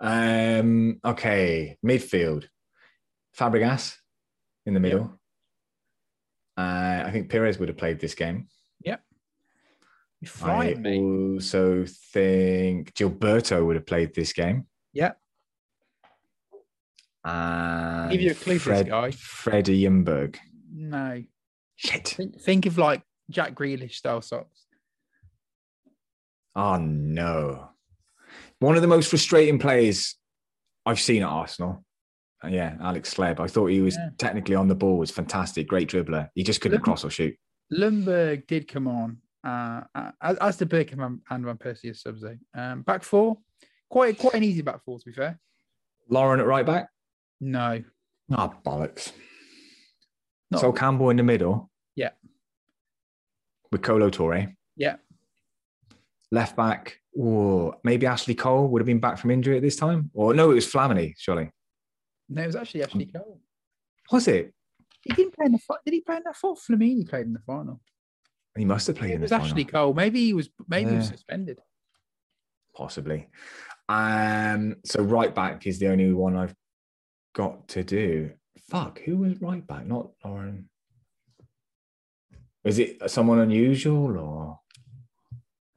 Um, 0.00 1.00
okay, 1.04 1.76
midfield. 1.84 2.44
Fabregas 3.36 3.96
in 4.66 4.74
the 4.74 4.80
middle. 4.80 5.18
Uh, 6.56 7.04
I 7.06 7.10
think 7.12 7.30
Pires 7.30 7.58
would 7.58 7.68
have 7.68 7.78
played 7.78 8.00
this 8.00 8.14
game. 8.14 8.48
You're 10.20 10.30
I 10.30 10.74
flying, 10.74 11.34
also 11.34 11.84
think 12.12 12.92
Gilberto 12.94 13.64
would 13.64 13.76
have 13.76 13.86
played 13.86 14.14
this 14.14 14.32
game. 14.32 14.66
Yeah. 14.92 15.12
And 17.24 18.10
Give 18.10 18.20
you 18.20 18.30
a 18.30 18.34
clue 18.34 18.58
for 18.58 18.70
this 18.70 18.78
Fred, 18.78 18.88
guy. 18.88 19.10
Freddie 19.12 19.82
Ljungberg. 19.82 20.36
No. 20.72 21.22
Shit. 21.76 22.08
Think, 22.08 22.40
think 22.40 22.66
of 22.66 22.78
like 22.78 23.02
Jack 23.30 23.54
Grealish 23.54 23.94
style 23.94 24.22
socks. 24.22 24.66
Oh 26.56 26.76
no. 26.78 27.68
One 28.58 28.74
of 28.76 28.82
the 28.82 28.88
most 28.88 29.10
frustrating 29.10 29.58
players 29.58 30.16
I've 30.84 30.98
seen 31.00 31.22
at 31.22 31.28
Arsenal. 31.28 31.84
Uh, 32.42 32.48
Yeah, 32.48 32.76
Alex 32.80 33.14
Hleb. 33.14 33.38
I 33.40 33.46
thought 33.46 33.66
he 33.66 33.80
was 33.80 33.94
Yeah. 33.96 34.08
technically 34.18 34.54
on 34.54 34.66
the 34.68 34.74
ball, 34.74 34.98
was 34.98 35.10
fantastic, 35.10 35.68
great 35.68 35.88
dribbler. 35.88 36.28
He 36.34 36.42
just 36.42 36.60
couldn't 36.60 36.78
Look- 36.78 36.84
cross 36.84 37.04
or 37.04 37.10
shoot. 37.10 37.36
Ljungberg 37.72 38.46
did 38.46 38.66
come 38.66 38.88
on, 38.88 39.18
uh, 39.44 39.80
as, 40.20 40.36
as 40.38 40.56
did 40.56 40.68
Bergkamp 40.70 41.20
and- 41.30 41.44
Van 41.44 41.56
Persie 41.56 41.90
as 41.90 42.00
subs. 42.00 42.22
though. 42.22 42.36
Um, 42.54 42.82
back 42.82 43.02
four, 43.02 43.38
quite 43.90 44.18
quite 44.18 44.34
an 44.34 44.42
easy 44.44 44.62
back 44.62 44.82
four 44.84 44.98
to 44.98 45.04
be 45.04 45.12
fair. 45.12 45.38
Lauren 46.08 46.40
at 46.40 46.46
right 46.46 46.64
back. 46.66 46.88
No, 47.40 47.82
Ah, 48.32 48.52
bollocks. 48.64 49.12
not 50.50 50.60
So 50.60 50.72
Campbell 50.72 51.10
in 51.10 51.16
the 51.16 51.22
middle. 51.22 51.70
Yeah. 51.94 52.10
With 53.70 53.82
Kolo 53.82 54.10
Touré. 54.10 54.54
yeah. 54.76 54.96
Left 56.30 56.56
back. 56.56 56.98
Or 57.14 57.76
maybe 57.84 58.06
Ashley 58.06 58.34
Cole 58.34 58.68
would 58.68 58.80
have 58.80 58.86
been 58.86 59.00
back 59.00 59.18
from 59.18 59.30
injury 59.30 59.56
at 59.56 59.62
this 59.62 59.76
time. 59.76 60.10
Or 60.14 60.34
no, 60.34 60.50
it 60.50 60.54
was 60.54 60.66
Flamini, 60.66 61.14
surely. 61.16 61.50
No, 62.28 62.42
it 62.42 62.46
was 62.46 62.56
actually 62.56 62.82
Ashley 62.84 63.06
Cole. 63.06 63.40
Was 64.12 64.28
it? 64.28 64.52
He 65.02 65.12
didn't 65.14 65.34
play 65.34 65.46
in 65.46 65.52
the 65.52 65.58
did 65.84 65.94
he 65.94 66.00
play 66.00 66.16
in 66.16 66.22
that 66.26 66.36
fourth? 66.36 66.60
Flamini 66.68 67.08
played 67.08 67.26
in 67.26 67.32
the 67.32 67.40
final. 67.40 67.80
He 68.58 68.64
must 68.64 68.86
have 68.88 68.96
played 68.96 69.12
It 69.12 69.14
in 69.14 69.20
was 69.22 69.30
the 69.30 69.36
Ashley 69.36 69.64
final. 69.64 69.86
Cole. 69.86 69.94
Maybe 69.94 70.20
he 70.26 70.34
was 70.34 70.48
maybe 70.68 70.90
he 70.90 70.96
was 70.96 71.08
suspended. 71.08 71.60
Possibly. 72.74 73.28
Um, 73.88 74.76
so 74.84 75.02
right 75.02 75.34
back 75.34 75.66
is 75.66 75.78
the 75.78 75.88
only 75.88 76.12
one 76.12 76.36
I've 76.36 76.54
got 77.34 77.68
to 77.68 77.82
do. 77.84 78.30
Fuck, 78.70 79.00
who 79.00 79.16
was 79.18 79.40
right 79.40 79.66
back? 79.66 79.86
Not 79.86 80.10
Lauren. 80.24 80.68
Is 82.64 82.78
it 82.78 83.10
someone 83.10 83.38
unusual 83.38 84.18
or 84.18 84.60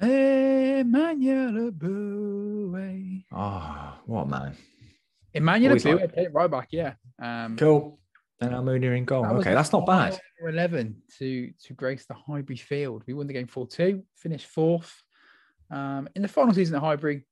Emmanuel 0.02 1.72
Aboué. 1.72 3.24
oh 3.32 3.94
what 4.06 4.28
man? 4.28 4.58
Emmanuel 5.34 5.76
Aboué 5.76 6.02
like- 6.02 6.14
played 6.14 6.34
right 6.34 6.52
back. 6.52 6.68
Yeah. 6.72 6.94
Um, 7.22 7.56
Cool. 7.56 8.00
And 8.42 8.52
Almunia 8.54 8.98
in 8.98 9.06
goal. 9.06 9.24
That 9.24 9.34
Okay, 9.36 9.54
that's 9.54 9.72
not 9.72 9.86
bad. 9.86 10.20
11 10.46 10.96
to 11.20 11.52
to 11.64 11.74
grace 11.74 12.06
the 12.06 12.16
Highbury 12.16 12.58
field. 12.58 13.04
We 13.08 13.14
won 13.14 13.28
the 13.28 13.34
game 13.34 13.48
4 13.48 13.68
2, 13.68 14.04
finished 14.16 14.48
fourth. 14.48 15.04
Um, 15.70 16.10
in 16.16 16.22
the 16.24 16.28
final 16.28 16.54
season 16.54 16.76
at 16.76 16.82
Highbury, 16.82 17.24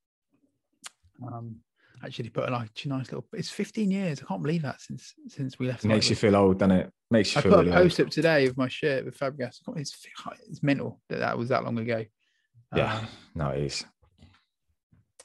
um, 1.26 1.58
actually 2.04 2.30
put 2.30 2.48
a 2.48 2.52
like, 2.52 2.70
nice 2.86 3.08
little. 3.08 3.26
It's 3.34 3.50
15 3.50 3.90
years. 3.92 4.22
I 4.22 4.26
can't 4.26 4.42
believe 4.42 4.62
that 4.62 4.80
since 4.82 5.14
since 5.28 5.58
we 5.60 5.68
left. 5.68 5.84
It 5.84 5.88
makes 5.88 6.10
you 6.10 6.16
feel 6.16 6.36
old, 6.36 6.60
doesn't 6.60 6.72
it? 6.72 6.92
Makes 7.12 7.34
you 7.36 7.40
I 7.40 7.42
feel 7.42 7.52
put 7.54 7.58
really 7.66 7.72
a 7.72 7.74
old. 7.76 7.84
post 7.84 8.00
up 8.00 8.10
today 8.10 8.46
of 8.46 8.56
my 8.56 8.68
shirt 8.68 9.04
with 9.04 9.18
Fabregas. 9.18 9.60
It's, 9.76 10.06
it's 10.48 10.64
mental 10.64 11.02
that 11.10 11.20
that 11.20 11.38
was 11.38 11.50
that 11.50 11.64
long 11.64 11.80
ago. 11.80 12.06
Yeah, 12.76 12.98
Um, 13.00 13.08
no, 13.34 13.50
it 13.50 13.64
is. 13.64 13.84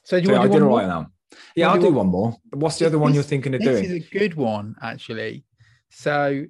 so 0.03 0.19
do 0.19 0.29
you 0.29 0.35
I 0.35 0.39
want 0.39 0.51
to 0.51 0.57
do 0.57 0.65
all 0.65 0.71
one 0.71 0.87
more? 0.87 1.01
now. 1.03 1.11
Yeah, 1.55 1.69
I'll 1.69 1.79
do 1.79 1.91
one 1.93 2.07
more. 2.07 2.35
What's 2.51 2.79
the 2.79 2.87
other 2.87 2.97
one 2.97 3.13
you're 3.13 3.21
thinking 3.23 3.53
of 3.53 3.61
This 3.61 3.67
doing? 3.69 3.83
This 3.83 3.91
is 4.03 4.07
a 4.07 4.09
good 4.19 4.33
one, 4.35 4.75
actually. 4.81 5.44
So, 5.97 6.45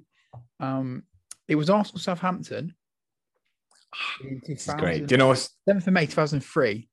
um, 0.58 1.04
it 1.46 1.54
was 1.54 1.70
Arsenal 1.70 2.00
Southampton. 2.00 2.74
This 4.46 4.66
is 4.68 4.74
great. 4.74 5.06
Do 5.06 5.14
you 5.14 5.18
know 5.18 5.28
what? 5.28 5.48
7th 5.68 5.86
of 5.86 5.92
May 5.92 6.06
2003. 6.06 6.88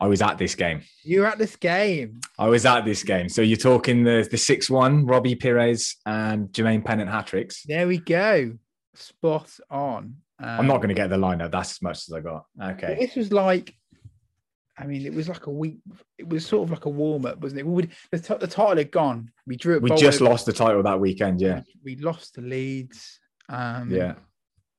I 0.00 0.06
was 0.06 0.22
at 0.22 0.38
this 0.38 0.54
game. 0.54 0.82
You 1.02 1.20
were 1.20 1.26
at 1.26 1.38
this 1.38 1.56
game. 1.56 2.20
I 2.38 2.48
was 2.48 2.64
at 2.66 2.84
this 2.84 3.02
game. 3.02 3.28
So 3.28 3.42
you're 3.42 3.56
talking 3.56 4.04
the 4.04 4.26
the 4.30 4.38
six 4.38 4.68
one, 4.70 5.06
Robbie 5.06 5.34
Pires 5.34 5.96
and 6.06 6.48
Jermaine 6.48 6.84
Pennant 6.84 7.10
hat 7.10 7.26
tricks. 7.26 7.62
There 7.66 7.86
we 7.88 7.98
go. 7.98 8.52
Spot 8.94 9.50
on. 9.70 10.16
I'm 10.38 10.66
not 10.66 10.74
Um, 10.76 10.80
going 10.80 10.88
to 10.88 10.94
get 10.94 11.10
the 11.10 11.16
line 11.16 11.38
lineup. 11.38 11.52
That's 11.52 11.72
as 11.72 11.82
much 11.82 11.96
as 12.08 12.12
I 12.12 12.20
got. 12.20 12.44
Okay. 12.60 12.96
This 13.00 13.14
was 13.14 13.32
like 13.32 13.74
I 14.76 14.86
mean, 14.86 15.06
it 15.06 15.14
was 15.14 15.28
like 15.28 15.46
a 15.46 15.50
week. 15.50 15.78
It 16.18 16.28
was 16.28 16.44
sort 16.46 16.64
of 16.64 16.70
like 16.72 16.84
a 16.84 16.88
warm 16.90 17.26
up, 17.26 17.38
wasn't 17.40 17.60
it? 17.60 17.66
We 17.66 17.72
would 17.72 17.90
the, 18.10 18.18
t- 18.18 18.34
the 18.40 18.46
title 18.48 18.76
had 18.76 18.90
gone. 18.90 19.30
We 19.46 19.56
drew 19.56 19.76
it. 19.76 19.82
We 19.82 19.90
just 19.94 20.20
lost 20.20 20.46
the 20.46 20.52
title 20.52 20.82
that 20.82 20.98
weekend. 20.98 21.40
Yeah. 21.40 21.62
We 21.84 21.96
lost 21.96 22.34
the 22.34 22.42
leads. 22.42 23.20
Um, 23.48 23.90
Yeah. 23.90 24.14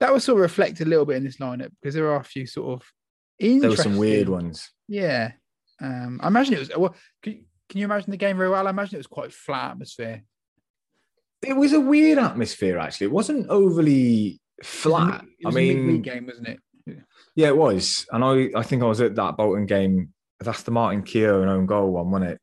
that 0.02 0.14
was 0.14 0.24
sort 0.26 0.38
of 0.38 0.42
reflected 0.42 0.88
a 0.88 0.90
little 0.90 1.06
bit 1.06 1.18
in 1.18 1.24
this 1.24 1.38
lineup 1.38 1.72
because 1.82 1.96
there 1.96 2.10
are 2.12 2.20
a 2.20 2.24
few 2.24 2.46
sort 2.46 2.82
of. 2.82 2.88
There 3.40 3.70
were 3.70 3.76
some 3.76 3.98
weird 3.98 4.28
ones. 4.30 4.70
Yeah. 4.88 5.32
Um, 5.82 6.20
I 6.24 6.28
imagine 6.28 6.56
it 6.56 6.60
was. 6.60 6.72
Well, 6.76 6.96
can, 7.24 7.46
can 7.70 7.80
you 7.80 7.86
imagine 7.86 8.12
the 8.12 8.18
game 8.18 8.38
very 8.38 8.50
well? 8.50 8.68
I 8.68 8.70
imagine 8.70 8.96
it 8.96 9.00
was 9.00 9.08
quite 9.08 9.32
flat 9.34 9.72
atmosphere. 9.72 10.24
It 11.42 11.54
was 11.54 11.74
a 11.74 11.80
weird 11.80 12.18
atmosphere, 12.18 12.80
actually. 12.80 13.06
It 13.08 13.12
wasn't 13.14 13.48
overly 13.50 14.40
flat. 14.64 15.24
it 15.40 15.46
I 15.46 15.50
was 15.50 15.56
a 15.56 15.58
mean, 15.58 16.02
game, 16.02 16.26
wasn't 16.26 16.48
it? 16.48 16.60
Yeah, 17.36 17.48
it 17.48 17.58
was. 17.58 18.06
And 18.12 18.24
I, 18.24 18.50
I 18.60 18.64
think 18.64 18.84
I 18.84 18.86
was 18.86 19.02
at 19.02 19.16
that 19.16 19.38
Bolton 19.38 19.66
game. 19.66 20.14
That's 20.40 20.64
the 20.64 20.72
Martin 20.72 21.02
Keown 21.04 21.42
and 21.42 21.50
own 21.50 21.66
goal 21.66 21.92
one, 21.92 22.12
wasn't 22.12 22.32
it? 22.32 22.42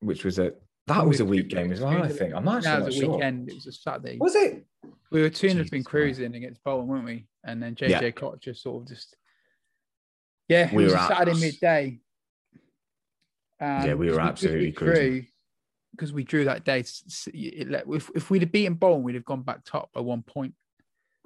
Which 0.00 0.24
was 0.24 0.38
a 0.38 0.52
that 0.88 1.06
was 1.06 1.20
a 1.20 1.24
we- 1.24 1.38
week 1.38 1.48
game 1.48 1.72
as 1.72 1.80
well. 1.80 2.02
I 2.02 2.08
think. 2.08 2.34
I'm 2.34 2.44
not 2.44 2.62
That 2.62 2.82
actually 2.82 2.86
was 2.86 2.96
a 2.96 3.00
sure. 3.00 3.14
weekend. 3.14 3.48
It 3.48 3.54
was 3.54 3.66
a 3.66 3.72
Saturday. 3.72 4.18
Was 4.20 4.34
it? 4.36 4.64
We 5.10 5.22
were 5.22 5.30
two 5.30 5.48
hundred 5.48 5.70
been 5.70 5.80
Jesus, 5.80 5.84
man. 5.84 5.84
cruising 5.84 6.34
against 6.34 6.62
Bolton, 6.64 6.86
weren't 6.88 7.04
we? 7.04 7.26
And 7.44 7.62
then 7.62 7.74
JJ 7.74 7.88
Yeah. 8.02 8.10
Cott 8.10 8.40
just 8.40 8.62
sort 8.62 8.82
of 8.82 8.88
just 8.88 9.16
yeah, 10.48 10.72
We 10.74 10.84
was 10.84 10.92
were 10.92 10.98
a 10.98 11.02
at- 11.02 11.08
Saturday 11.08 11.40
midday. 11.40 12.00
Yeah, 13.60 13.94
we 13.94 14.10
were 14.10 14.20
absolutely 14.20 14.72
cruising. 14.72 15.26
because 15.92 16.12
we 16.12 16.24
drew 16.24 16.44
that 16.44 16.64
day. 16.64 16.80
It, 16.80 17.84
if, 17.88 18.10
if 18.14 18.30
we'd 18.30 18.42
have 18.42 18.52
beaten 18.52 18.74
Bolton, 18.74 19.02
we'd 19.02 19.14
have 19.14 19.24
gone 19.24 19.42
back 19.42 19.64
top 19.64 19.92
by 19.92 20.00
one 20.00 20.22
point. 20.22 20.54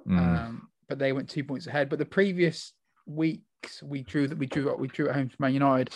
Mm. 0.07 0.17
Um, 0.47 0.69
but 0.91 0.99
they 0.99 1.13
went 1.13 1.29
two 1.29 1.45
points 1.45 1.67
ahead. 1.67 1.87
But 1.87 1.99
the 1.99 2.05
previous 2.05 2.73
weeks 3.05 3.81
we 3.81 4.03
drew 4.03 4.27
that 4.27 4.37
we 4.37 4.45
drew 4.45 4.75
we 4.75 4.89
drew 4.89 5.07
at 5.07 5.15
home 5.15 5.29
to 5.29 5.35
Man 5.39 5.53
United. 5.53 5.95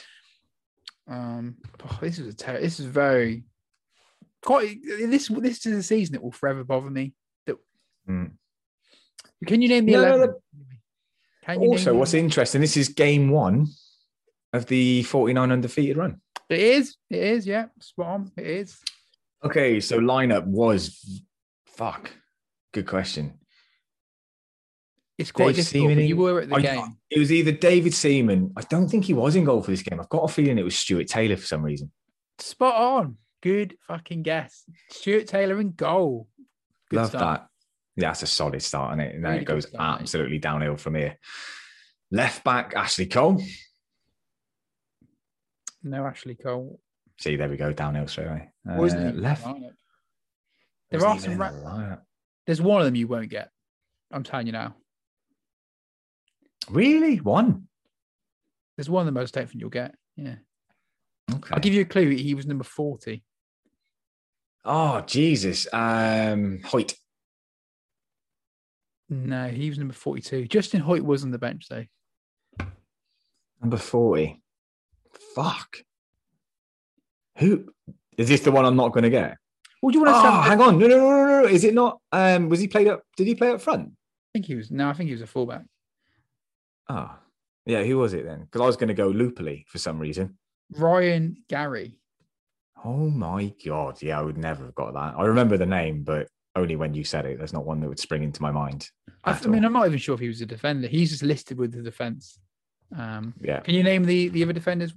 Um, 1.06 1.58
oh, 1.84 1.98
this 2.02 2.18
is 2.18 2.34
a 2.34 2.38
ter- 2.38 2.62
this 2.62 2.80
is 2.80 2.86
very 2.86 3.44
quite 4.42 4.78
this 4.86 5.28
this 5.28 5.66
is 5.66 5.78
a 5.78 5.84
season 5.84 6.14
that 6.14 6.24
will 6.24 6.32
forever 6.32 6.64
bother 6.64 6.90
me. 6.90 7.14
That 7.46 7.58
Mm. 8.10 8.32
can 9.46 9.62
you 9.62 9.68
name 9.68 9.86
the 9.86 9.92
No, 9.92 10.02
no, 10.02 10.16
eleven? 10.16 10.36
Can 11.44 11.62
you 11.62 11.70
Also, 11.72 11.92
name 11.92 12.00
what's 12.00 12.12
the- 12.12 12.20
interesting, 12.20 12.62
this 12.62 12.78
is 12.78 12.88
game 12.88 13.30
one 13.30 13.68
of 14.54 14.66
the 14.68 15.04
49 15.04 15.52
undefeated 15.52 15.98
run. 15.98 16.22
It 16.50 16.60
is. 16.60 16.96
It 17.10 17.22
is. 17.22 17.46
Yeah, 17.46 17.66
spot 17.82 18.08
on. 18.08 18.32
It 18.38 18.48
is. 18.48 18.80
Okay, 19.44 19.82
so 19.82 20.00
lineup 20.00 20.46
was 20.48 21.22
fuck. 21.66 22.10
Good 22.72 22.88
question. 22.88 23.38
It's 25.18 25.32
quite 25.32 25.48
Dave 25.56 25.56
difficult. 25.58 25.90
Seaman 25.92 26.06
You 26.08 26.18
were 26.18 26.42
at 26.42 26.50
the 26.50 26.56
I- 26.56 26.62
game. 26.62 26.98
It 27.10 27.20
was 27.20 27.32
either 27.32 27.52
David 27.54 27.94
Seaman. 27.94 28.52
I 28.58 28.62
don't 28.64 28.90
think 28.90 29.06
he 29.06 29.14
was 29.14 29.36
in 29.36 29.46
goal 29.46 29.62
for 29.62 29.72
this 29.72 29.82
game. 29.82 30.00
I've 30.00 30.10
got 30.10 30.30
a 30.30 30.34
feeling 30.34 30.58
it 30.58 30.64
was 30.64 30.76
Stuart 30.78 31.08
Taylor 31.08 31.38
for 31.38 31.46
some 31.46 31.62
reason. 31.64 31.92
Spot 32.40 32.74
on. 32.76 33.18
Good 33.42 33.78
fucking 33.88 34.24
guess. 34.24 34.66
Stuart 34.90 35.28
Taylor 35.28 35.62
in 35.62 35.72
goal. 35.72 36.28
Good 36.90 36.98
Love 36.98 37.10
start. 37.10 37.42
that. 37.42 37.48
Yeah, 38.02 38.10
that's 38.10 38.24
a 38.24 38.28
solid 38.28 38.62
start, 38.62 38.92
and 38.92 39.02
it? 39.02 39.16
And 39.16 39.24
then 39.24 39.32
Really 39.32 39.44
it 39.44 39.48
goes 39.48 39.68
start, 39.70 40.00
mate. 40.00 40.02
absolutely 40.04 40.38
downhill 40.40 40.76
from 40.76 40.96
here. 40.96 41.18
Left 42.12 42.44
back 42.44 42.74
Ashley 42.76 43.06
Cole. 43.06 43.42
No, 45.84 46.06
Ashley 46.06 46.36
Cole. 46.36 46.80
See, 47.20 47.36
there 47.38 47.48
we 47.48 47.56
go, 47.58 47.72
downhill 47.72 48.08
straight 48.08 48.28
away. 48.28 48.50
Uh, 48.70 48.76
Wasn't 48.76 49.02
even 49.02 49.16
the 49.16 49.22
left. 49.22 49.46
There 50.92 51.00
wasn't 51.00 51.40
are 51.40 51.50
some. 51.52 51.64
Ra- 51.66 51.78
the. 51.78 52.02
There's 52.46 52.62
one 52.62 52.82
of 52.82 52.86
them 52.86 52.96
you 52.96 53.08
won't 53.08 53.30
get. 53.30 53.50
I'm 54.12 54.24
telling 54.24 54.48
you 54.48 54.54
now. 54.54 54.76
Really, 56.70 57.18
one. 57.18 57.68
There's 58.78 58.90
one 58.90 59.02
of 59.08 59.14
the 59.14 59.20
most 59.20 59.34
taken 59.34 59.60
you'll 59.60 59.70
get. 59.70 59.96
Yeah. 60.16 60.36
Okay. 61.32 61.50
I'll 61.54 61.60
give 61.60 61.74
you 61.74 61.82
a 61.82 61.86
clue. 61.86 62.10
He 62.10 62.34
was 62.34 62.46
number 62.46 62.64
40. 62.64 63.24
Oh 64.66 65.02
Jesus, 65.02 65.68
um, 65.74 66.60
Hoyte. 66.64 66.96
No, 69.10 69.48
he 69.48 69.70
was 69.70 69.78
number 69.78 69.94
42. 69.94 70.48
Justin 70.48 70.82
Hoyte 70.82 71.02
was 71.02 71.24
on 71.24 71.32
the 71.32 71.38
bench 71.38 71.68
though. 71.70 71.86
Number 73.62 73.78
40. 73.78 74.42
Fuck. 75.36 75.78
Who 77.38 77.66
is 78.18 78.28
this 78.28 78.42
the 78.42 78.52
one 78.52 78.66
I'm 78.66 78.76
not 78.76 78.92
going 78.94 79.04
to 79.04 79.10
get? 79.10 79.38
What 79.82 79.92
do 79.92 80.00
you 80.00 80.04
want 80.06 80.16
to 80.16 80.20
Oh, 80.30 80.44
say? 80.44 80.50
hang 80.50 80.62
on. 80.62 80.80
No, 80.80 80.88
no, 80.88 80.98
no, 80.98 81.10
no, 81.26 81.42
no. 81.44 81.48
Is 81.48 81.64
it 81.64 81.74
not? 81.76 82.00
Um, 82.12 82.50
was 82.50 82.60
he 82.60 82.68
played 82.68 82.88
up? 82.88 83.04
Did 83.18 83.28
he 83.28 83.36
play 83.36 83.50
up 83.50 83.62
front? 83.62 83.90
I 83.90 83.94
think 84.34 84.46
he 84.48 84.56
was. 84.56 84.72
No, 84.72 84.90
I 84.90 84.94
think 84.94 85.08
he 85.08 85.14
was 85.14 85.22
a 85.22 85.28
fullback. 85.28 85.64
Oh, 86.90 87.16
yeah. 87.66 87.84
Who 87.84 87.98
was 87.98 88.14
it 88.14 88.26
then? 88.26 88.42
Because 88.42 88.62
I 88.62 88.66
was 88.66 88.78
going 88.78 88.90
to 88.90 88.94
go 88.94 89.12
loopily 89.12 89.66
for 89.68 89.78
some 89.78 90.00
reason. 90.00 90.38
Ryan 90.72 91.38
Garry. 91.50 91.98
Oh 92.84 93.10
my 93.10 93.54
God. 93.66 94.02
Yeah, 94.02 94.20
I 94.20 94.22
would 94.22 94.38
never 94.38 94.66
have 94.66 94.76
got 94.76 94.94
that. 94.94 95.16
I 95.18 95.24
remember 95.26 95.58
the 95.58 95.66
name, 95.66 96.04
but 96.04 96.28
only 96.56 96.76
when 96.76 96.94
you 96.94 97.04
said 97.04 97.26
it. 97.26 97.38
There's 97.38 97.54
not 97.54 97.66
one 97.66 97.80
that 97.82 97.90
would 97.90 98.00
spring 98.00 98.24
into 98.24 98.42
my 98.42 98.52
mind. 98.52 98.90
I, 99.24 99.32
I 99.32 99.48
mean, 99.48 99.64
all. 99.64 99.68
I'm 99.68 99.74
not 99.74 99.88
even 99.88 100.00
sure 100.00 100.16
if 100.16 100.22
he 100.22 100.28
was 100.28 100.42
a 100.42 100.46
defender. 100.46 100.88
He's 100.88 101.12
just 101.12 101.24
listed 101.24 101.58
with 101.58 101.74
the 101.74 101.82
defense. 101.82 102.40
Um, 102.96 103.34
yeah, 103.42 103.62
can 103.62 103.74
you 103.74 103.82
name 103.82 104.06
the 104.06 104.30
the 104.30 104.44
other 104.44 104.54
defenders? 104.54 104.94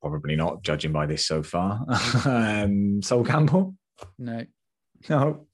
probably 0.00 0.36
not, 0.36 0.62
judging 0.62 0.92
by 0.92 1.06
this 1.06 1.26
so 1.26 1.42
far. 1.42 1.84
um, 2.24 3.02
Sol 3.02 3.24
Campbell? 3.24 3.74
No. 4.18 4.44
No. 5.08 5.46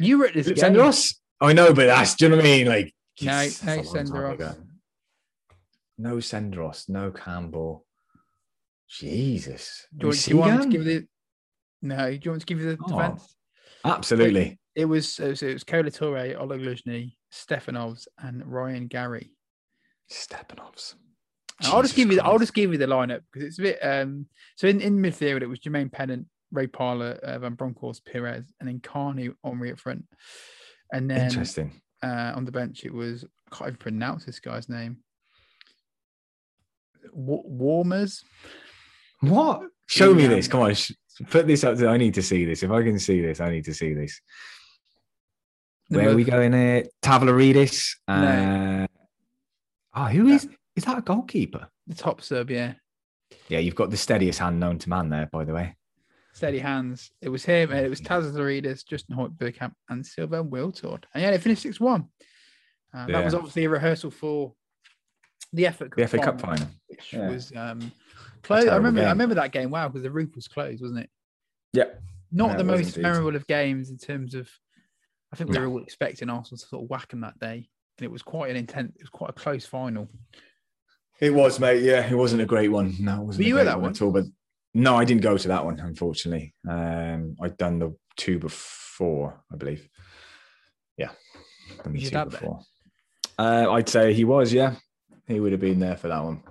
You 0.00 0.18
were 0.18 0.26
at 0.26 0.34
this 0.34 0.46
game. 0.46 0.56
Senderos? 0.56 1.14
I 1.40 1.52
know, 1.52 1.72
but 1.72 1.86
that's, 1.86 2.14
do 2.14 2.24
you 2.24 2.30
know 2.30 2.36
what 2.36 2.44
I 2.44 2.48
mean? 2.48 2.66
Like, 2.66 2.94
No, 3.22 3.48
no 3.64 3.72
a 3.72 3.76
long 3.76 3.84
time 3.84 4.06
Senderos. 4.06 4.56
No 5.98 6.16
Senderos, 6.16 6.88
no 6.88 7.10
Campbell. 7.10 7.86
Jesus. 8.88 9.86
Do 9.96 10.06
you, 10.06 10.08
want, 10.08 10.24
do 10.24 10.30
you 10.30 10.36
want 10.36 10.62
to 10.62 10.68
give 10.68 10.84
the? 10.84 11.06
No. 11.82 12.10
Do 12.10 12.20
you 12.22 12.30
want 12.30 12.40
to 12.40 12.46
give 12.46 12.60
you 12.60 12.76
the 12.76 12.78
Oh. 12.84 12.88
defense? 12.88 13.34
Absolutely. 13.84 14.60
It 14.74 14.84
was 14.84 15.18
it 15.18 15.28
was, 15.28 15.42
it 15.42 15.52
was 15.54 15.64
Kolo 15.64 15.88
Touré, 15.88 16.38
Oleg 16.38 16.60
Luzhny, 16.60 17.14
Stepanovs, 17.32 18.06
and 18.18 18.44
Ryan 18.46 18.86
Garry. 18.88 19.32
Stepanovs. 20.12 20.94
I'll 21.62 21.82
just 21.82 21.96
give 21.96 22.10
you. 22.10 22.16
The, 22.16 22.24
I'll 22.24 22.38
just 22.38 22.52
give 22.52 22.70
you 22.72 22.78
the 22.78 22.86
lineup 22.86 23.20
because 23.32 23.48
it's 23.48 23.58
a 23.58 23.62
bit. 23.62 23.78
Um, 23.82 24.26
so 24.56 24.68
in, 24.68 24.80
in 24.82 24.98
midfield, 24.98 25.40
it 25.42 25.46
was 25.46 25.58
Jermaine 25.60 25.90
Pennant, 25.90 26.26
Ray 26.52 26.66
Parlour, 26.66 27.18
uh, 27.22 27.38
Van 27.38 27.54
Bronckhorst, 27.54 28.04
Pires, 28.04 28.52
and 28.60 28.68
then 28.68 28.80
Carney 28.80 29.30
Omri 29.42 29.70
at 29.70 29.80
front. 29.80 30.04
And 30.92 31.10
then 31.10 31.26
Interesting. 31.28 31.80
Uh, 32.02 32.32
on 32.34 32.44
the 32.44 32.52
bench, 32.52 32.84
it 32.84 32.92
was 32.92 33.24
I 33.52 33.56
can't 33.56 33.68
even 33.68 33.78
pronounce 33.78 34.24
this 34.24 34.40
guy's 34.40 34.68
name. 34.68 34.98
Wa- 37.12 37.42
Warmers. 37.44 38.22
What? 39.20 39.62
Show 39.86 40.14
me 40.14 40.26
this. 40.26 40.48
Come 40.48 40.60
on. 40.60 40.74
sh- 40.74 40.92
Put 41.30 41.46
this 41.46 41.64
up. 41.64 41.78
To, 41.78 41.88
I 41.88 41.96
need 41.96 42.14
to 42.14 42.22
see 42.22 42.44
this. 42.44 42.62
If 42.62 42.70
I 42.70 42.82
can 42.82 42.98
see 42.98 43.22
this, 43.22 43.40
I 43.40 43.50
need 43.50 43.64
to 43.64 43.74
see 43.74 43.94
this. 43.94 44.20
Where 45.88 46.10
are 46.10 46.14
we 46.16 46.24
going 46.24 46.52
here? 46.52 46.84
Tavlaridis. 47.02 47.94
Uh, 48.08 48.86
oh, 49.94 50.04
who 50.06 50.26
is 50.28 50.48
is 50.74 50.84
that 50.84 50.98
a 50.98 51.02
goalkeeper? 51.02 51.68
The 51.86 51.94
top 51.94 52.20
sub, 52.20 52.50
yeah. 52.50 52.74
Yeah, 53.48 53.60
you've 53.60 53.76
got 53.76 53.90
the 53.90 53.96
steadiest 53.96 54.40
hand 54.40 54.60
known 54.60 54.78
to 54.80 54.88
man 54.90 55.08
there, 55.08 55.28
by 55.32 55.44
the 55.44 55.54
way. 55.54 55.76
Steady 56.36 56.58
hands. 56.58 57.10
It 57.22 57.30
was 57.30 57.46
him. 57.46 57.70
and 57.72 57.84
It 57.84 57.88
was 57.88 58.02
Tavlaridis, 58.02 58.86
Justin 58.86 59.16
Hoyte, 59.16 59.34
Bergkamp, 59.38 59.72
and 59.88 60.04
Sylvain 60.04 60.50
Wiltord. 60.50 61.04
And 61.14 61.22
yeah, 61.22 61.30
they 61.30 61.38
finished 61.38 61.62
6 61.62 61.80
1. 61.80 62.04
Uh, 62.92 63.06
That 63.06 63.24
was 63.24 63.32
obviously 63.32 63.64
a 63.64 63.70
rehearsal 63.70 64.10
for 64.10 64.52
the 65.54 65.64
FA 65.70 65.88
Cup, 65.88 65.96
The 65.96 66.06
FA 66.06 66.18
Cup 66.18 66.38
final, 66.38 66.56
final. 66.58 66.72
which 66.88 67.12
Yeah. 67.14 67.30
was 67.30 67.52
um, 67.56 67.80
closed. 68.42 68.66
I 68.66 68.70
terrible 68.70 68.76
remember, 68.88 69.06
I 69.06 69.10
remember 69.12 69.34
that 69.36 69.52
game. 69.52 69.70
Wow, 69.70 69.88
because 69.88 70.02
the 70.02 70.10
roof 70.10 70.34
was 70.34 70.46
closed, 70.46 70.82
wasn't 70.82 71.00
it? 71.00 71.10
Yeah. 71.72 71.84
Not 72.30 72.50
Yeah, 72.50 72.56
the 72.58 72.64
most 72.64 72.88
indeed. 72.88 73.02
memorable 73.02 73.34
of 73.34 73.46
games 73.46 73.88
in 73.88 73.96
terms 73.96 74.34
of. 74.34 74.50
I 75.32 75.36
think 75.36 75.48
we 75.48 75.54
No. 75.56 75.62
were 75.62 75.68
all 75.68 75.82
expecting 75.82 76.28
Arsenal 76.28 76.58
to 76.58 76.66
sort 76.66 76.84
of 76.84 76.90
whack 76.90 77.08
them 77.08 77.20
that 77.22 77.38
day, 77.38 77.70
and 77.98 78.04
it 78.04 78.10
was 78.10 78.20
quite 78.22 78.50
an 78.50 78.56
intense. 78.56 78.94
It 78.96 79.02
was 79.02 79.08
quite 79.10 79.30
a 79.30 79.32
close 79.32 79.64
final. 79.64 80.10
It 81.18 81.30
was, 81.32 81.58
mate. 81.58 81.82
Yeah, 81.82 82.06
it 82.06 82.14
wasn't 82.14 82.42
a 82.42 82.46
great 82.46 82.68
one. 82.68 82.94
No, 83.00 83.22
it 83.22 83.24
wasn't 83.24 83.44
Were 83.44 83.48
you 83.48 83.56
at 83.58 83.62
great 83.62 83.72
that 83.72 83.80
one? 83.80 83.90
at 83.92 84.02
all. 84.02 84.12
But 84.12 84.24
no, 84.76 84.94
I 84.94 85.06
didn't 85.06 85.22
go 85.22 85.38
to 85.38 85.48
that 85.48 85.64
one, 85.64 85.80
unfortunately. 85.80 86.54
Um, 86.68 87.36
I'd 87.40 87.56
done 87.56 87.78
the 87.78 87.96
two 88.18 88.38
before, 88.38 89.42
I 89.50 89.56
believe. 89.56 89.88
Yeah, 90.98 91.12
done 91.82 91.94
the 91.94 92.00
Was 92.00 92.10
two 92.10 92.24
before. 92.26 92.60
Uh, 93.38 93.70
I'd 93.70 93.88
say 93.88 94.12
he 94.12 94.24
was. 94.24 94.52
Yeah, 94.52 94.74
he 95.26 95.40
would 95.40 95.52
have 95.52 95.62
been 95.62 95.80
there 95.80 95.96
for 95.96 96.08
that 96.08 96.22
one. 96.22 96.42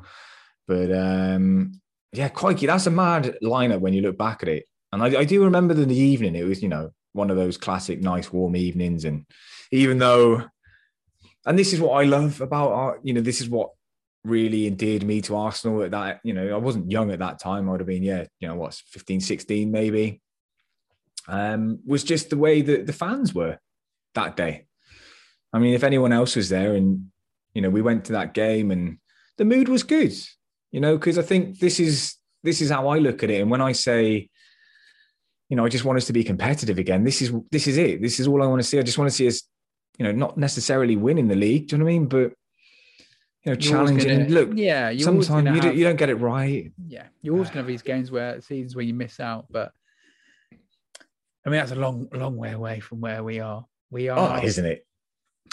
But 0.68 0.92
um, 0.92 1.80
yeah, 2.14 2.30
crikey, 2.30 2.66
that's 2.66 2.88
a 2.88 2.92
mad 2.92 3.38
lineup 3.44 3.80
when 3.80 3.94
you 3.94 4.02
look 4.02 4.18
back 4.18 4.42
at 4.42 4.50
it. 4.50 4.66
And 4.92 5.04
I, 5.04 5.20
I 5.20 5.24
do 5.24 5.44
remember 5.44 5.76
in 5.76 5.88
the 5.88 5.96
evening, 5.96 6.36
it 6.36 6.46
was 6.46 6.64
you 6.64 6.70
know 6.70 6.90
one 7.14 7.30
of 7.30 7.38
those 7.38 7.58
classic 7.58 8.02
nice 8.02 8.34
warm 8.34 8.56
evenings, 8.56 9.06
and 9.06 9.28
even 9.72 10.00
though, 10.00 10.44
and 11.46 11.60
this 11.60 11.74
is 11.74 11.80
what 11.80 12.02
I 12.02 12.06
love 12.06 12.42
about 12.42 12.72
our, 12.72 13.00
you 13.04 13.14
know, 13.14 13.22
this 13.22 13.40
is 13.40 13.50
what 13.50 13.70
really 14.26 14.68
endeared 14.68 15.04
me 15.04 15.22
to 15.22 15.36
Arsenal 15.36 15.84
at 15.84 15.92
that, 15.92 16.20
you 16.24 16.34
know, 16.34 16.54
I 16.54 16.58
wasn't 16.58 16.92
young 16.92 17.12
at 17.12 17.20
that 17.20 17.40
time. 17.40 17.68
I 17.68 17.72
would 17.72 17.80
have 17.80 17.88
been, 17.88 18.04
yeah, 18.04 18.26
you 18.40 18.48
know, 18.48 18.56
what's 18.56 18.82
15, 18.82 19.22
16 19.22 19.72
maybe. 19.72 20.22
Um, 21.28 21.80
was 21.86 22.04
just 22.04 22.30
the 22.30 22.38
way 22.38 22.62
that 22.62 22.86
the 22.86 22.94
fans 22.94 23.34
were 23.34 23.58
that 24.14 24.36
day. 24.36 24.66
I 25.54 25.60
mean, 25.60 25.74
if 25.74 25.84
anyone 25.84 26.12
else 26.12 26.36
was 26.36 26.50
there 26.50 26.76
and, 26.76 27.08
you 27.54 27.62
know, 27.62 27.70
we 27.70 27.82
went 27.82 28.06
to 28.06 28.14
that 28.14 28.34
game 28.34 28.72
and 28.72 28.98
the 29.38 29.46
mood 29.46 29.70
was 29.70 29.84
good, 29.84 30.14
you 30.72 30.80
know, 30.80 30.98
because 30.98 31.18
I 31.18 31.22
think 31.22 31.60
this 31.60 31.80
is 31.80 32.16
this 32.44 32.62
is 32.62 32.70
how 32.70 32.88
I 32.90 33.00
look 33.00 33.24
at 33.24 33.30
it. 33.30 33.42
And 33.42 33.50
when 33.50 33.62
I 33.62 33.72
say, 33.72 34.30
you 35.50 35.58
know, 35.58 35.66
I 35.66 35.70
just 35.70 35.86
want 35.86 35.98
us 35.98 36.06
to 36.06 36.14
be 36.14 36.24
competitive 36.24 36.78
again, 36.78 37.04
this 37.04 37.22
is 37.22 37.34
this 37.52 37.68
is 37.68 37.78
it. 37.78 38.02
This 38.02 38.20
is 38.20 38.28
all 38.28 38.44
I 38.44 38.48
want 38.48 38.62
to 38.62 38.68
see. 38.68 38.80
I 38.80 38.84
just 38.84 38.98
want 38.98 39.10
to 39.10 39.16
see 39.16 39.28
us, 39.28 39.44
you 39.98 40.06
know, 40.06 40.12
not 40.12 40.38
necessarily 40.38 40.96
winning 40.96 41.28
the 41.28 41.36
league. 41.36 41.68
Do 41.68 41.76
you 41.76 41.80
know 41.80 41.86
what 41.86 41.92
I 41.92 41.94
mean? 41.94 42.08
But 42.08 42.34
you 43.46 43.52
know, 43.52 43.56
challenging. 43.56 44.24
Gonna, 44.24 44.30
look, 44.30 44.50
yeah, 44.56 44.92
sometimes 44.98 45.46
you, 45.46 45.54
have, 45.54 45.62
don't, 45.62 45.76
you 45.78 45.84
don't 45.84 45.96
get 45.98 46.10
it 46.10 46.16
right. 46.16 46.72
Yeah, 46.88 47.08
you're 47.22 47.36
always 47.36 47.50
going 47.50 47.58
to 47.58 47.60
have 47.60 47.68
these 47.68 47.82
games 47.94 48.12
where 48.12 48.42
seasons 48.42 48.76
where 48.76 48.86
you 48.86 48.94
miss 48.94 49.20
out, 49.20 49.46
but 49.52 49.72
I 51.46 51.50
mean 51.50 51.60
that's 51.60 51.72
a 51.72 51.76
long, 51.76 52.08
long 52.12 52.38
way 52.38 52.52
away 52.52 52.80
from 52.80 53.02
where 53.02 53.24
we 53.24 53.40
are. 53.40 53.66
We 53.92 54.10
oh, 54.10 54.16
are, 54.16 54.40
oh, 54.42 54.44
isn't 54.44 54.66
it? 54.66 54.86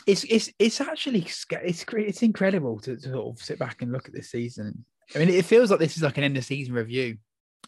It's 0.07 0.25
it's 0.25 0.51
it's 0.59 0.81
actually 0.81 1.21
it's 1.21 1.85
it's 1.93 2.23
incredible 2.23 2.81
to, 2.81 2.97
to 2.97 3.11
sort 3.11 3.37
of 3.37 3.45
sit 3.45 3.59
back 3.59 3.83
and 3.83 3.93
look 3.93 4.09
at 4.09 4.15
this 4.15 4.31
season. 4.31 4.85
I 5.15 5.19
mean, 5.19 5.29
it 5.29 5.45
feels 5.45 5.71
like 5.71 5.81
this 5.81 5.97
is 5.97 6.03
like 6.03 6.17
an 6.17 6.25
end 6.25 6.39
of 6.39 6.45
season 6.45 6.75
review. 6.75 7.19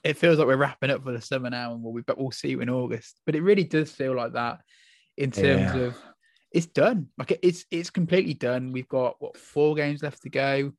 It 0.03 0.17
feels 0.17 0.39
like 0.39 0.47
we're 0.47 0.57
wrapping 0.57 0.91
up 0.91 1.05
for 1.05 1.13
the 1.13 1.21
summer 1.21 1.51
now, 1.51 1.75
and 1.75 1.83
we'll 1.83 1.95
be, 1.95 2.01
but 2.01 2.17
we'll 2.17 2.31
see 2.31 2.49
you 2.49 2.61
in 2.61 2.71
August. 2.71 3.21
But 3.27 3.35
it 3.35 3.43
really 3.43 3.65
does 3.65 3.91
feel 3.91 4.17
like 4.17 4.33
that 4.33 4.61
in 5.19 5.31
terms 5.31 5.75
yeah. 5.75 5.77
of 5.77 5.97
it's 6.55 6.67
done. 6.67 7.09
Like 7.19 7.39
it's 7.43 7.67
it's 7.71 7.91
completely 7.91 8.33
done. 8.33 8.73
We've 8.73 8.89
got 8.89 9.17
what 9.21 9.37
four 9.37 9.75
games 9.75 10.03
left 10.03 10.23
to 10.23 10.31
go. 10.31 10.73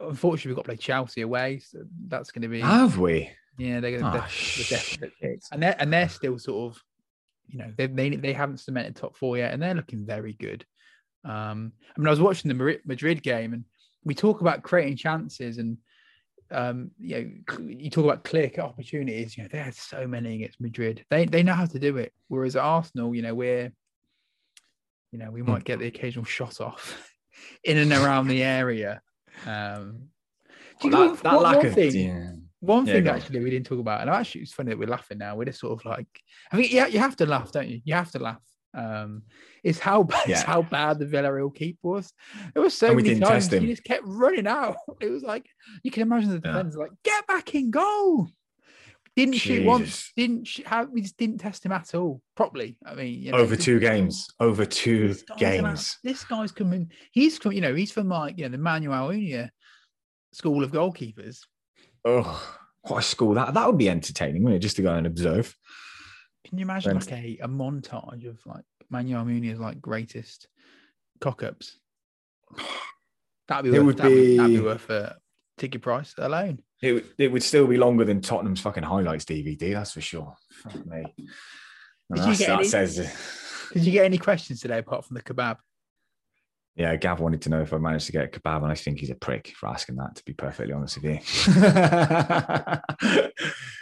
Unfortunately, 0.00 0.50
we've 0.50 0.56
got 0.56 0.62
to 0.62 0.68
play 0.68 0.76
Chelsea 0.76 1.22
away, 1.22 1.58
so 1.58 1.80
that's 2.06 2.30
going 2.30 2.42
to 2.42 2.48
be. 2.48 2.60
Have 2.60 2.96
we? 2.96 3.30
Yeah, 3.58 3.80
they're, 3.80 3.98
oh, 3.98 4.10
they're, 4.12 4.66
definite 4.68 5.12
hits, 5.20 5.48
and 5.50 5.60
they're 5.62 5.74
and 5.78 5.92
they're 5.92 6.08
still 6.08 6.38
sort 6.38 6.72
of, 6.72 6.82
you 7.48 7.58
know, 7.58 7.72
they 7.76 7.88
they 7.88 8.10
they 8.10 8.32
haven't 8.32 8.60
cemented 8.60 8.94
top 8.94 9.16
four 9.16 9.36
yet, 9.36 9.52
and 9.52 9.60
they're 9.60 9.74
looking 9.74 10.06
very 10.06 10.34
good. 10.34 10.64
Um, 11.24 11.72
I 11.96 12.00
mean, 12.00 12.06
I 12.06 12.10
was 12.10 12.20
watching 12.20 12.48
the 12.48 12.78
Madrid 12.84 13.22
game, 13.24 13.54
and 13.54 13.64
we 14.04 14.14
talk 14.14 14.40
about 14.40 14.62
creating 14.62 14.96
chances, 14.96 15.58
and 15.58 15.78
um, 16.52 16.92
you 17.00 17.16
know, 17.48 17.58
you 17.66 17.90
talk 17.90 18.04
about 18.04 18.22
clear 18.22 18.52
opportunities. 18.60 19.36
You 19.36 19.42
know, 19.42 19.48
they 19.50 19.58
had 19.58 19.74
so 19.74 20.06
many 20.06 20.36
against 20.36 20.60
Madrid. 20.60 21.04
They 21.10 21.24
they 21.24 21.42
know 21.42 21.54
how 21.54 21.66
to 21.66 21.78
do 21.80 21.96
it. 21.96 22.12
Whereas 22.28 22.54
at 22.54 22.62
Arsenal, 22.62 23.16
you 23.16 23.22
know, 23.22 23.34
we're, 23.34 23.72
you 25.16 25.24
know, 25.24 25.30
we 25.30 25.42
might 25.42 25.64
get 25.64 25.78
the 25.78 25.86
occasional 25.86 26.26
shot 26.26 26.60
off 26.60 27.10
in 27.64 27.78
and 27.78 27.90
around 27.90 28.28
the 28.28 28.42
area. 28.42 29.00
Um, 29.46 30.08
well, 30.84 31.14
that, 31.14 31.22
that 31.22 31.40
lack 31.40 31.64
of 31.64 31.72
thing, 31.72 31.94
yeah. 31.94 32.30
One 32.60 32.84
thing 32.84 33.08
actually 33.08 33.40
we 33.40 33.50
didn't 33.50 33.66
talk 33.66 33.78
about, 33.78 34.02
and 34.02 34.10
actually 34.10 34.42
it's 34.42 34.52
funny 34.52 34.70
that 34.70 34.78
we're 34.78 34.88
laughing 34.88 35.18
now. 35.18 35.34
We're 35.34 35.46
just 35.46 35.60
sort 35.60 35.78
of 35.78 35.86
like, 35.86 36.06
I 36.52 36.56
think 36.56 36.70
yeah, 36.70 36.86
you 36.86 36.98
have 36.98 37.16
to 37.16 37.26
laugh, 37.26 37.50
don't 37.50 37.68
you? 37.68 37.80
You 37.84 37.94
have 37.94 38.10
to 38.10 38.18
laugh. 38.18 38.42
Um, 38.74 39.22
it's 39.64 39.78
how 39.78 40.02
bad, 40.02 40.28
yeah. 40.28 40.34
it's 40.34 40.42
how 40.42 40.60
bad 40.62 40.98
the 40.98 41.06
Villarreal 41.06 41.54
keep 41.54 41.78
was. 41.82 42.12
It 42.54 42.58
was 42.58 42.76
so 42.76 42.94
many 42.94 43.18
times 43.18 43.50
he 43.50 43.66
just 43.66 43.84
kept 43.84 44.04
running 44.04 44.46
out. 44.46 44.76
It 45.00 45.10
was 45.10 45.22
like 45.22 45.46
you 45.82 45.90
can 45.90 46.02
imagine 46.02 46.30
the 46.30 46.40
defenders 46.40 46.74
yeah. 46.76 46.82
like, 46.82 46.92
get 47.04 47.26
back 47.26 47.54
in 47.54 47.70
goal. 47.70 48.28
Didn't 49.16 49.34
Jesus. 49.34 49.66
once. 49.66 50.12
Didn't 50.16 50.46
shoot, 50.46 50.66
how 50.66 50.84
we 50.84 51.00
just 51.00 51.16
didn't 51.16 51.38
test 51.38 51.64
him 51.64 51.72
at 51.72 51.94
all 51.94 52.20
properly. 52.36 52.76
I 52.84 52.94
mean, 52.94 53.22
you 53.22 53.32
know, 53.32 53.38
over 53.38 53.56
two 53.56 53.80
games. 53.80 54.28
Over 54.38 54.66
two 54.66 55.08
this 55.08 55.24
games. 55.38 55.96
this 56.04 56.24
guy's 56.24 56.52
coming. 56.52 56.90
He's 57.12 57.38
from 57.38 57.52
you 57.52 57.62
know 57.62 57.74
he's 57.74 57.92
from 57.92 58.08
like 58.08 58.38
you 58.38 58.44
know 58.44 58.50
the 58.50 58.58
Manuel 58.58 59.08
Almunia 59.08 59.48
school 60.32 60.62
of 60.62 60.70
goalkeepers 60.70 61.38
Oh, 62.06 62.40
what 62.82 62.98
a 62.98 63.02
school 63.02 63.34
that 63.34 63.52
that 63.52 63.66
would 63.66 63.78
be 63.78 63.90
entertaining, 63.90 64.44
wouldn't 64.44 64.62
it? 64.62 64.64
Just 64.64 64.76
to 64.76 64.82
go 64.82 64.94
and 64.94 65.08
observe. 65.08 65.54
Can 66.46 66.56
you 66.58 66.62
imagine 66.62 66.94
like 66.94 67.12
a, 67.12 67.38
a 67.42 67.48
montage 67.48 68.28
of 68.28 68.38
like 68.46 68.64
Manuel 68.88 69.24
Almunia's 69.24 69.58
like 69.58 69.80
greatest 69.80 70.46
cock 71.20 71.42
ups? 71.42 71.80
That'd 73.48 73.64
be 73.64 73.70
worth, 73.70 73.80
it 73.80 73.84
would 73.84 73.96
that'd 73.96 74.12
be, 74.12 74.36
that'd 74.36 74.56
be 74.56 74.60
worth 74.60 74.88
a 74.88 75.16
ticket 75.58 75.82
price 75.82 76.14
alone. 76.16 76.60
It, 76.82 77.06
it 77.18 77.32
would 77.32 77.42
still 77.42 77.66
be 77.66 77.78
longer 77.78 78.04
than 78.04 78.20
Tottenham's 78.20 78.60
fucking 78.60 78.82
highlights 78.82 79.24
DVD, 79.24 79.72
that's 79.72 79.92
for 79.92 80.00
sure. 80.00 80.34
Fuck 80.62 80.86
me. 80.86 81.04
Did 82.14 82.26
you, 82.26 82.36
get 82.36 82.50
any, 82.50 82.64
says, 82.64 82.96
did 83.72 83.84
you 83.84 83.92
get 83.92 84.04
any 84.04 84.18
questions 84.18 84.60
today 84.60 84.78
apart 84.78 85.04
from 85.04 85.14
the 85.14 85.22
kebab? 85.22 85.56
Yeah, 86.76 86.94
Gav 86.96 87.20
wanted 87.20 87.40
to 87.42 87.48
know 87.48 87.62
if 87.62 87.72
I 87.72 87.78
managed 87.78 88.04
to 88.06 88.12
get 88.12 88.26
a 88.26 88.28
kebab, 88.28 88.62
and 88.62 88.70
I 88.70 88.74
think 88.74 89.00
he's 89.00 89.08
a 89.08 89.14
prick 89.14 89.54
for 89.56 89.66
asking 89.66 89.96
that. 89.96 90.16
To 90.16 90.24
be 90.24 90.34
perfectly 90.34 90.74
honest 90.74 91.00
with 91.00 91.04
you, 91.04 91.18
but 91.62 92.82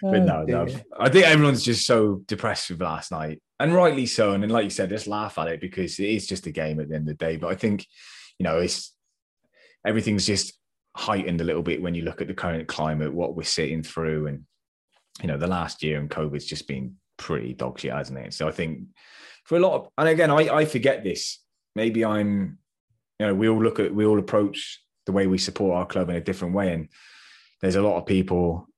oh, 0.05 0.11
no, 0.11 0.45
no, 0.45 0.67
I 0.97 1.09
think 1.09 1.27
everyone's 1.27 1.65
just 1.65 1.87
so 1.87 2.23
depressed 2.27 2.71
with 2.71 2.81
last 2.81 3.11
night, 3.11 3.43
and 3.59 3.75
rightly 3.75 4.07
so. 4.07 4.33
And 4.33 4.49
like 4.51 4.63
you 4.63 4.71
said, 4.71 4.91
just 4.91 5.09
laugh 5.09 5.39
at 5.39 5.49
it 5.49 5.61
because 5.61 5.99
it 5.99 6.09
is 6.09 6.29
just 6.29 6.47
a 6.47 6.53
game 6.53 6.79
at 6.79 6.89
the 6.89 6.95
end 6.95 7.09
of 7.09 7.19
the 7.19 7.25
day. 7.25 7.37
But 7.37 7.49
I 7.49 7.57
think, 7.57 7.85
you 8.39 8.45
know, 8.45 8.61
it's 8.61 8.95
everything's 9.85 10.25
just 10.25 10.57
heightened 10.97 11.41
a 11.41 11.45
little 11.45 11.63
bit 11.63 11.83
when 11.83 11.95
you 11.95 12.03
look 12.03 12.21
at 12.21 12.29
the 12.29 12.35
current 12.35 12.69
climate, 12.69 13.13
what 13.13 13.37
we're 13.37 13.43
sitting 13.43 13.83
through, 13.83 14.27
and 14.29 14.45
you 15.21 15.29
know, 15.29 15.39
the 15.39 15.47
last 15.47 15.83
year 15.83 16.01
and 16.01 16.11
COVID's 16.11 16.47
just 16.47 16.67
been 16.67 16.97
pretty 17.17 17.53
dog 17.55 17.79
shit, 17.79 17.93
hasn't 17.93 18.19
it? 18.19 18.35
So 18.35 18.49
I 18.49 18.53
think 18.53 18.81
for 19.45 19.57
a 19.57 19.61
lot 19.61 19.75
of, 19.75 19.89
and 19.99 20.09
again, 20.09 20.31
I, 20.31 20.49
I 20.55 20.65
forget 20.65 21.05
this. 21.05 21.41
Maybe 21.77 22.05
I'm 22.05 22.59
you 23.19 23.27
know, 23.27 23.35
we 23.35 23.49
all 23.49 23.63
look 23.63 23.79
at, 23.79 23.95
we 23.95 24.05
all 24.05 24.19
approach 24.19 24.83
the 25.07 25.13
way 25.13 25.27
we 25.27 25.39
support 25.39 25.77
our 25.77 25.87
club 25.87 26.11
in 26.11 26.17
a 26.17 26.21
different 26.21 26.55
way. 26.55 26.73
And 26.73 26.89
there's 27.61 27.77
a 27.77 27.83
lot 27.83 27.97
of 27.97 28.07
people, 28.07 28.69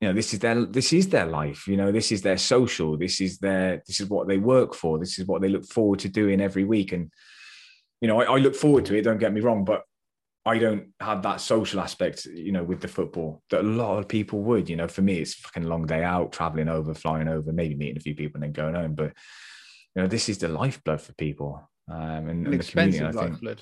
you 0.00 0.08
know, 0.08 0.14
this 0.14 0.32
is 0.32 0.40
their, 0.40 0.64
this 0.64 0.92
is 0.92 1.08
their 1.08 1.26
life, 1.26 1.66
you 1.66 1.76
know, 1.76 1.92
this 1.92 2.12
is 2.12 2.22
their 2.22 2.36
social, 2.36 2.96
this 2.96 3.20
is 3.20 3.38
their, 3.38 3.82
this 3.86 4.00
is 4.00 4.08
what 4.08 4.28
they 4.28 4.38
work 4.38 4.74
for. 4.74 4.98
This 4.98 5.18
is 5.18 5.26
what 5.26 5.40
they 5.42 5.48
look 5.48 5.64
forward 5.64 6.00
to 6.00 6.08
doing 6.08 6.40
every 6.40 6.64
week. 6.64 6.92
And, 6.92 7.10
you 8.00 8.08
know, 8.08 8.20
I, 8.20 8.34
I 8.34 8.36
look 8.38 8.54
forward 8.54 8.84
to 8.86 8.96
it. 8.96 9.02
Don't 9.02 9.18
get 9.18 9.32
me 9.32 9.40
wrong, 9.40 9.64
but 9.64 9.82
I 10.46 10.58
don't 10.58 10.88
have 11.00 11.22
that 11.22 11.40
social 11.40 11.80
aspect, 11.80 12.24
you 12.24 12.52
know, 12.52 12.64
with 12.64 12.80
the 12.80 12.88
football 12.88 13.42
that 13.50 13.60
a 13.60 13.62
lot 13.62 13.98
of 13.98 14.08
people 14.08 14.42
would. 14.42 14.68
You 14.68 14.76
know, 14.76 14.88
for 14.88 15.02
me, 15.02 15.18
it's 15.18 15.34
fucking 15.34 15.64
long 15.64 15.86
day 15.86 16.02
out, 16.02 16.32
traveling 16.32 16.68
over, 16.68 16.94
flying 16.94 17.28
over, 17.28 17.52
maybe 17.52 17.74
meeting 17.74 17.98
a 17.98 18.00
few 18.00 18.14
people 18.14 18.36
and 18.36 18.44
then 18.44 18.52
going 18.52 18.74
home. 18.74 18.94
But 18.94 19.12
you 19.94 20.02
know, 20.02 20.08
this 20.08 20.28
is 20.28 20.38
the 20.38 20.48
lifeblood 20.48 21.02
for 21.02 21.12
people 21.14 21.68
um, 21.90 22.28
and, 22.28 22.46
and 22.46 22.60
the 22.60 22.64
community. 22.64 23.04
I 23.04 23.12
think. 23.12 23.60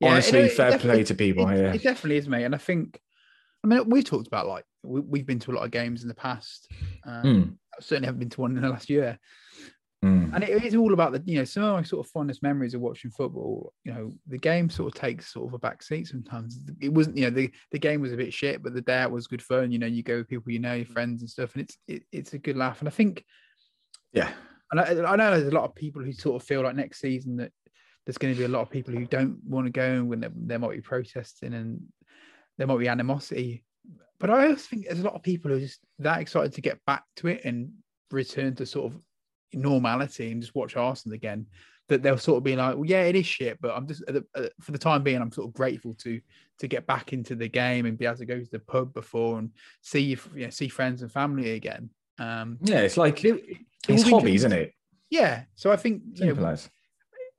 Yeah, 0.00 0.12
Honestly, 0.12 0.40
it, 0.40 0.52
fair 0.52 0.78
play 0.78 1.04
to 1.04 1.14
people. 1.14 1.48
It, 1.48 1.60
yeah, 1.60 1.74
it 1.74 1.82
definitely 1.82 2.16
is, 2.16 2.26
mate. 2.26 2.44
And 2.44 2.54
I 2.54 2.58
think, 2.58 2.98
I 3.62 3.66
mean, 3.66 3.88
we 3.88 4.02
talked 4.02 4.26
about 4.26 4.46
like 4.46 4.64
we, 4.82 5.18
have 5.18 5.26
been 5.26 5.38
to 5.40 5.52
a 5.52 5.54
lot 5.54 5.64
of 5.64 5.70
games 5.70 6.02
in 6.02 6.08
the 6.08 6.14
past. 6.14 6.68
Um, 7.04 7.22
mm. 7.22 7.56
I 7.78 7.82
certainly 7.82 8.06
haven't 8.06 8.20
been 8.20 8.30
to 8.30 8.40
one 8.40 8.56
in 8.56 8.62
the 8.62 8.68
last 8.68 8.88
year. 8.88 9.18
Mm. 10.04 10.34
And 10.34 10.44
it 10.44 10.64
is 10.64 10.74
all 10.74 10.94
about 10.94 11.12
the, 11.12 11.22
you 11.26 11.36
know, 11.36 11.44
some 11.44 11.62
of 11.62 11.76
my 11.76 11.82
sort 11.82 12.06
of 12.06 12.10
fondest 12.10 12.42
memories 12.42 12.72
of 12.72 12.80
watching 12.80 13.10
football. 13.10 13.74
You 13.84 13.92
know, 13.92 14.12
the 14.26 14.38
game 14.38 14.70
sort 14.70 14.94
of 14.94 14.98
takes 14.98 15.32
sort 15.32 15.48
of 15.48 15.54
a 15.54 15.58
back 15.58 15.82
seat 15.82 16.06
sometimes. 16.06 16.58
It 16.80 16.92
wasn't, 16.92 17.18
you 17.18 17.24
know, 17.24 17.30
the, 17.30 17.50
the 17.70 17.78
game 17.78 18.00
was 18.00 18.12
a 18.12 18.16
bit 18.16 18.32
shit, 18.32 18.62
but 18.62 18.72
the 18.72 18.80
day 18.80 18.98
out 18.98 19.10
was 19.10 19.26
good 19.26 19.42
fun. 19.42 19.70
You 19.70 19.78
know, 19.78 19.86
you 19.86 20.02
go 20.02 20.18
with 20.18 20.28
people 20.28 20.52
you 20.52 20.58
know, 20.58 20.74
your 20.74 20.86
friends 20.86 21.20
and 21.20 21.28
stuff, 21.28 21.54
and 21.54 21.64
it's 21.64 21.76
it, 21.86 22.02
it's 22.12 22.32
a 22.32 22.38
good 22.38 22.56
laugh. 22.56 22.80
And 22.80 22.88
I 22.88 22.92
think, 22.92 23.24
yeah, 24.12 24.30
and 24.70 24.80
I, 24.80 25.12
I 25.12 25.16
know 25.16 25.32
there's 25.32 25.52
a 25.52 25.56
lot 25.56 25.64
of 25.64 25.74
people 25.74 26.02
who 26.02 26.12
sort 26.12 26.40
of 26.40 26.46
feel 26.46 26.62
like 26.62 26.76
next 26.76 27.00
season 27.00 27.36
that 27.36 27.52
there's 28.06 28.18
going 28.18 28.32
to 28.32 28.38
be 28.38 28.44
a 28.44 28.48
lot 28.48 28.62
of 28.62 28.70
people 28.70 28.94
who 28.94 29.04
don't 29.04 29.38
want 29.44 29.66
to 29.66 29.70
go 29.70 30.02
when 30.02 30.20
there, 30.20 30.32
there 30.34 30.58
might 30.58 30.76
be 30.76 30.80
protesting 30.80 31.52
and 31.52 31.82
there 32.56 32.66
might 32.66 32.78
be 32.78 32.88
animosity. 32.88 33.64
But 34.18 34.30
I 34.30 34.48
also 34.48 34.62
think 34.62 34.86
there's 34.86 35.00
a 35.00 35.04
lot 35.04 35.14
of 35.14 35.22
people 35.22 35.50
who 35.50 35.58
are 35.58 35.60
just 35.60 35.80
that 35.98 36.20
excited 36.20 36.54
to 36.54 36.60
get 36.60 36.78
back 36.86 37.04
to 37.16 37.28
it 37.28 37.44
and 37.44 37.72
return 38.10 38.54
to 38.56 38.66
sort 38.66 38.92
of 38.92 39.00
normality 39.52 40.30
and 40.30 40.40
just 40.40 40.54
watch 40.54 40.76
Arsenal 40.76 41.14
again. 41.14 41.46
That 41.88 42.04
they'll 42.04 42.18
sort 42.18 42.38
of 42.38 42.44
be 42.44 42.54
like, 42.54 42.76
well, 42.76 42.84
yeah, 42.84 43.02
it 43.02 43.16
is 43.16 43.26
shit, 43.26 43.60
but 43.60 43.74
I'm 43.76 43.88
just 43.88 44.04
for 44.60 44.70
the 44.70 44.78
time 44.78 45.02
being, 45.02 45.20
I'm 45.20 45.32
sort 45.32 45.48
of 45.48 45.54
grateful 45.54 45.94
to 45.94 46.20
to 46.60 46.68
get 46.68 46.86
back 46.86 47.12
into 47.12 47.34
the 47.34 47.48
game 47.48 47.84
and 47.84 47.98
be 47.98 48.06
able 48.06 48.16
to 48.18 48.26
go 48.26 48.38
to 48.38 48.50
the 48.50 48.60
pub 48.60 48.94
before 48.94 49.38
and 49.38 49.50
see 49.80 50.00
you 50.00 50.18
know, 50.34 50.50
see 50.50 50.68
friends 50.68 51.02
and 51.02 51.10
family 51.10 51.50
again. 51.50 51.90
Um, 52.20 52.58
yeah, 52.62 52.80
it's 52.80 52.96
like 52.96 53.24
it, 53.24 53.56
it's 53.88 54.08
hobby, 54.08 54.36
isn't 54.36 54.52
it? 54.52 54.72
Yeah. 55.10 55.44
So 55.56 55.72
I 55.72 55.76
think 55.76 56.02
you 56.14 56.32
know, 56.32 56.56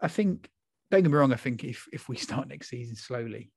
I 0.02 0.08
think 0.10 0.50
don't 0.90 1.04
get 1.04 1.12
me 1.12 1.18
wrong. 1.18 1.32
I 1.32 1.38
think 1.38 1.64
if 1.64 1.88
if 1.94 2.10
we 2.10 2.18
start 2.18 2.50
next 2.50 2.70
season 2.70 2.96
slowly, 2.96 3.52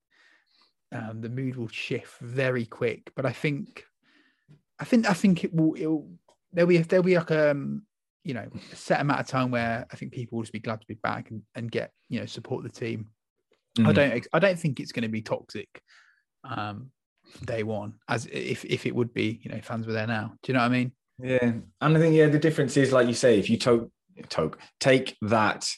um, 0.92 1.20
the 1.20 1.28
mood 1.28 1.56
will 1.56 1.68
shift 1.68 2.18
very 2.20 2.66
quick. 2.66 3.10
But 3.16 3.26
I 3.26 3.32
think, 3.32 3.84
I 4.78 4.84
think, 4.84 5.10
I 5.10 5.14
think 5.14 5.42
it 5.42 5.52
will. 5.52 5.74
It 5.74 5.86
will 5.86 6.08
there'll 6.52 6.68
be 6.68 6.78
there'll 6.78 7.02
be 7.02 7.16
like 7.16 7.32
um 7.32 7.82
you 8.24 8.34
know 8.34 8.48
a 8.72 8.76
set 8.76 9.00
amount 9.00 9.20
of 9.20 9.26
time 9.26 9.50
where 9.50 9.86
I 9.92 9.96
think 9.96 10.12
people 10.12 10.36
will 10.36 10.42
just 10.42 10.52
be 10.52 10.58
glad 10.58 10.80
to 10.80 10.86
be 10.86 10.94
back 10.94 11.30
and, 11.30 11.42
and 11.54 11.70
get 11.70 11.92
you 12.08 12.20
know 12.20 12.26
support 12.26 12.64
the 12.64 12.70
team. 12.70 13.08
Mm-hmm. 13.78 13.88
I 13.88 13.92
don't 13.92 14.26
I 14.32 14.38
don't 14.38 14.58
think 14.58 14.80
it's 14.80 14.92
going 14.92 15.02
to 15.02 15.08
be 15.08 15.22
toxic 15.22 15.68
um 16.44 16.90
day 17.46 17.62
one 17.62 17.94
as 18.08 18.26
if 18.26 18.64
if 18.64 18.86
it 18.86 18.94
would 18.94 19.14
be 19.14 19.40
you 19.42 19.50
know 19.50 19.60
fans 19.62 19.86
were 19.86 19.92
there 19.92 20.06
now. 20.06 20.34
Do 20.42 20.52
you 20.52 20.54
know 20.54 20.60
what 20.60 20.66
I 20.66 20.70
mean? 20.70 20.92
Yeah, 21.22 21.52
and 21.80 21.96
I 21.96 22.00
think 22.00 22.14
yeah 22.14 22.26
the 22.26 22.38
difference 22.38 22.76
is 22.76 22.92
like 22.92 23.06
you 23.06 23.14
say 23.14 23.38
if 23.38 23.48
you 23.48 23.58
took 23.58 23.90
took 24.28 24.58
take 24.80 25.16
that 25.22 25.68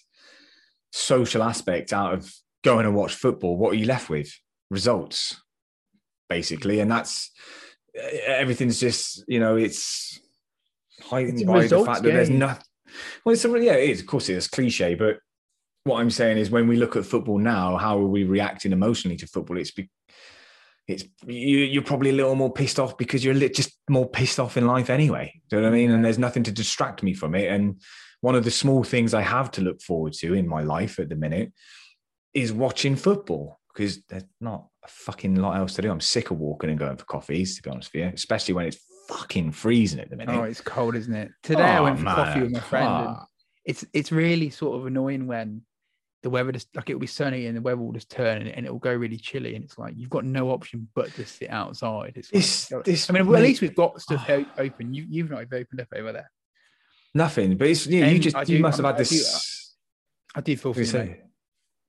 social 0.93 1.43
aspect 1.43 1.93
out 1.93 2.15
of 2.15 2.33
going 2.65 2.87
and 2.87 2.95
watch 2.95 3.15
football, 3.15 3.57
what 3.57 3.73
are 3.73 3.77
you 3.77 3.87
left 3.87 4.09
with? 4.09 4.33
Results, 4.71 5.41
basically. 6.29 6.81
And 6.81 6.91
that's 6.91 7.31
everything's 8.27 8.81
just, 8.81 9.25
you 9.29 9.39
know, 9.39 9.57
it's 9.57 10.21
heightened 11.03 11.47
by 11.47 11.67
the 11.67 11.85
fact 11.85 12.03
that 12.03 12.13
there's 12.13 12.31
nothing. 12.31 12.65
Well, 13.25 13.33
it's 13.33 13.45
a, 13.45 13.49
yeah, 13.61 13.75
it 13.75 13.91
is. 13.91 14.01
Of 14.01 14.07
course, 14.07 14.29
it's 14.29 14.49
cliche, 14.49 14.95
but 14.95 15.19
what 15.85 16.01
I'm 16.01 16.11
saying 16.11 16.39
is 16.39 16.51
when 16.51 16.67
we 16.67 16.77
look 16.77 16.97
at 16.97 17.07
football 17.07 17.39
now, 17.39 17.77
how 17.77 17.99
are 17.99 18.07
we 18.07 18.25
reacting 18.25 18.73
emotionally 18.73 19.17
to 19.19 19.27
football? 19.27 19.59
It's 19.59 19.71
be, 19.71 19.89
it's 20.89 21.05
you, 21.27 21.59
you're 21.59 21.83
probably 21.83 22.11
a 22.11 22.15
little 22.15 22.35
more 22.35 22.53
pissed 22.53 22.79
off 22.79 22.97
because 22.97 23.25
you're 23.25 23.35
just 23.49 23.79
more 23.89 24.09
pissed 24.09 24.41
off 24.41 24.57
in 24.57 24.67
life 24.67 24.91
anyway. 24.91 25.41
Do 25.49 25.57
you 25.57 25.63
know 25.63 25.69
what 25.69 25.75
I 25.75 25.79
mean? 25.79 25.91
And 25.91 26.05
there's 26.05 26.19
nothing 26.19 26.43
to 26.45 26.53
distract 26.53 27.03
me 27.03 27.15
from 27.15 27.35
it. 27.35 27.51
And 27.51 27.81
one 28.21 28.35
of 28.35 28.45
the 28.45 28.51
small 28.51 28.83
things 28.83 29.15
I 29.15 29.23
have 29.23 29.51
to 29.53 29.61
look 29.61 29.81
forward 29.81 30.13
to 30.15 30.35
in 30.35 30.49
my 30.49 30.63
life 30.63 30.99
at 30.99 31.09
the 31.09 31.17
minute 31.17 31.53
is 32.35 32.53
watching 32.53 32.97
football 32.97 33.61
because 33.73 34.03
there's 34.07 34.25
not 34.41 34.67
a 34.85 34.89
fucking 34.89 35.37
lot 35.37 35.57
else 35.57 35.75
to 35.75 35.83
do. 35.83 35.91
I'm 35.91 36.01
sick 36.01 36.31
of 36.31 36.39
walking 36.39 36.71
and 36.71 36.79
going 36.79 36.97
for 36.97 37.05
coffees, 37.05 37.57
to 37.57 37.63
be 37.63 37.71
honest 37.71 37.93
with 37.93 38.03
you, 38.03 38.11
especially 38.13 38.55
when 38.55 38.67
it's 38.67 38.79
fucking 39.09 39.53
freezing 39.53 40.01
at 40.01 40.11
the 40.11 40.17
minute. 40.17 40.35
Oh, 40.35 40.43
it's 40.45 40.61
cold, 40.61 40.95
isn't 40.97 41.15
it? 41.15 41.31
Today 41.43 41.63
I 41.63 41.79
Oh, 41.79 41.85
went 41.85 41.99
for 41.99 42.05
coffee 42.07 42.41
with 42.43 42.53
my 42.53 42.61
friend. 42.61 42.87
and 42.87 43.09
Ah. 43.09 43.27
it's 43.65 43.85
it's 43.93 44.13
really 44.13 44.51
sort 44.51 44.79
of 44.81 44.87
annoying 44.87 45.27
when 45.27 45.63
the 46.23 46.31
weather 46.31 46.51
just 46.51 46.75
like 46.75 46.89
it'll 46.91 46.99
be 47.01 47.07
sunny 47.07 47.47
and 47.47 47.57
the 47.57 47.61
weather 47.61 47.77
will 47.81 47.93
just 47.93 48.11
turn 48.11 48.39
and, 48.43 48.49
and 48.49 48.67
it 48.67 48.73
will 48.73 48.81
go 48.81 48.93
really 48.93 49.17
chilly 49.19 49.55
and 49.55 49.65
it's 49.65 49.79
like 49.79 49.95
you've 49.97 50.11
got 50.11 50.25
no 50.25 50.51
option 50.51 50.89
but 50.95 51.13
to 51.15 51.25
sit 51.27 51.51
outside. 51.51 52.15
It's 52.17 52.31
This, 52.31 52.69
go- 52.69 52.83
this 52.83 53.09
I 53.09 53.13
mean, 53.13 53.27
well, 53.27 53.37
at 53.37 53.43
least 53.43 53.61
we've 53.63 53.75
got 53.77 54.01
stuff 54.01 54.25
o- 54.31 54.47
open. 54.59 54.93
You 54.95 55.05
you've 55.09 55.31
not 55.31 55.43
even 55.43 55.59
opened 55.61 55.81
up 55.81 55.89
over 55.95 56.13
there. 56.13 56.31
nothing. 57.15 57.57
But 57.57 57.69
it's 57.69 57.87
you, 57.87 58.01
know, 58.01 58.09
you 58.09 58.19
just 58.19 58.35
I 58.37 58.41
you 58.41 58.57
do- 58.59 58.63
must 58.63 58.79
have 58.79 58.87
I 58.87 58.89
had 58.89 58.97
do- 58.97 59.03
this. 59.05 59.75
I 60.35 60.41
do 60.41 60.57
feel 60.57 60.75
for 60.75 60.81
you, 60.81 60.87
say, 60.87 61.21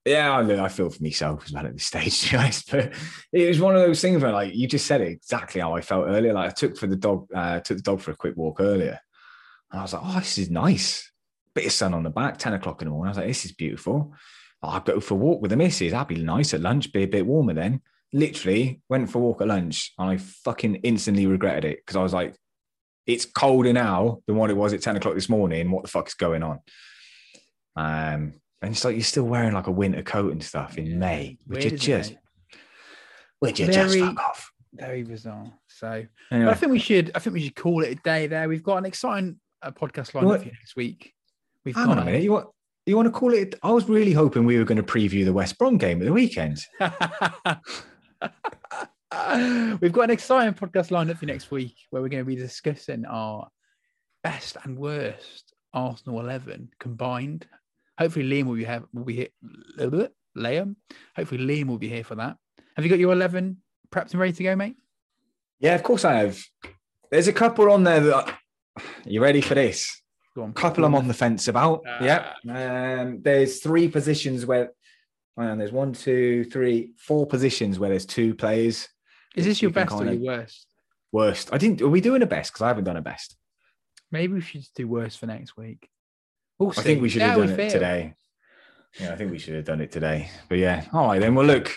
yeah, 0.08 0.32
I, 0.32 0.42
look, 0.42 0.58
I 0.58 0.68
feel 0.68 0.90
for 0.90 1.02
myself 1.02 1.44
as 1.44 1.52
well 1.52 1.66
at 1.66 1.72
this 1.72 1.86
stage, 1.86 2.20
to 2.22 2.30
be 2.30 2.36
honest. 2.36 2.70
But 2.70 2.92
it 3.32 3.48
was 3.48 3.60
one 3.60 3.74
of 3.74 3.82
those 3.82 4.00
things 4.00 4.22
where, 4.22 4.32
like, 4.32 4.54
you 4.54 4.66
just 4.66 4.86
said 4.86 5.00
it 5.00 5.08
exactly 5.08 5.60
how 5.60 5.74
I 5.74 5.80
felt 5.80 6.08
earlier. 6.08 6.32
Like, 6.32 6.50
I 6.50 6.52
took 6.52 6.76
for 6.76 6.86
the 6.86 6.96
dog, 6.96 7.28
uh, 7.34 7.60
took 7.60 7.76
the 7.76 7.82
dog 7.82 8.00
for 8.00 8.10
a 8.10 8.16
quick 8.16 8.36
walk 8.36 8.60
earlier, 8.60 8.98
and 9.70 9.80
I 9.80 9.82
was 9.82 9.92
like, 9.92 10.02
"Oh, 10.04 10.18
this 10.18 10.38
is 10.38 10.50
nice." 10.50 11.10
Bit 11.54 11.66
of 11.66 11.72
sun 11.72 11.94
on 11.94 12.02
the 12.02 12.10
back, 12.10 12.38
ten 12.38 12.54
o'clock 12.54 12.82
in 12.82 12.86
the 12.86 12.92
morning. 12.92 13.08
I 13.08 13.10
was 13.10 13.18
like, 13.18 13.28
"This 13.28 13.44
is 13.44 13.52
beautiful." 13.52 14.14
I'll 14.62 14.80
go 14.80 14.98
for 14.98 15.14
a 15.14 15.18
walk 15.18 15.40
with 15.40 15.50
the 15.50 15.56
missus. 15.56 15.92
That'd 15.92 16.08
be 16.08 16.22
nice 16.22 16.52
at 16.52 16.60
lunch. 16.60 16.92
Be 16.92 17.04
a 17.04 17.08
bit 17.08 17.26
warmer 17.26 17.54
then. 17.54 17.80
Literally 18.12 18.80
went 18.88 19.08
for 19.08 19.18
a 19.18 19.20
walk 19.20 19.40
at 19.40 19.48
lunch, 19.48 19.92
and 19.98 20.10
I 20.10 20.16
fucking 20.16 20.76
instantly 20.76 21.26
regretted 21.26 21.64
it 21.64 21.78
because 21.78 21.96
I 21.96 22.02
was 22.02 22.12
like, 22.12 22.34
"It's 23.06 23.24
colder 23.24 23.72
now 23.72 24.20
than 24.26 24.36
what 24.36 24.50
it 24.50 24.56
was 24.56 24.72
at 24.72 24.82
ten 24.82 24.96
o'clock 24.96 25.14
this 25.14 25.28
morning. 25.28 25.70
What 25.70 25.82
the 25.82 25.90
fuck 25.90 26.08
is 26.08 26.14
going 26.14 26.42
on?" 26.42 26.60
Um, 27.76 28.34
and 28.62 28.72
it's 28.72 28.84
like 28.84 28.94
you're 28.94 29.02
still 29.04 29.24
wearing 29.24 29.52
like 29.52 29.66
a 29.66 29.72
winter 29.72 30.02
coat 30.02 30.32
and 30.32 30.42
stuff 30.42 30.78
in 30.78 30.98
May, 30.98 31.38
which 31.46 31.64
Weird, 31.64 31.74
isn't 31.74 31.86
just, 31.86 32.10
it? 32.12 32.18
which 33.40 33.60
are 33.60 33.70
just 33.70 33.98
fuck 33.98 34.18
off. 34.18 34.50
very 34.74 35.02
bizarre. 35.02 35.52
So 35.68 36.04
Anyway, 36.32 36.50
I 36.50 36.54
think 36.54 36.72
we 36.72 36.78
should 36.78 37.12
I 37.14 37.20
think 37.20 37.34
we 37.34 37.42
should 37.42 37.56
call 37.56 37.82
it 37.84 37.92
a 37.92 37.94
day 37.96 38.26
there. 38.26 38.48
We've 38.48 38.62
got 38.62 38.78
an 38.78 38.86
exciting 38.86 39.38
uh, 39.62 39.70
podcast 39.70 40.14
lined 40.14 40.26
what? 40.26 40.36
up 40.36 40.40
for 40.40 40.46
you 40.46 40.52
next 40.52 40.76
week. 40.76 41.14
We've 41.64 41.74
hang 41.74 41.86
got 41.86 41.98
on 41.98 42.02
a 42.02 42.04
minute. 42.06 42.22
You 42.22 42.32
want 42.32 42.48
you 42.86 42.96
want 42.96 43.06
to 43.06 43.12
call 43.12 43.34
it? 43.34 43.54
I 43.62 43.70
was 43.70 43.88
really 43.88 44.12
hoping 44.12 44.46
we 44.46 44.58
were 44.58 44.64
going 44.64 44.76
to 44.78 44.82
preview 44.82 45.24
the 45.24 45.32
West 45.32 45.58
Brom 45.58 45.76
game 45.76 46.00
at 46.00 46.06
the 46.06 46.12
weekend. 46.12 46.58
We've 49.80 49.92
got 49.92 50.04
an 50.04 50.10
exciting 50.10 50.54
podcast 50.54 50.90
lined 50.90 51.10
up 51.10 51.18
for 51.18 51.26
next 51.26 51.50
week 51.50 51.76
where 51.90 52.00
we're 52.02 52.08
going 52.08 52.24
to 52.24 52.28
be 52.28 52.36
discussing 52.36 53.04
our 53.04 53.48
best 54.22 54.56
and 54.64 54.78
worst 54.78 55.52
Arsenal 55.74 56.20
eleven 56.20 56.70
combined. 56.80 57.46
Hopefully, 57.98 58.24
Liam 58.24 58.46
will 58.46 58.54
be 58.54 58.64
have 58.64 58.84
will 58.94 59.04
be 59.04 59.16
here. 59.16 59.28
A 59.44 59.82
little 59.84 59.98
bit. 60.00 60.14
Liam, 60.36 60.76
hopefully 61.16 61.44
Liam 61.44 61.66
will 61.66 61.78
be 61.78 61.88
here 61.88 62.04
for 62.04 62.14
that. 62.14 62.36
Have 62.76 62.84
you 62.84 62.90
got 62.90 63.00
your 63.00 63.12
eleven 63.12 63.58
prepped 63.90 64.12
and 64.12 64.20
ready 64.20 64.32
to 64.32 64.42
go, 64.42 64.54
mate? 64.54 64.76
Yeah, 65.58 65.74
of 65.74 65.82
course 65.82 66.04
I 66.04 66.14
have. 66.14 66.40
There's 67.10 67.28
a 67.28 67.32
couple 67.32 67.70
on 67.72 67.82
there 67.84 68.00
that. 68.00 68.38
You 69.04 69.20
ready 69.20 69.40
for 69.40 69.54
this? 69.54 70.00
Go 70.36 70.42
on. 70.42 70.50
A 70.50 70.52
couple 70.52 70.84
I'm 70.84 70.94
on 70.94 71.08
the 71.08 71.14
fence 71.14 71.48
about. 71.48 71.82
Ah. 71.86 71.98
yeah. 72.00 73.00
Um, 73.00 73.20
there's 73.22 73.60
three 73.60 73.88
positions 73.88 74.46
where. 74.46 74.70
And 75.36 75.60
there's 75.60 75.70
one, 75.70 75.92
two, 75.92 76.44
three, 76.46 76.94
four 76.98 77.24
positions 77.24 77.78
where 77.78 77.90
there's 77.90 78.06
two 78.06 78.34
players. 78.34 78.88
Is 79.36 79.44
this 79.44 79.62
your 79.62 79.70
You 79.70 79.74
best 79.74 79.92
or 79.92 80.04
your 80.04 80.20
worst? 80.20 80.66
Worst. 81.12 81.50
I 81.52 81.58
didn't. 81.58 81.80
Are 81.80 81.88
we 81.88 82.00
doing 82.00 82.22
a 82.22 82.26
best? 82.26 82.52
Because 82.52 82.62
I 82.62 82.68
haven't 82.68 82.84
done 82.84 82.96
a 82.96 83.02
best. 83.02 83.36
Maybe 84.10 84.32
we 84.34 84.40
should 84.40 84.62
just 84.62 84.74
do 84.74 84.88
worst 84.88 85.18
for 85.18 85.26
next 85.26 85.56
week. 85.56 85.88
We'll 86.58 86.70
I 86.70 86.82
think 86.82 87.00
we 87.00 87.08
should 87.08 87.22
See 87.22 87.28
have 87.28 87.38
done 87.38 87.60
it 87.60 87.70
today. 87.70 88.14
Yeah, 88.98 89.12
I 89.12 89.16
think 89.16 89.30
we 89.30 89.38
should 89.38 89.54
have 89.54 89.64
done 89.64 89.80
it 89.80 89.92
today. 89.92 90.30
But 90.48 90.58
yeah, 90.58 90.86
all 90.92 91.08
right 91.08 91.20
then. 91.20 91.34
Well, 91.34 91.46
look, 91.46 91.76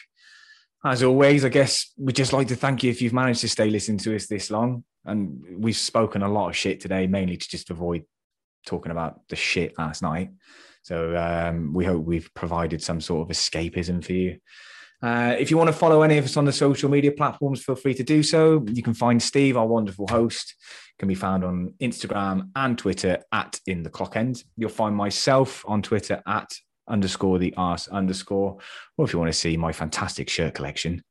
as 0.83 1.03
always, 1.03 1.45
I 1.45 1.49
guess 1.49 1.91
we'd 1.97 2.15
just 2.15 2.33
like 2.33 2.47
to 2.47 2.55
thank 2.55 2.83
you 2.83 2.89
if 2.89 3.01
you've 3.01 3.13
managed 3.13 3.41
to 3.41 3.49
stay 3.49 3.69
listening 3.69 3.99
to 3.99 4.15
us 4.15 4.27
this 4.27 4.49
long. 4.49 4.83
And 5.05 5.43
we've 5.57 5.77
spoken 5.77 6.23
a 6.23 6.31
lot 6.31 6.49
of 6.49 6.55
shit 6.55 6.79
today, 6.79 7.07
mainly 7.07 7.37
to 7.37 7.49
just 7.49 7.69
avoid 7.69 8.03
talking 8.65 8.91
about 8.91 9.27
the 9.29 9.35
shit 9.35 9.77
last 9.77 10.01
night. 10.01 10.31
So 10.83 11.15
um, 11.15 11.73
we 11.73 11.85
hope 11.85 12.05
we've 12.05 12.29
provided 12.33 12.81
some 12.81 13.01
sort 13.01 13.29
of 13.29 13.35
escapism 13.35 14.03
for 14.03 14.13
you. 14.13 14.39
Uh, 15.01 15.35
if 15.39 15.49
you 15.49 15.57
want 15.57 15.67
to 15.67 15.73
follow 15.73 16.03
any 16.03 16.17
of 16.17 16.25
us 16.25 16.37
on 16.37 16.45
the 16.45 16.51
social 16.51 16.89
media 16.89 17.11
platforms, 17.11 17.63
feel 17.63 17.75
free 17.75 17.95
to 17.95 18.03
do 18.03 18.21
so. 18.21 18.63
You 18.67 18.83
can 18.83 18.93
find 18.93 19.21
Steve, 19.21 19.57
our 19.57 19.65
wonderful 19.65 20.07
host, 20.07 20.55
can 21.01 21.07
be 21.07 21.15
found 21.15 21.43
on 21.43 21.73
Instagram 21.81 22.51
and 22.55 22.77
Twitter 22.77 23.17
at 23.31 23.59
in 23.65 23.81
the 23.81 23.89
clock 23.89 24.15
end. 24.15 24.43
You'll 24.55 24.69
find 24.69 24.95
myself 24.95 25.65
on 25.67 25.81
Twitter 25.81 26.21
at 26.27 26.53
underscore 26.87 27.39
the 27.39 27.55
arse 27.57 27.87
underscore. 27.87 28.59
Or 28.99 29.05
if 29.05 29.11
you 29.11 29.17
want 29.17 29.33
to 29.33 29.37
see 29.37 29.57
my 29.57 29.71
fantastic 29.71 30.29
shirt 30.29 30.53
collection, 30.53 31.03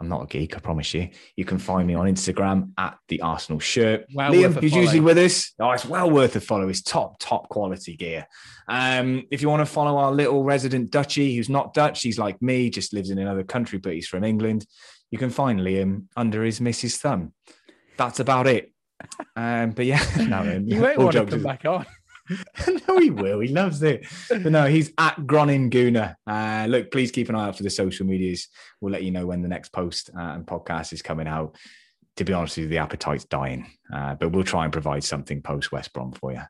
I'm 0.00 0.08
not 0.08 0.22
a 0.22 0.26
geek, 0.26 0.56
I 0.56 0.60
promise 0.60 0.94
you. 0.94 1.10
You 1.36 1.44
can 1.44 1.58
find 1.58 1.86
me 1.86 1.92
on 1.92 2.06
Instagram 2.06 2.70
at 2.78 2.96
the 3.08 3.20
Arsenal 3.20 3.60
shirt. 3.60 4.06
Well 4.14 4.32
Liam, 4.32 4.54
who's 4.58 4.72
follow. 4.72 4.82
usually 4.82 5.00
with 5.00 5.18
us. 5.18 5.52
Oh, 5.60 5.70
it's 5.72 5.84
well 5.84 6.10
worth 6.10 6.34
a 6.36 6.40
follow. 6.40 6.70
It's 6.70 6.80
top, 6.80 7.18
top 7.18 7.50
quality 7.50 7.96
gear. 7.96 8.26
Um, 8.68 9.24
if 9.30 9.42
you 9.42 9.50
want 9.50 9.60
to 9.60 9.70
follow 9.70 9.98
our 9.98 10.12
little 10.12 10.44
resident 10.44 10.90
Dutchie, 10.90 11.36
who's 11.36 11.50
not 11.50 11.74
Dutch, 11.74 12.00
he's 12.00 12.18
like 12.18 12.40
me, 12.40 12.70
just 12.70 12.94
lives 12.94 13.10
in 13.10 13.18
another 13.18 13.44
country, 13.44 13.78
but 13.78 13.92
he's 13.92 14.08
from 14.08 14.24
England. 14.24 14.64
You 15.10 15.18
can 15.18 15.28
find 15.28 15.60
Liam 15.60 16.06
under 16.16 16.42
his 16.42 16.58
Mrs. 16.60 16.96
Thumb. 16.96 17.34
That's 17.98 18.18
about 18.18 18.46
it. 18.46 18.72
Um, 19.36 19.70
but 19.70 19.86
yeah, 19.86 20.04
no, 20.28 20.42
You 20.64 20.80
won't 20.80 20.98
want 20.98 21.12
to 21.12 21.26
come 21.26 21.42
back 21.42 21.64
on. 21.64 21.86
no, 22.88 22.98
he 22.98 23.10
will. 23.10 23.40
He 23.40 23.48
loves 23.48 23.82
it. 23.82 24.06
But 24.28 24.52
no, 24.52 24.66
he's 24.66 24.92
at 24.98 25.16
Gronin 25.20 25.70
Guna. 25.70 26.16
Uh, 26.26 26.66
look, 26.68 26.90
please 26.90 27.10
keep 27.10 27.28
an 27.28 27.34
eye 27.34 27.48
out 27.48 27.56
for 27.56 27.62
the 27.62 27.70
social 27.70 28.06
medias. 28.06 28.48
We'll 28.80 28.92
let 28.92 29.02
you 29.02 29.10
know 29.10 29.26
when 29.26 29.42
the 29.42 29.48
next 29.48 29.70
post 29.72 30.10
uh, 30.16 30.20
and 30.20 30.46
podcast 30.46 30.92
is 30.92 31.02
coming 31.02 31.26
out. 31.26 31.56
To 32.16 32.24
be 32.24 32.32
honest 32.32 32.56
with 32.56 32.64
you, 32.64 32.70
the 32.70 32.78
appetite's 32.78 33.24
dying, 33.24 33.66
uh, 33.92 34.14
but 34.14 34.32
we'll 34.32 34.44
try 34.44 34.64
and 34.64 34.72
provide 34.72 35.04
something 35.04 35.40
post 35.40 35.72
West 35.72 35.92
Brom 35.94 36.12
for 36.12 36.32
you. 36.32 36.42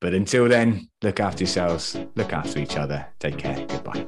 But 0.00 0.14
until 0.14 0.48
then, 0.48 0.88
look 1.02 1.20
after 1.20 1.42
yourselves, 1.44 1.98
look 2.14 2.32
after 2.32 2.60
each 2.60 2.76
other. 2.76 3.06
Take 3.18 3.36
care. 3.36 3.66
Goodbye. 3.66 4.06